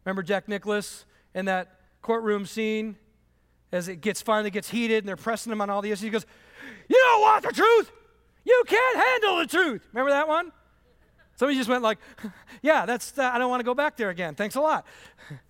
Remember 0.07 0.23
Jack 0.23 0.47
Nicholson 0.47 1.05
in 1.33 1.45
that 1.47 1.81
courtroom 2.01 2.45
scene 2.45 2.95
as 3.73 3.89
it 3.89 3.99
gets 3.99 4.21
finally 4.21 4.49
gets 4.49 4.69
heated 4.69 4.99
and 4.99 5.07
they're 5.09 5.17
pressing 5.17 5.51
him 5.51 5.59
on 5.59 5.69
all 5.69 5.81
the 5.81 5.91
issues? 5.91 6.03
He 6.03 6.09
goes, 6.09 6.25
You 6.87 6.95
don't 6.95 7.21
want 7.21 7.43
the 7.43 7.51
truth. 7.51 7.91
You 8.45 8.63
can't 8.65 8.97
handle 8.97 9.39
the 9.39 9.47
truth. 9.47 9.85
Remember 9.91 10.11
that 10.11 10.29
one? 10.29 10.53
Somebody 11.35 11.57
just 11.57 11.69
went 11.69 11.83
like, 11.83 11.97
yeah, 12.61 12.85
that's, 12.85 13.19
uh, 13.19 13.29
I 13.33 13.37
don't 13.37 13.49
want 13.49 13.59
to 13.59 13.65
go 13.65 13.73
back 13.73 13.97
there 13.97 14.09
again. 14.09 14.33
Thanks 14.33 14.55
a 14.55 14.61
lot. 14.61 14.85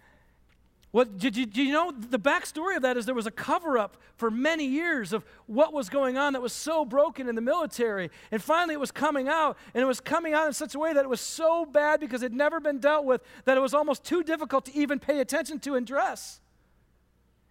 What, 0.97 1.19
did, 1.19 1.37
you, 1.37 1.45
did 1.45 1.57
you 1.57 1.73
know 1.73 1.91
the 1.91 2.17
backstory 2.17 2.75
of 2.75 2.81
that 2.81 2.97
is 2.97 3.05
there 3.05 3.13
was 3.13 3.27
a 3.27 3.31
cover 3.31 3.77
up 3.77 3.97
for 4.15 4.31
many 4.31 4.65
years 4.65 5.13
of 5.13 5.23
what 5.45 5.71
was 5.71 5.89
going 5.89 6.17
on 6.17 6.33
that 6.33 6.41
was 6.41 6.53
so 6.53 6.85
broken 6.85 7.29
in 7.29 7.35
the 7.35 7.41
military. 7.41 8.09
And 8.31 8.41
finally 8.41 8.73
it 8.73 8.79
was 8.79 8.89
coming 8.89 9.27
out, 9.27 9.59
and 9.75 9.83
it 9.83 9.85
was 9.85 9.99
coming 9.99 10.33
out 10.33 10.47
in 10.47 10.53
such 10.53 10.73
a 10.73 10.79
way 10.79 10.93
that 10.93 11.05
it 11.05 11.07
was 11.07 11.21
so 11.21 11.67
bad 11.67 11.99
because 11.99 12.23
it 12.23 12.31
had 12.31 12.33
never 12.33 12.59
been 12.59 12.79
dealt 12.79 13.05
with 13.05 13.21
that 13.45 13.55
it 13.55 13.59
was 13.59 13.75
almost 13.75 14.05
too 14.05 14.23
difficult 14.23 14.65
to 14.65 14.75
even 14.75 14.97
pay 14.97 15.19
attention 15.19 15.59
to 15.59 15.75
and 15.75 15.85
dress. 15.85 16.41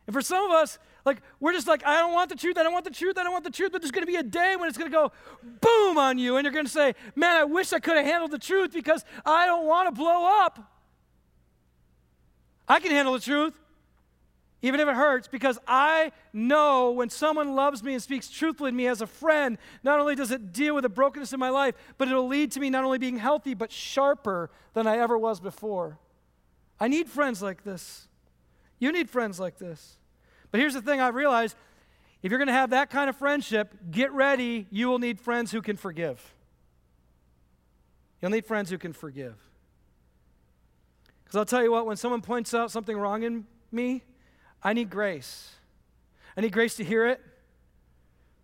And 0.08 0.12
for 0.12 0.22
some 0.22 0.44
of 0.44 0.50
us, 0.50 0.80
like, 1.04 1.22
we're 1.38 1.52
just 1.52 1.68
like, 1.68 1.86
I 1.86 1.98
don't 2.00 2.14
want 2.14 2.30
the 2.30 2.34
truth, 2.34 2.58
I 2.58 2.64
don't 2.64 2.72
want 2.72 2.84
the 2.84 2.90
truth, 2.90 3.16
I 3.16 3.22
don't 3.22 3.32
want 3.32 3.44
the 3.44 3.50
truth, 3.52 3.70
but 3.70 3.80
there's 3.80 3.92
gonna 3.92 4.06
be 4.06 4.16
a 4.16 4.24
day 4.24 4.56
when 4.56 4.68
it's 4.68 4.76
gonna 4.76 4.90
go 4.90 5.12
boom 5.60 5.98
on 5.98 6.18
you, 6.18 6.36
and 6.36 6.44
you're 6.44 6.52
gonna 6.52 6.68
say, 6.68 6.96
Man, 7.14 7.36
I 7.36 7.44
wish 7.44 7.72
I 7.72 7.78
could 7.78 7.96
have 7.96 8.06
handled 8.06 8.32
the 8.32 8.40
truth 8.40 8.72
because 8.72 9.04
I 9.24 9.46
don't 9.46 9.66
wanna 9.66 9.92
blow 9.92 10.24
up. 10.42 10.72
I 12.68 12.80
can 12.80 12.90
handle 12.90 13.14
the 13.14 13.20
truth, 13.20 13.54
even 14.62 14.80
if 14.80 14.88
it 14.88 14.94
hurts, 14.96 15.28
because 15.28 15.58
I 15.68 16.12
know 16.32 16.90
when 16.90 17.10
someone 17.10 17.54
loves 17.54 17.82
me 17.82 17.92
and 17.92 18.02
speaks 18.02 18.28
truthfully 18.28 18.70
to 18.70 18.76
me 18.76 18.86
as 18.86 19.00
a 19.00 19.06
friend, 19.06 19.58
not 19.84 20.00
only 20.00 20.14
does 20.14 20.30
it 20.30 20.52
deal 20.52 20.74
with 20.74 20.82
the 20.82 20.88
brokenness 20.88 21.32
in 21.32 21.38
my 21.38 21.50
life, 21.50 21.74
but 21.98 22.08
it'll 22.08 22.26
lead 22.26 22.52
to 22.52 22.60
me 22.60 22.70
not 22.70 22.82
only 22.82 22.98
being 22.98 23.18
healthy, 23.18 23.54
but 23.54 23.70
sharper 23.70 24.50
than 24.74 24.86
I 24.86 24.96
ever 24.98 25.16
was 25.16 25.40
before. 25.40 25.98
I 26.80 26.88
need 26.88 27.08
friends 27.08 27.42
like 27.42 27.64
this. 27.64 28.08
You 28.78 28.92
need 28.92 29.08
friends 29.08 29.38
like 29.38 29.58
this. 29.58 29.98
But 30.50 30.60
here's 30.60 30.74
the 30.74 30.82
thing 30.82 31.00
I've 31.00 31.14
realized 31.14 31.56
if 32.22 32.30
you're 32.30 32.38
going 32.38 32.48
to 32.48 32.54
have 32.54 32.70
that 32.70 32.90
kind 32.90 33.08
of 33.08 33.16
friendship, 33.16 33.74
get 33.90 34.10
ready. 34.12 34.66
You 34.70 34.88
will 34.88 34.98
need 34.98 35.20
friends 35.20 35.52
who 35.52 35.62
can 35.62 35.76
forgive. 35.76 36.34
You'll 38.20 38.32
need 38.32 38.46
friends 38.46 38.70
who 38.70 38.78
can 38.78 38.92
forgive. 38.92 39.36
Because 41.26 41.38
I'll 41.38 41.44
tell 41.44 41.64
you 41.64 41.72
what, 41.72 41.86
when 41.86 41.96
someone 41.96 42.22
points 42.22 42.54
out 42.54 42.70
something 42.70 42.96
wrong 42.96 43.24
in 43.24 43.46
me, 43.72 44.04
I 44.62 44.72
need 44.72 44.90
grace. 44.90 45.50
I 46.36 46.40
need 46.40 46.52
grace 46.52 46.76
to 46.76 46.84
hear 46.84 47.04
it. 47.08 47.20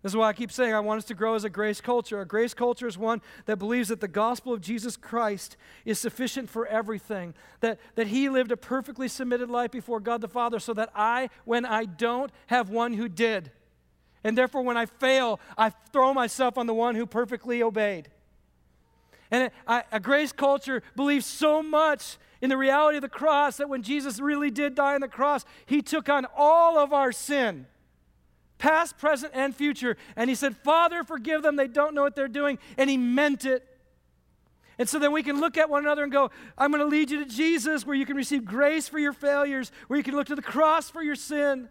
This 0.01 0.11
is 0.11 0.17
why 0.17 0.27
I 0.27 0.33
keep 0.33 0.51
saying 0.51 0.73
I 0.73 0.81
want 0.81 0.97
us 0.97 1.05
to 1.05 1.13
grow 1.13 1.33
as 1.33 1.45
a 1.45 1.49
grace 1.49 1.79
culture. 1.79 2.19
A 2.19 2.25
grace 2.25 2.53
culture 2.53 2.87
is 2.87 2.97
one 2.97 3.21
that 3.45 3.55
believes 3.55 3.87
that 3.87 4.01
the 4.01 4.09
gospel 4.09 4.51
of 4.51 4.59
Jesus 4.59 4.97
Christ 4.97 5.55
is 5.85 5.97
sufficient 5.97 6.49
for 6.49 6.67
everything, 6.67 7.33
that, 7.61 7.79
that 7.95 8.07
He 8.07 8.27
lived 8.27 8.51
a 8.51 8.57
perfectly 8.57 9.07
submitted 9.07 9.49
life 9.49 9.71
before 9.71 10.01
God 10.01 10.19
the 10.19 10.27
Father, 10.27 10.59
so 10.59 10.73
that 10.73 10.89
I, 10.93 11.29
when 11.45 11.65
I 11.65 11.85
don't, 11.85 12.33
have 12.47 12.69
one 12.69 12.93
who 12.95 13.07
did. 13.07 13.49
And 14.25 14.37
therefore, 14.37 14.63
when 14.63 14.75
I 14.75 14.87
fail, 14.87 15.39
I 15.57 15.69
throw 15.69 16.13
myself 16.13 16.57
on 16.57 16.67
the 16.67 16.73
one 16.73 16.95
who 16.95 17.05
perfectly 17.05 17.63
obeyed. 17.63 18.09
And 19.31 19.51
a, 19.65 19.83
a 19.93 19.99
grace 20.01 20.33
culture 20.33 20.83
believes 20.97 21.25
so 21.25 21.63
much 21.63 22.17
in 22.43 22.49
the 22.49 22.57
reality 22.57 22.97
of 22.97 23.01
the 23.01 23.07
cross 23.07 23.55
that 23.55 23.69
when 23.69 23.83
Jesus 23.83 24.19
really 24.19 24.51
did 24.51 24.75
die 24.75 24.95
on 24.95 25.01
the 25.01 25.07
cross, 25.07 25.45
He 25.65 25.81
took 25.81 26.09
on 26.09 26.27
all 26.35 26.77
of 26.77 26.91
our 26.91 27.13
sin 27.13 27.67
past, 28.57 28.97
present, 28.97 29.31
and 29.35 29.53
future. 29.53 29.97
And 30.15 30.29
he 30.29 30.35
said, 30.35 30.55
Father, 30.55 31.03
forgive 31.03 31.41
them. 31.41 31.57
They 31.57 31.67
don't 31.67 31.93
know 31.93 32.01
what 32.01 32.15
they're 32.15 32.29
doing. 32.29 32.59
And 32.77 32.89
he 32.89 32.95
meant 32.95 33.43
it. 33.43 33.67
And 34.79 34.87
so 34.87 34.99
then 34.99 35.11
we 35.11 35.21
can 35.21 35.41
look 35.41 35.57
at 35.57 35.69
one 35.69 35.83
another 35.83 36.01
and 36.01 36.11
go, 36.11 36.31
I'm 36.57 36.71
going 36.71 36.81
to 36.81 36.87
lead 36.87 37.11
you 37.11 37.25
to 37.25 37.29
Jesus, 37.29 37.85
where 37.85 37.95
you 37.95 38.05
can 38.05 38.15
receive 38.15 38.45
grace 38.45 38.87
for 38.87 38.99
your 38.99 39.11
failures, 39.11 39.69
where 39.87 39.97
you 39.97 40.03
can 40.03 40.15
look 40.15 40.27
to 40.27 40.35
the 40.35 40.41
cross 40.41 40.89
for 40.89 41.03
your 41.03 41.15
sin, 41.15 41.67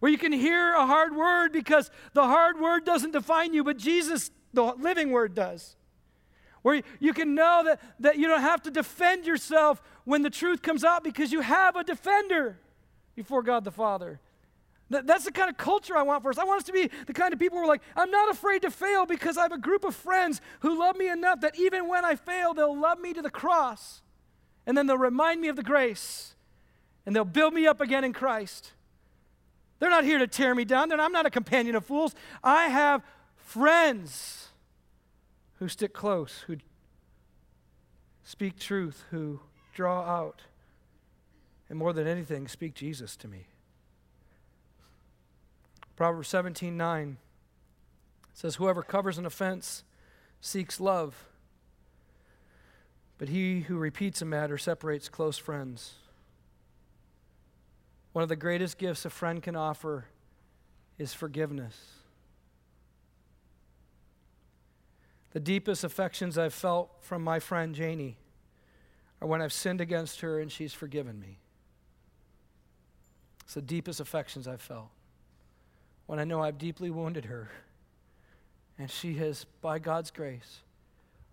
where 0.00 0.10
you 0.10 0.18
can 0.18 0.32
hear 0.32 0.74
a 0.74 0.86
hard 0.86 1.14
word 1.14 1.52
because 1.52 1.90
the 2.12 2.24
hard 2.24 2.60
word 2.60 2.84
doesn't 2.84 3.12
define 3.12 3.54
you, 3.54 3.62
but 3.62 3.76
Jesus, 3.76 4.32
the 4.52 4.64
living 4.64 5.10
word, 5.10 5.36
does. 5.36 5.75
Where 6.66 6.82
you 6.98 7.12
can 7.12 7.36
know 7.36 7.62
that, 7.64 7.80
that 8.00 8.18
you 8.18 8.26
don't 8.26 8.40
have 8.40 8.60
to 8.62 8.72
defend 8.72 9.24
yourself 9.24 9.80
when 10.04 10.22
the 10.22 10.30
truth 10.30 10.62
comes 10.62 10.82
out 10.82 11.04
because 11.04 11.30
you 11.30 11.40
have 11.40 11.76
a 11.76 11.84
defender 11.84 12.58
before 13.14 13.44
God 13.44 13.62
the 13.62 13.70
Father. 13.70 14.18
That's 14.90 15.26
the 15.26 15.30
kind 15.30 15.48
of 15.48 15.56
culture 15.56 15.96
I 15.96 16.02
want 16.02 16.24
for 16.24 16.30
us. 16.30 16.38
I 16.38 16.42
want 16.42 16.62
us 16.62 16.66
to 16.66 16.72
be 16.72 16.90
the 17.06 17.12
kind 17.12 17.32
of 17.32 17.38
people 17.38 17.56
who 17.58 17.62
are 17.62 17.68
like, 17.68 17.82
I'm 17.94 18.10
not 18.10 18.32
afraid 18.32 18.62
to 18.62 18.72
fail 18.72 19.06
because 19.06 19.38
I 19.38 19.42
have 19.42 19.52
a 19.52 19.58
group 19.58 19.84
of 19.84 19.94
friends 19.94 20.40
who 20.58 20.76
love 20.76 20.96
me 20.96 21.08
enough 21.08 21.40
that 21.42 21.56
even 21.56 21.86
when 21.86 22.04
I 22.04 22.16
fail, 22.16 22.52
they'll 22.52 22.76
love 22.76 22.98
me 22.98 23.12
to 23.12 23.22
the 23.22 23.30
cross. 23.30 24.02
And 24.66 24.76
then 24.76 24.88
they'll 24.88 24.98
remind 24.98 25.40
me 25.40 25.46
of 25.46 25.54
the 25.54 25.62
grace. 25.62 26.34
And 27.06 27.14
they'll 27.14 27.24
build 27.24 27.54
me 27.54 27.68
up 27.68 27.80
again 27.80 28.02
in 28.02 28.12
Christ. 28.12 28.72
They're 29.78 29.88
not 29.88 30.02
here 30.02 30.18
to 30.18 30.26
tear 30.26 30.52
me 30.52 30.64
down. 30.64 30.90
I'm 30.90 31.12
not 31.12 31.26
a 31.26 31.30
companion 31.30 31.76
of 31.76 31.84
fools. 31.84 32.12
I 32.42 32.64
have 32.64 33.04
friends 33.36 34.45
who 35.58 35.68
stick 35.68 35.92
close, 35.92 36.44
who 36.46 36.56
speak 38.22 38.58
truth, 38.58 39.04
who 39.10 39.40
draw 39.74 40.02
out. 40.02 40.42
And 41.68 41.78
more 41.78 41.92
than 41.92 42.06
anything, 42.06 42.48
speak 42.48 42.74
Jesus 42.74 43.16
to 43.16 43.28
me. 43.28 43.46
Proverbs 45.96 46.28
17 46.28 46.76
9 46.76 47.16
says, 48.34 48.56
Whoever 48.56 48.82
covers 48.82 49.16
an 49.16 49.24
offense 49.24 49.82
seeks 50.40 50.78
love, 50.78 51.24
but 53.18 53.30
he 53.30 53.60
who 53.60 53.78
repeats 53.78 54.20
a 54.20 54.26
matter 54.26 54.58
separates 54.58 55.08
close 55.08 55.38
friends. 55.38 55.94
One 58.12 58.22
of 58.22 58.28
the 58.28 58.36
greatest 58.36 58.78
gifts 58.78 59.04
a 59.04 59.10
friend 59.10 59.42
can 59.42 59.56
offer 59.56 60.06
is 60.98 61.14
forgiveness. 61.14 61.95
The 65.36 65.40
deepest 65.40 65.84
affections 65.84 66.38
I've 66.38 66.54
felt 66.54 66.88
from 67.02 67.22
my 67.22 67.40
friend 67.40 67.74
Janie 67.74 68.16
are 69.20 69.28
when 69.28 69.42
I've 69.42 69.52
sinned 69.52 69.82
against 69.82 70.22
her 70.22 70.40
and 70.40 70.50
she's 70.50 70.72
forgiven 70.72 71.20
me. 71.20 71.40
It's 73.44 73.52
the 73.52 73.60
deepest 73.60 74.00
affections 74.00 74.48
I've 74.48 74.62
felt. 74.62 74.88
When 76.06 76.18
I 76.18 76.24
know 76.24 76.40
I've 76.40 76.56
deeply 76.56 76.88
wounded 76.88 77.26
her 77.26 77.50
and 78.78 78.90
she 78.90 79.12
has, 79.16 79.44
by 79.60 79.78
God's 79.78 80.10
grace, 80.10 80.60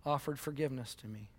offered 0.04 0.38
forgiveness 0.38 0.94
to 0.96 1.06
me. 1.06 1.30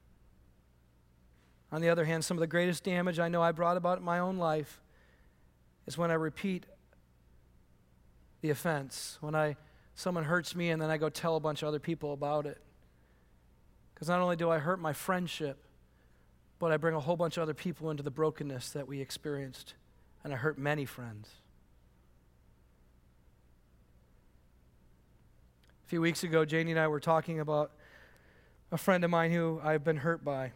On 1.72 1.82
the 1.82 1.90
other 1.90 2.06
hand, 2.06 2.26
some 2.26 2.36
of 2.36 2.42
the 2.42 2.48
greatest 2.48 2.84
damage 2.84 3.20
I 3.20 3.28
know 3.28 3.44
I 3.44 3.52
brought 3.52 3.78
about 3.78 4.00
in 4.00 4.04
my 4.04 4.18
own 4.18 4.40
life 4.40 4.82
is 5.86 6.00
when 6.00 6.10
I 6.10 6.16
repeat 6.16 6.66
the 8.42 8.50
offense, 8.50 9.20
when 9.22 9.36
I 9.36 9.56
someone 9.96 10.26
hurts 10.26 10.56
me 10.56 10.70
and 10.70 10.82
then 10.82 10.90
I 10.90 10.98
go 10.98 11.10
tell 11.10 11.36
a 11.36 11.40
bunch 11.40 11.62
of 11.62 11.68
other 11.68 11.80
people 11.80 12.14
about 12.14 12.46
it. 12.46 12.62
Because 13.94 14.10
not 14.10 14.20
only 14.20 14.36
do 14.36 14.50
I 14.50 14.60
hurt 14.60 14.80
my 14.80 14.94
friendship, 14.94 15.64
but 16.60 16.72
I 16.72 16.78
bring 16.78 16.96
a 16.96 17.00
whole 17.00 17.16
bunch 17.16 17.38
of 17.38 17.44
other 17.44 17.54
people 17.54 17.90
into 17.90 18.04
the 18.04 18.12
brokenness 18.12 18.72
that 18.72 18.88
we 18.88 19.02
experienced, 19.02 19.74
and 20.24 20.34
I 20.34 20.36
hurt 20.36 20.58
many 20.58 20.86
friends. 20.86 21.30
A 25.86 25.88
few 25.88 26.02
weeks 26.02 26.24
ago, 26.24 26.46
Janie 26.46 26.72
and 26.72 26.80
I 26.80 26.88
were 26.88 27.00
talking 27.00 27.40
about 27.40 27.72
a 28.72 28.78
friend 28.78 29.04
of 29.04 29.12
mine 29.12 29.32
who 29.32 29.62
I've 29.64 29.84
been 29.84 29.98
hurt 29.98 30.26
by. 30.26 30.52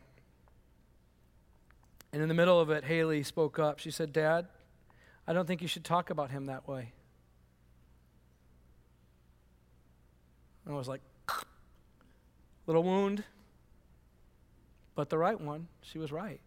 And 2.11 2.21
in 2.21 2.27
the 2.27 2.33
middle 2.33 2.59
of 2.59 2.71
it, 2.71 2.83
Haley 2.83 3.23
spoke 3.23 3.59
up. 3.59 3.79
She 3.79 3.91
said, 3.91 4.11
Dad, 4.11 4.47
I 5.27 5.33
don't 5.33 5.45
think 5.45 5.61
you 5.61 5.67
should 5.67 5.85
talk 5.85 6.09
about 6.09 6.31
him 6.31 6.47
that 6.47 6.67
way. 6.67 6.93
And 10.69 10.75
I 10.75 10.77
was 10.77 10.87
like, 10.87 11.01
little 12.67 12.83
wound, 12.83 13.23
but 14.93 15.09
the 15.09 15.17
right 15.17 15.41
one. 15.41 15.67
She 15.81 15.97
was 15.97 16.11
right. 16.11 16.39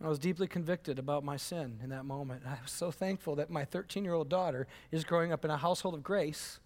I 0.00 0.06
was 0.06 0.20
deeply 0.20 0.46
convicted 0.46 1.00
about 1.00 1.24
my 1.24 1.36
sin 1.36 1.80
in 1.82 1.90
that 1.90 2.04
moment. 2.04 2.42
I 2.46 2.58
was 2.62 2.70
so 2.70 2.92
thankful 2.92 3.34
that 3.34 3.50
my 3.50 3.64
13 3.64 4.04
year 4.04 4.14
old 4.14 4.28
daughter 4.28 4.68
is 4.92 5.02
growing 5.02 5.32
up 5.32 5.44
in 5.44 5.50
a 5.50 5.56
household 5.56 5.94
of 5.94 6.04
grace 6.04 6.60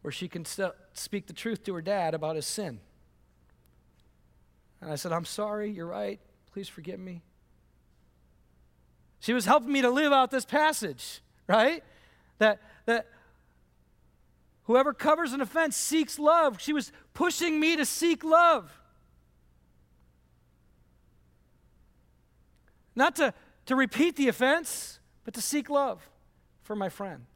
where 0.00 0.12
she 0.12 0.28
can 0.28 0.46
st- 0.46 0.72
speak 0.94 1.26
the 1.26 1.34
truth 1.34 1.62
to 1.64 1.74
her 1.74 1.82
dad 1.82 2.14
about 2.14 2.34
his 2.34 2.46
sin. 2.46 2.80
And 4.80 4.90
I 4.90 4.94
said, 4.94 5.12
I'm 5.12 5.26
sorry, 5.26 5.70
you're 5.70 5.84
right. 5.84 6.20
Please 6.54 6.70
forgive 6.70 7.00
me. 7.00 7.20
She 9.20 9.34
was 9.34 9.44
helping 9.44 9.72
me 9.72 9.82
to 9.82 9.90
live 9.90 10.14
out 10.14 10.30
this 10.30 10.46
passage, 10.46 11.20
right? 11.46 11.84
That, 12.38 12.62
that 12.86 13.08
whoever 14.66 14.92
covers 14.92 15.32
an 15.32 15.40
offense 15.40 15.76
seeks 15.76 16.18
love. 16.18 16.60
She 16.60 16.72
was 16.72 16.92
pushing 17.14 17.58
me 17.58 17.76
to 17.76 17.84
seek 17.84 18.22
love. 18.22 18.70
Not 22.94 23.16
to, 23.16 23.34
to 23.66 23.76
repeat 23.76 24.16
the 24.16 24.28
offense, 24.28 24.98
but 25.24 25.34
to 25.34 25.42
seek 25.42 25.68
love 25.68 26.08
for 26.62 26.74
my 26.74 26.88
friend. 26.88 27.26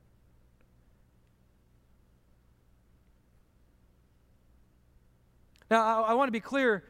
Now, 5.71 6.03
I, 6.03 6.11
I 6.11 6.15
want 6.15 6.29
to 6.29 6.33
be 6.33 6.41
clear. 6.41 6.83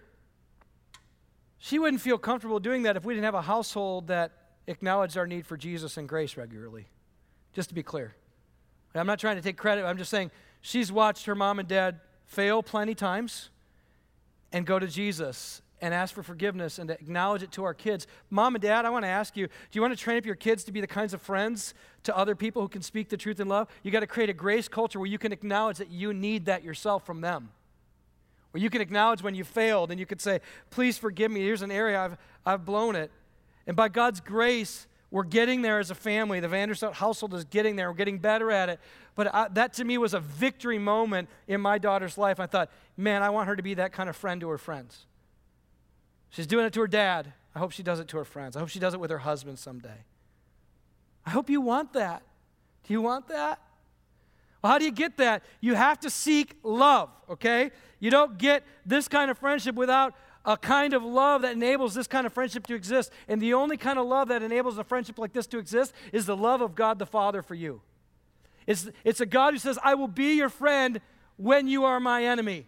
She 1.58 1.78
wouldn't 1.78 2.00
feel 2.00 2.16
comfortable 2.16 2.60
doing 2.60 2.84
that 2.84 2.96
if 2.96 3.04
we 3.04 3.12
didn't 3.12 3.26
have 3.26 3.34
a 3.34 3.42
household 3.42 4.06
that 4.06 4.32
acknowledged 4.66 5.18
our 5.18 5.26
need 5.26 5.44
for 5.44 5.58
Jesus 5.58 5.98
and 5.98 6.08
grace 6.08 6.36
regularly. 6.36 6.86
Just 7.52 7.68
to 7.68 7.74
be 7.74 7.82
clear. 7.82 8.14
I'm 8.94 9.06
not 9.06 9.18
trying 9.18 9.36
to 9.36 9.42
take 9.42 9.56
credit. 9.56 9.84
I'm 9.84 9.98
just 9.98 10.10
saying 10.10 10.30
she's 10.60 10.90
watched 10.90 11.26
her 11.26 11.34
mom 11.34 11.58
and 11.58 11.68
dad 11.68 12.00
fail 12.26 12.62
plenty 12.62 12.94
times 12.94 13.50
and 14.52 14.66
go 14.66 14.78
to 14.78 14.86
Jesus 14.86 15.62
and 15.80 15.94
ask 15.94 16.14
for 16.14 16.22
forgiveness 16.22 16.78
and 16.78 16.88
to 16.88 16.94
acknowledge 16.94 17.42
it 17.42 17.52
to 17.52 17.64
our 17.64 17.72
kids. 17.72 18.06
Mom 18.28 18.54
and 18.54 18.62
dad, 18.62 18.84
I 18.84 18.90
want 18.90 19.04
to 19.04 19.08
ask 19.08 19.36
you 19.36 19.46
do 19.46 19.52
you 19.72 19.80
want 19.80 19.96
to 19.96 20.02
train 20.02 20.18
up 20.18 20.26
your 20.26 20.34
kids 20.34 20.64
to 20.64 20.72
be 20.72 20.80
the 20.80 20.86
kinds 20.86 21.14
of 21.14 21.22
friends 21.22 21.72
to 22.02 22.16
other 22.16 22.34
people 22.34 22.62
who 22.62 22.68
can 22.68 22.82
speak 22.82 23.08
the 23.08 23.16
truth 23.16 23.40
in 23.40 23.48
love? 23.48 23.68
You 23.82 23.90
got 23.90 24.00
to 24.00 24.06
create 24.06 24.28
a 24.28 24.34
grace 24.34 24.68
culture 24.68 24.98
where 24.98 25.08
you 25.08 25.18
can 25.18 25.32
acknowledge 25.32 25.78
that 25.78 25.90
you 25.90 26.12
need 26.12 26.46
that 26.46 26.64
yourself 26.64 27.06
from 27.06 27.20
them 27.20 27.50
where 28.52 28.62
you 28.62 28.70
can 28.70 28.80
acknowledge 28.80 29.22
when 29.22 29.34
you 29.34 29.44
failed 29.44 29.90
and 29.90 30.00
you 30.00 30.06
could 30.06 30.20
say, 30.20 30.40
Please 30.70 30.98
forgive 30.98 31.30
me. 31.30 31.40
Here's 31.40 31.62
an 31.62 31.70
area 31.70 32.00
I've, 32.00 32.16
I've 32.44 32.64
blown 32.64 32.96
it. 32.96 33.10
And 33.66 33.76
by 33.76 33.88
God's 33.88 34.20
grace, 34.20 34.86
we're 35.10 35.24
getting 35.24 35.62
there 35.62 35.80
as 35.80 35.90
a 35.90 35.94
family. 35.94 36.38
The 36.40 36.48
Vanderstout 36.48 36.92
household 36.94 37.34
is 37.34 37.44
getting 37.44 37.76
there. 37.76 37.90
We're 37.90 37.96
getting 37.96 38.18
better 38.18 38.50
at 38.50 38.68
it. 38.68 38.80
But 39.16 39.34
I, 39.34 39.48
that 39.48 39.72
to 39.74 39.84
me 39.84 39.98
was 39.98 40.14
a 40.14 40.20
victory 40.20 40.78
moment 40.78 41.28
in 41.48 41.60
my 41.60 41.78
daughter's 41.78 42.16
life. 42.16 42.38
I 42.38 42.46
thought, 42.46 42.70
man, 42.96 43.22
I 43.22 43.30
want 43.30 43.48
her 43.48 43.56
to 43.56 43.62
be 43.62 43.74
that 43.74 43.92
kind 43.92 44.08
of 44.08 44.16
friend 44.16 44.40
to 44.40 44.48
her 44.48 44.58
friends. 44.58 45.06
She's 46.30 46.46
doing 46.46 46.64
it 46.64 46.72
to 46.74 46.80
her 46.80 46.86
dad. 46.86 47.32
I 47.54 47.58
hope 47.58 47.72
she 47.72 47.82
does 47.82 47.98
it 47.98 48.06
to 48.08 48.18
her 48.18 48.24
friends. 48.24 48.56
I 48.56 48.60
hope 48.60 48.68
she 48.68 48.78
does 48.78 48.94
it 48.94 49.00
with 49.00 49.10
her 49.10 49.18
husband 49.18 49.58
someday. 49.58 50.04
I 51.26 51.30
hope 51.30 51.50
you 51.50 51.60
want 51.60 51.92
that. 51.94 52.22
Do 52.86 52.92
you 52.92 53.02
want 53.02 53.26
that? 53.28 53.60
Well, 54.62 54.72
how 54.72 54.78
do 54.78 54.84
you 54.84 54.92
get 54.92 55.16
that? 55.16 55.42
You 55.60 55.74
have 55.74 55.98
to 56.00 56.10
seek 56.10 56.54
love, 56.62 57.10
okay? 57.28 57.72
You 57.98 58.10
don't 58.10 58.38
get 58.38 58.62
this 58.86 59.08
kind 59.08 59.30
of 59.30 59.38
friendship 59.38 59.74
without 59.74 60.14
a 60.44 60.56
kind 60.56 60.94
of 60.94 61.02
love 61.02 61.42
that 61.42 61.52
enables 61.52 61.94
this 61.94 62.06
kind 62.06 62.26
of 62.26 62.32
friendship 62.32 62.66
to 62.66 62.74
exist. 62.74 63.12
And 63.28 63.40
the 63.40 63.54
only 63.54 63.76
kind 63.76 63.98
of 63.98 64.06
love 64.06 64.28
that 64.28 64.42
enables 64.42 64.78
a 64.78 64.84
friendship 64.84 65.18
like 65.18 65.32
this 65.32 65.46
to 65.48 65.58
exist 65.58 65.92
is 66.12 66.26
the 66.26 66.36
love 66.36 66.60
of 66.60 66.74
God 66.74 66.98
the 66.98 67.06
Father 67.06 67.42
for 67.42 67.54
you. 67.54 67.82
It's, 68.66 68.88
it's 69.04 69.20
a 69.20 69.26
God 69.26 69.54
who 69.54 69.58
says, 69.58 69.78
I 69.82 69.94
will 69.94 70.08
be 70.08 70.34
your 70.34 70.48
friend 70.48 71.00
when 71.36 71.66
you 71.66 71.84
are 71.84 72.00
my 72.00 72.24
enemy. 72.24 72.66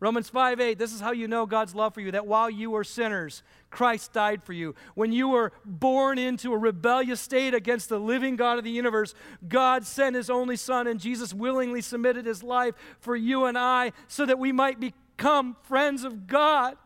Romans 0.00 0.28
5 0.28 0.60
8, 0.60 0.78
this 0.78 0.92
is 0.92 1.00
how 1.00 1.12
you 1.12 1.26
know 1.26 1.46
God's 1.46 1.74
love 1.74 1.94
for 1.94 2.00
you 2.02 2.10
that 2.10 2.26
while 2.26 2.50
you 2.50 2.70
were 2.70 2.84
sinners, 2.84 3.42
Christ 3.70 4.12
died 4.12 4.42
for 4.42 4.52
you. 4.52 4.74
When 4.94 5.12
you 5.12 5.28
were 5.28 5.52
born 5.64 6.18
into 6.18 6.52
a 6.52 6.58
rebellious 6.58 7.20
state 7.20 7.54
against 7.54 7.88
the 7.88 7.98
living 7.98 8.36
God 8.36 8.58
of 8.58 8.64
the 8.64 8.70
universe, 8.70 9.14
God 9.48 9.86
sent 9.86 10.14
his 10.14 10.28
only 10.28 10.56
Son, 10.56 10.86
and 10.86 11.00
Jesus 11.00 11.32
willingly 11.32 11.80
submitted 11.80 12.26
his 12.26 12.42
life 12.42 12.74
for 13.00 13.16
you 13.16 13.46
and 13.46 13.56
I 13.56 13.92
so 14.06 14.26
that 14.26 14.38
we 14.38 14.52
might 14.52 14.78
become 15.16 15.56
friends 15.64 16.04
of 16.04 16.26
God. 16.26 16.76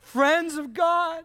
Friends 0.00 0.56
of 0.56 0.72
God 0.72 1.24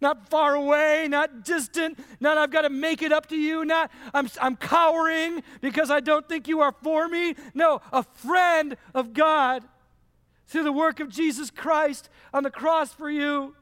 not 0.00 0.28
far 0.28 0.54
away, 0.54 1.06
not 1.08 1.44
distant, 1.44 1.98
not 2.20 2.36
I've 2.36 2.50
got 2.50 2.62
to 2.62 2.70
make 2.70 3.00
it 3.00 3.10
up 3.10 3.26
to 3.28 3.36
you, 3.36 3.64
not 3.64 3.90
I'm, 4.12 4.28
I'm 4.38 4.54
cowering 4.54 5.42
because 5.62 5.90
I 5.90 6.00
don't 6.00 6.28
think 6.28 6.46
you 6.46 6.60
are 6.60 6.74
for 6.82 7.08
me. 7.08 7.34
No, 7.54 7.80
a 7.90 8.02
friend 8.02 8.76
of 8.94 9.14
God 9.14 9.64
through 10.46 10.64
the 10.64 10.72
work 10.72 11.00
of 11.00 11.08
Jesus 11.08 11.50
Christ 11.50 12.10
on 12.34 12.42
the 12.42 12.50
cross 12.50 12.92
for 12.92 13.08
you. 13.08 13.56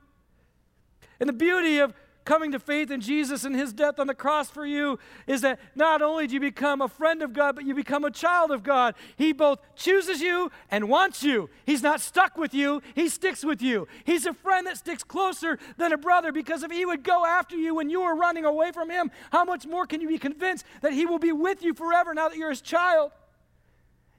And 1.20 1.28
the 1.28 1.33
beauty 1.33 1.78
of 1.78 1.95
coming 2.24 2.52
to 2.52 2.58
faith 2.58 2.90
in 2.90 3.00
Jesus 3.00 3.44
and 3.44 3.54
his 3.54 3.72
death 3.72 3.98
on 3.98 4.06
the 4.06 4.14
cross 4.14 4.50
for 4.50 4.64
you 4.64 4.98
is 5.26 5.40
that 5.40 5.58
not 5.74 6.02
only 6.02 6.26
do 6.26 6.34
you 6.34 6.40
become 6.40 6.80
a 6.80 6.88
friend 6.88 7.22
of 7.22 7.32
God, 7.32 7.54
but 7.54 7.64
you 7.64 7.74
become 7.74 8.04
a 8.04 8.10
child 8.10 8.50
of 8.50 8.62
God. 8.62 8.94
He 9.16 9.32
both 9.32 9.58
chooses 9.76 10.20
you 10.20 10.50
and 10.70 10.88
wants 10.88 11.22
you. 11.22 11.50
He's 11.66 11.82
not 11.82 12.00
stuck 12.00 12.36
with 12.36 12.54
you, 12.54 12.82
he 12.94 13.08
sticks 13.08 13.44
with 13.44 13.62
you. 13.62 13.88
He's 14.04 14.26
a 14.26 14.34
friend 14.34 14.66
that 14.66 14.78
sticks 14.78 15.02
closer 15.02 15.58
than 15.76 15.92
a 15.92 15.98
brother 15.98 16.32
because 16.32 16.62
if 16.62 16.70
he 16.70 16.84
would 16.84 17.02
go 17.02 17.24
after 17.24 17.56
you 17.56 17.74
when 17.74 17.90
you 17.90 18.02
were 18.02 18.14
running 18.14 18.44
away 18.44 18.72
from 18.72 18.90
him, 18.90 19.10
how 19.30 19.44
much 19.44 19.66
more 19.66 19.86
can 19.86 20.00
you 20.00 20.08
be 20.08 20.18
convinced 20.18 20.64
that 20.80 20.92
he 20.92 21.06
will 21.06 21.18
be 21.18 21.32
with 21.32 21.62
you 21.62 21.74
forever 21.74 22.14
now 22.14 22.28
that 22.28 22.38
you're 22.38 22.50
his 22.50 22.60
child? 22.60 23.12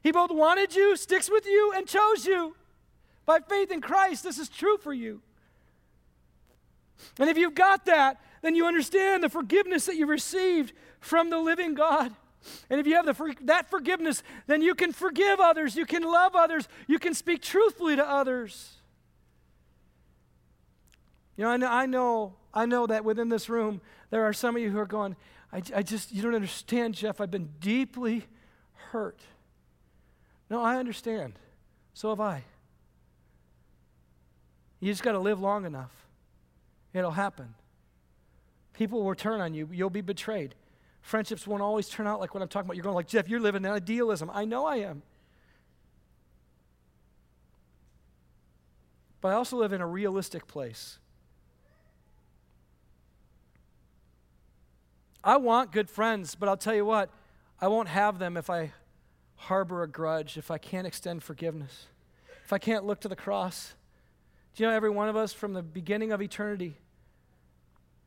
He 0.02 0.12
both 0.12 0.32
wanted 0.32 0.76
you, 0.76 0.98
sticks 0.98 1.30
with 1.30 1.46
you, 1.46 1.72
and 1.76 1.88
chose 1.88 2.26
you. 2.26 2.56
By 3.26 3.40
faith 3.40 3.72
in 3.72 3.80
Christ, 3.80 4.24
this 4.24 4.38
is 4.38 4.50
true 4.50 4.78
for 4.78 4.94
you. 4.94 5.22
And 7.20 7.30
if 7.30 7.38
you've 7.38 7.56
got 7.56 7.86
that, 7.86 8.22
then 8.42 8.56
you 8.56 8.66
understand 8.66 9.24
the 9.24 9.30
forgiveness 9.30 9.86
that 9.86 9.96
you 9.96 10.06
received 10.06 10.74
from 11.00 11.30
the 11.30 11.38
living 11.38 11.74
God. 11.74 12.14
And 12.70 12.80
if 12.80 12.88
you 12.88 12.96
have 12.96 13.06
the 13.06 13.36
that 13.44 13.70
forgiveness, 13.70 14.22
then 14.48 14.62
you 14.62 14.76
can 14.76 14.92
forgive 14.92 15.40
others, 15.40 15.76
you 15.76 15.86
can 15.86 16.04
love 16.04 16.36
others, 16.36 16.68
you 16.88 17.00
can 17.00 17.14
speak 17.14 17.42
truthfully 17.42 17.96
to 17.96 18.08
others. 18.08 18.74
You 21.38 21.46
know, 21.46 21.50
I 21.50 21.58
know, 21.58 21.68
I 21.70 21.86
know, 21.86 22.34
I 22.54 22.66
know 22.66 22.88
that 22.88 23.06
within 23.06 23.30
this 23.30 23.50
room 23.50 23.82
there 24.10 24.26
are 24.26 24.34
some 24.34 24.56
of 24.56 24.62
you 24.62 24.70
who 24.70 24.78
are 24.78 24.86
going, 24.86 25.16
I, 25.52 25.62
I 25.76 25.84
just, 25.84 26.12
you 26.12 26.22
don't 26.22 26.36
understand, 26.36 26.96
Jeff. 26.96 27.22
I've 27.22 27.32
been 27.32 27.50
deeply 27.60 28.26
hurt. 28.92 29.20
No, 30.50 30.62
I 30.62 30.78
understand. 30.78 31.34
So 31.94 32.10
have 32.10 32.20
I. 32.20 32.44
You 34.80 34.92
just 34.92 35.04
got 35.04 35.14
to 35.14 35.20
live 35.20 35.40
long 35.40 35.66
enough 35.66 35.92
It'll 36.94 37.12
happen. 37.12 37.56
People 38.74 39.04
will 39.04 39.16
turn 39.16 39.42
on 39.42 39.54
you. 39.54 39.70
You'll 39.72 39.90
be 39.90 40.02
betrayed. 40.02 40.56
Friendships 41.02 41.46
won't 41.46 41.62
always 41.62 41.90
turn 41.90 42.08
out 42.08 42.20
like 42.20 42.34
what 42.34 42.42
I'm 42.42 42.48
talking 42.48 42.68
about. 42.68 42.76
You're 42.76 42.84
going 42.84 42.96
like, 42.96 43.08
Jeff, 43.08 43.28
you're 43.28 43.40
living 43.40 43.66
in 43.66 43.72
idealism. 43.72 44.32
I 44.34 44.46
know 44.46 44.66
I 44.66 44.78
am. 44.78 45.04
But 49.22 49.30
I 49.30 49.34
also 49.36 49.58
live 49.58 49.74
in 49.74 49.82
a 49.82 49.88
realistic 49.88 50.48
place. 50.48 50.98
I 55.24 55.38
want 55.38 55.72
good 55.72 55.90
friends, 55.90 56.36
but 56.36 56.50
I'll 56.50 56.58
tell 56.58 56.76
you 56.76 56.86
what, 56.86 57.10
I 57.62 57.70
won't 57.70 57.88
have 57.88 58.20
them 58.20 58.36
if 58.36 58.50
I 58.50 58.74
harbor 59.36 59.84
a 59.84 59.88
grudge, 59.88 60.38
if 60.38 60.52
I 60.52 60.58
can't 60.58 60.86
extend 60.86 61.24
forgiveness, 61.24 61.88
if 62.44 62.52
I 62.52 62.58
can't 62.58 62.86
look 62.86 63.00
to 63.02 63.08
the 63.08 63.16
cross. 63.16 63.76
Do 64.56 64.64
you 64.64 64.70
know 64.70 64.76
every 64.76 64.90
one 64.90 65.08
of 65.08 65.16
us 65.16 65.32
from 65.32 65.54
the 65.54 65.64
beginning 65.64 66.12
of 66.12 66.22
eternity 66.22 66.76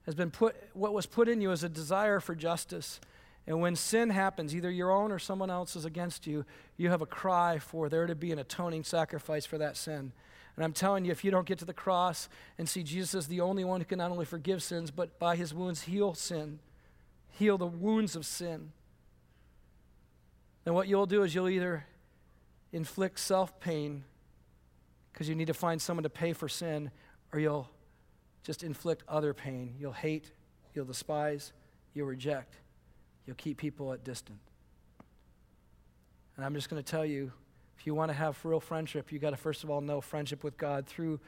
has 0.06 0.14
been 0.14 0.30
put, 0.30 0.56
what 0.72 0.94
was 0.94 1.04
put 1.04 1.28
in 1.28 1.40
you 1.40 1.50
is 1.50 1.64
a 1.64 1.68
desire 1.68 2.20
for 2.20 2.34
justice. 2.34 3.00
And 3.46 3.60
when 3.60 3.76
sin 3.76 4.10
happens, 4.10 4.54
either 4.54 4.70
your 4.70 4.90
own 4.90 5.12
or 5.12 5.18
someone 5.18 5.50
else's 5.50 5.84
against 5.84 6.26
you, 6.26 6.44
you 6.76 6.90
have 6.90 7.02
a 7.02 7.06
cry 7.06 7.58
for 7.58 7.88
there 7.88 8.06
to 8.06 8.14
be 8.14 8.32
an 8.32 8.38
atoning 8.38 8.84
sacrifice 8.84 9.44
for 9.44 9.58
that 9.58 9.76
sin. 9.76 10.12
And 10.56 10.64
I'm 10.64 10.72
telling 10.72 11.04
you, 11.04 11.12
if 11.12 11.22
you 11.22 11.30
don't 11.30 11.46
get 11.46 11.58
to 11.58 11.64
the 11.64 11.74
cross 11.74 12.28
and 12.56 12.68
see 12.68 12.82
Jesus 12.82 13.14
as 13.14 13.26
the 13.28 13.40
only 13.40 13.62
one 13.62 13.80
who 13.80 13.84
can 13.84 13.98
not 13.98 14.10
only 14.10 14.24
forgive 14.24 14.62
sins, 14.62 14.90
but 14.90 15.18
by 15.18 15.36
his 15.36 15.52
wounds 15.52 15.82
heal 15.82 16.14
sin, 16.14 16.60
heal 17.30 17.58
the 17.58 17.66
wounds 17.66 18.16
of 18.16 18.24
sin, 18.24 18.72
then 20.64 20.74
what 20.74 20.88
you'll 20.88 21.06
do 21.06 21.22
is 21.22 21.34
you'll 21.34 21.48
either 21.48 21.84
inflict 22.72 23.20
self 23.20 23.60
pain 23.60 24.04
because 25.12 25.28
you 25.28 25.34
need 25.34 25.46
to 25.46 25.54
find 25.54 25.80
someone 25.80 26.02
to 26.02 26.10
pay 26.10 26.32
for 26.32 26.48
sin, 26.48 26.90
or 27.32 27.38
you'll 27.38 27.68
just 28.46 28.62
inflict 28.62 29.02
other 29.08 29.34
pain. 29.34 29.74
You'll 29.76 29.90
hate, 29.90 30.30
you'll 30.72 30.84
despise, 30.84 31.52
you'll 31.94 32.06
reject, 32.06 32.54
you'll 33.26 33.34
keep 33.34 33.58
people 33.58 33.92
at 33.92 34.04
distance. 34.04 34.38
And 36.36 36.44
I'm 36.44 36.54
just 36.54 36.70
going 36.70 36.80
to 36.80 36.88
tell 36.88 37.04
you 37.04 37.32
if 37.76 37.88
you 37.88 37.94
want 37.94 38.10
to 38.10 38.16
have 38.16 38.42
real 38.44 38.60
friendship, 38.60 39.10
you 39.10 39.18
got 39.18 39.30
to 39.30 39.36
first 39.36 39.64
of 39.64 39.70
all 39.70 39.80
know 39.80 40.00
friendship 40.00 40.44
with 40.44 40.56
God 40.56 40.86
through 40.86 41.18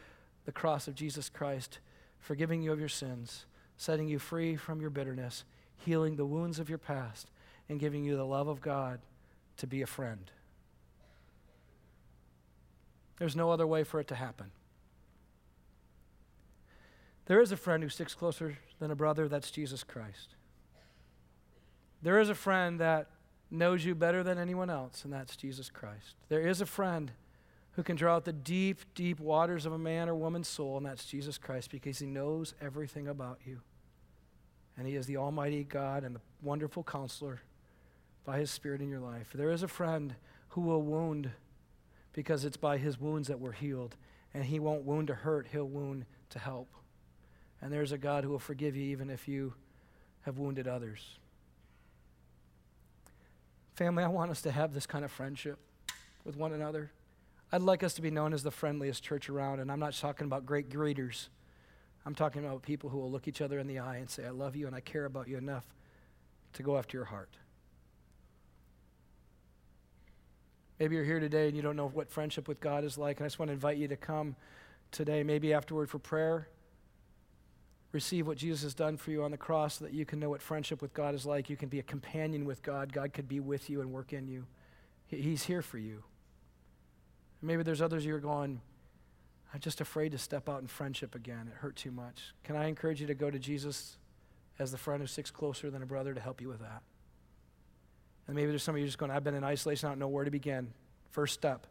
the 0.45 0.53
cross 0.53 0.87
of 0.87 0.95
Jesus 0.95 1.29
Christ, 1.29 1.81
forgiving 2.21 2.63
you 2.63 2.71
of 2.71 2.79
your 2.79 2.89
sins, 2.89 3.47
setting 3.77 4.07
you 4.07 4.21
free 4.21 4.55
from 4.55 4.81
your 4.81 4.91
bitterness, 4.91 5.43
healing 5.77 6.15
the 6.15 6.25
wounds 6.25 6.61
of 6.61 6.69
your 6.69 6.79
past, 6.79 7.31
and 7.69 7.81
giving 7.81 8.05
you 8.05 8.17
the 8.17 8.25
love 8.25 8.47
of 8.47 8.61
God 8.61 9.01
to 9.57 9.67
be 9.67 9.83
a 9.83 9.87
friend. 9.87 10.31
There's 13.19 13.35
no 13.35 13.51
other 13.51 13.67
way 13.67 13.83
for 13.83 13.99
it 13.99 14.07
to 14.09 14.15
happen. 14.15 14.53
There 17.29 17.43
is 17.43 17.53
a 17.53 17.59
friend 17.59 17.83
who 17.83 17.91
sticks 17.91 18.15
closer 18.15 18.57
than 18.81 18.91
a 18.91 18.97
brother, 18.97 19.29
that's 19.29 19.51
Jesus 19.51 19.85
Christ. 19.85 20.35
There 22.01 22.19
is 22.19 22.31
a 22.31 22.35
friend 22.35 22.81
that 22.81 23.09
knows 23.51 23.85
you 23.85 23.95
better 23.95 24.23
than 24.23 24.39
anyone 24.39 24.71
else, 24.71 25.05
and 25.05 25.13
that's 25.13 25.37
Jesus 25.37 25.69
Christ. 25.69 26.17
There 26.31 26.41
is 26.41 26.63
a 26.63 26.67
friend 26.67 27.13
who 27.73 27.83
can 27.83 27.97
draw 27.97 28.17
out 28.17 28.25
the 28.25 28.33
deep, 28.33 28.81
deep 28.95 29.21
waters 29.21 29.67
of 29.67 29.75
a 29.75 29.79
man 29.79 30.09
or 30.09 30.15
woman's 30.15 30.49
soul, 30.49 30.79
and 30.79 30.87
that's 30.87 31.05
Jesus 31.05 31.37
Christ 31.37 31.71
because 31.71 31.99
he 31.99 32.07
knows 32.07 32.55
everything 32.63 33.09
about 33.09 33.41
you. 33.45 33.61
And 34.79 34.87
he 34.87 34.97
is 34.97 35.05
the 35.05 35.19
Almighty 35.19 35.65
God 35.65 36.05
and 36.05 36.17
the 36.17 36.21
wonderful 36.43 36.83
counselor 36.83 37.43
by 38.25 38.39
his 38.39 38.51
Spirit 38.51 38.81
in 38.81 38.89
your 38.89 39.01
life. 39.01 39.33
There 39.35 39.51
is 39.51 39.63
a 39.63 39.69
friend 39.69 40.15
who 40.51 40.63
will 40.63 40.83
wound 40.83 41.31
because 42.15 42.47
it's 42.47 42.57
by 42.57 42.79
his 42.79 42.99
wounds 42.99 43.29
that 43.29 43.39
we're 43.39 43.53
healed. 43.53 43.97
And 44.33 44.45
he 44.45 44.59
won't 44.59 44.85
wound 44.85 45.09
to 45.09 45.15
hurt, 45.15 45.49
he'll 45.53 45.69
wound 45.69 46.07
to 46.31 46.39
help. 46.39 46.69
And 47.61 47.73
there's 47.73 47.93
a 47.93 47.99
God 47.99 48.25
who 48.25 48.31
will 48.31 48.39
forgive 48.39 48.77
you 48.77 48.85
even 48.85 49.11
if 49.11 49.27
you 49.27 49.55
have 50.23 50.39
wounded 50.39 50.69
others. 50.69 51.19
Family, 53.75 54.05
I 54.05 54.09
want 54.09 54.31
us 54.31 54.43
to 54.43 54.51
have 54.51 54.75
this 54.75 54.87
kind 54.87 55.05
of 55.05 55.11
friendship 55.11 55.59
with 56.25 56.37
one 56.37 56.53
another. 56.53 56.91
I'd 57.51 57.63
like 57.63 57.83
us 57.83 57.95
to 57.95 58.03
be 58.03 58.11
known 58.11 58.33
as 58.33 58.43
the 58.43 58.51
friendliest 58.51 59.03
church 59.03 59.31
around, 59.31 59.61
and 59.61 59.73
I'm 59.73 59.81
not 59.81 59.95
talking 59.95 60.27
about 60.27 60.45
great 60.45 60.69
greeters. 60.69 61.29
I'm 62.05 62.15
talking 62.15 62.45
about 62.45 62.63
people 62.63 62.91
who 62.91 62.99
will 62.99 63.11
look 63.11 63.29
each 63.29 63.41
other 63.41 63.59
in 63.59 63.67
the 63.67 63.79
eye 63.79 63.97
and 63.97 64.09
say, 64.09 64.27
I 64.27 64.31
love 64.31 64.57
you 64.57 64.67
and 64.67 64.75
I 64.75 64.81
care 64.81 65.05
about 65.05 65.29
you 65.29 65.37
enough 65.37 65.65
to 66.55 66.63
go 66.63 66.77
after 66.77 66.97
your 66.97 67.05
heart. 67.07 67.31
Maybe 70.79 70.95
you're 70.95 71.05
here 71.05 71.21
today 71.21 71.49
and 71.49 71.57
you 71.57 71.63
don't 71.63 71.77
know 71.77 71.89
what 71.89 72.11
friendship 72.11 72.47
with 72.47 72.61
God 72.61 72.85
is 72.85 72.99
like, 72.99 73.19
and 73.19 73.25
I 73.25 73.27
just 73.27 73.39
want 73.39 73.49
to 73.49 73.53
invite 73.53 73.79
you 73.79 73.89
to 73.89 73.97
come 73.97 74.37
today, 74.91 75.23
maybe 75.23 75.53
afterward 75.53 75.91
for 75.91 75.99
prayer. 75.99 76.49
Receive 77.93 78.27
what 78.27 78.37
Jesus 78.37 78.63
has 78.63 78.75
done 78.75 78.97
for 78.97 79.11
you 79.11 79.25
on 79.25 79.31
the 79.31 79.39
cross 79.39 79.79
so 79.79 79.85
that 79.85 79.95
you 79.95 80.05
can 80.05 80.21
know 80.21 80.29
what 80.29 80.43
friendship 80.43 80.83
with 80.83 80.93
God 80.93 81.15
is 81.15 81.25
like. 81.25 81.49
You 81.49 81.57
can 81.57 81.69
be 81.69 81.79
a 81.79 81.83
companion 81.83 82.45
with 82.45 82.63
God. 82.63 82.93
God 82.93 83.15
could 83.15 83.29
be 83.29 83.41
with 83.41 83.71
you 83.71 83.81
and 83.81 83.93
work 83.93 84.13
in 84.13 84.29
you. 84.29 84.47
He's 85.07 85.45
here 85.45 85.63
for 85.63 85.79
you. 85.79 86.05
Maybe 87.41 87.63
there's 87.63 87.81
others 87.81 88.05
you 88.05 88.15
are 88.15 88.21
going, 88.21 88.61
I'm 89.55 89.61
just 89.61 89.81
afraid 89.81 90.13
to 90.13 90.19
step 90.19 90.49
out 90.49 90.61
in 90.61 90.67
friendship 90.67 91.15
again. 91.15 91.49
It 91.49 91.55
hurt 91.55 91.77
too 91.77 91.91
much. 91.91 92.35
Can 92.45 92.57
I 92.57 92.67
encourage 92.67 93.01
you 93.01 93.07
to 93.07 93.15
go 93.15 93.31
to 93.31 93.39
Jesus 93.39 93.97
as 94.59 94.71
the 94.71 94.79
friend 94.79 95.01
who 95.01 95.07
sticks 95.07 95.31
closer 95.31 95.71
than 95.71 95.83
a 95.83 95.87
brother 95.87 96.13
to 96.13 96.21
help 96.21 96.43
you 96.43 96.49
with 96.49 96.61
that? 96.61 96.83
And 98.27 98.37
maybe 98.37 98.51
there's 98.51 98.63
some 98.63 98.75
of 98.75 98.81
you 98.81 98.87
just 98.87 98.99
going, 98.99 99.11
I've 99.11 99.25
been 99.25 99.35
in 99.35 99.45
isolation, 99.45 99.87
I 99.87 99.93
don't 99.93 99.99
know 99.99 100.09
where 100.09 100.25
to 100.25 100.31
begin. 100.31 100.73
First 101.11 101.35
step 101.35 101.67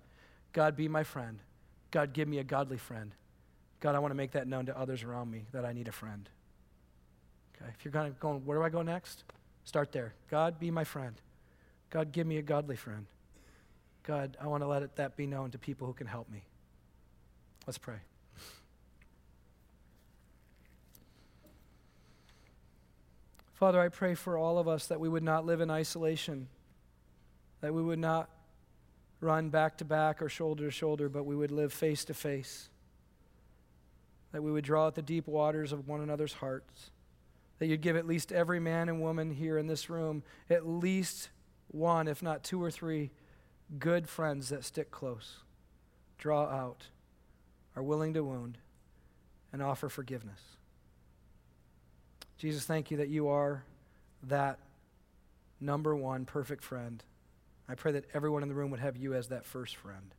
God, 0.54 0.76
be 0.76 0.88
my 0.88 1.04
friend. 1.04 1.40
God, 1.92 2.14
give 2.14 2.28
me 2.28 2.40
a 2.40 2.44
godly 2.44 2.78
friend. 2.78 3.12
God, 3.80 3.96
I 3.96 4.00
want 4.00 4.12
to 4.12 4.16
make 4.16 4.32
that 4.32 4.48
known 4.48 4.66
to 4.68 4.78
others 4.78 5.04
around 5.04 5.30
me 5.30 5.46
that 5.52 5.66
I 5.66 5.74
need 5.74 5.88
a 5.88 5.92
friend. 5.92 6.28
Okay, 7.56 7.72
if 7.78 7.86
you're 7.86 7.92
going, 7.92 8.16
going 8.20 8.46
where 8.46 8.58
do 8.58 8.64
I 8.64 8.70
go 8.70 8.82
next? 8.82 9.24
Start 9.64 9.92
there. 9.92 10.14
God, 10.30 10.60
be 10.60 10.72
my 10.72 10.84
friend. 10.84 11.16
God, 11.90 12.12
give 12.12 12.26
me 12.26 12.38
a 12.38 12.42
godly 12.42 12.76
friend. 12.76 13.06
God, 14.04 14.38
I 14.42 14.48
want 14.48 14.64
to 14.64 14.68
let 14.68 14.84
it, 14.84 14.96
that 14.96 15.18
be 15.18 15.28
known 15.28 15.52
to 15.52 15.58
people 15.58 15.86
who 15.88 15.94
can 15.94 16.08
help 16.08 16.30
me. 16.30 16.44
Let's 17.66 17.78
pray. 17.78 17.98
Father, 23.54 23.82
I 23.82 23.90
pray 23.90 24.14
for 24.14 24.38
all 24.38 24.60
of 24.60 24.68
us 24.68 24.88
that 24.88 25.00
we 25.00 25.10
would 25.10 25.24
not 25.24 25.46
live 25.46 25.62
in 25.62 25.72
isolation, 25.72 26.48
that 27.62 27.74
we 27.74 27.82
would 27.82 28.00
not 28.00 28.30
run 29.20 29.50
back 29.50 29.80
to 29.80 29.86
back 29.86 30.22
or 30.22 30.30
shoulder 30.30 30.66
to 30.66 30.72
shoulder, 30.72 31.10
but 31.10 31.26
we 31.26 31.36
would 31.36 31.52
live 31.52 31.74
face 31.74 32.06
to 32.06 32.14
face, 32.14 32.70
that 34.32 34.44
we 34.44 34.52
would 34.52 34.64
draw 34.64 34.88
out 34.88 34.96
the 34.96 35.02
deep 35.02 35.28
waters 35.28 35.72
of 35.72 35.88
one 35.88 36.02
another's 36.02 36.34
hearts, 36.34 36.92
that 37.60 37.68
you'd 37.68 37.82
give 37.82 37.96
at 37.96 38.08
least 38.08 38.32
every 38.32 38.60
man 38.60 38.90
and 38.90 39.02
woman 39.02 39.32
here 39.32 39.58
in 39.58 39.68
this 39.68 39.90
room 39.90 40.24
at 40.50 40.68
least 40.68 41.30
one, 41.70 42.08
if 42.08 42.22
not 42.22 42.44
two 42.44 42.62
or 42.62 42.72
three, 42.72 43.12
good 43.80 44.08
friends 44.08 44.50
that 44.50 44.64
stick 44.64 44.92
close, 44.92 45.38
draw 46.18 46.44
out, 46.44 46.88
are 47.76 47.84
willing 47.84 48.14
to 48.14 48.24
wound, 48.24 48.58
and 49.52 49.62
offer 49.62 49.90
forgiveness. 49.90 50.40
Jesus, 52.38 52.66
thank 52.66 52.92
you 52.92 52.98
that 52.98 53.10
you 53.10 53.28
are 53.28 53.64
that 54.24 54.60
number 55.60 55.96
one 55.96 56.26
perfect 56.26 56.64
friend. 56.64 57.04
I 57.68 57.76
pray 57.76 57.92
that 57.94 58.06
everyone 58.14 58.44
in 58.44 58.50
the 58.50 58.56
room 58.56 58.72
would 58.72 58.80
have 58.80 58.96
you 58.96 59.14
as 59.14 59.28
that 59.28 59.46
first 59.46 59.76
friend 59.76 60.14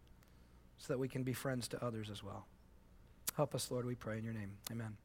so 0.79 0.93
that 0.93 0.99
we 0.99 1.09
can 1.09 1.23
be 1.23 1.33
friends 1.33 1.69
to 1.69 1.85
others 1.85 2.11
as 2.11 2.23
well. 2.23 2.47
Help 3.39 3.55
us, 3.55 3.71
Lord, 3.71 3.87
we 3.87 3.95
pray 3.95 4.19
in 4.19 4.25
your 4.25 4.35
name. 4.35 4.51
Amen. 4.69 4.97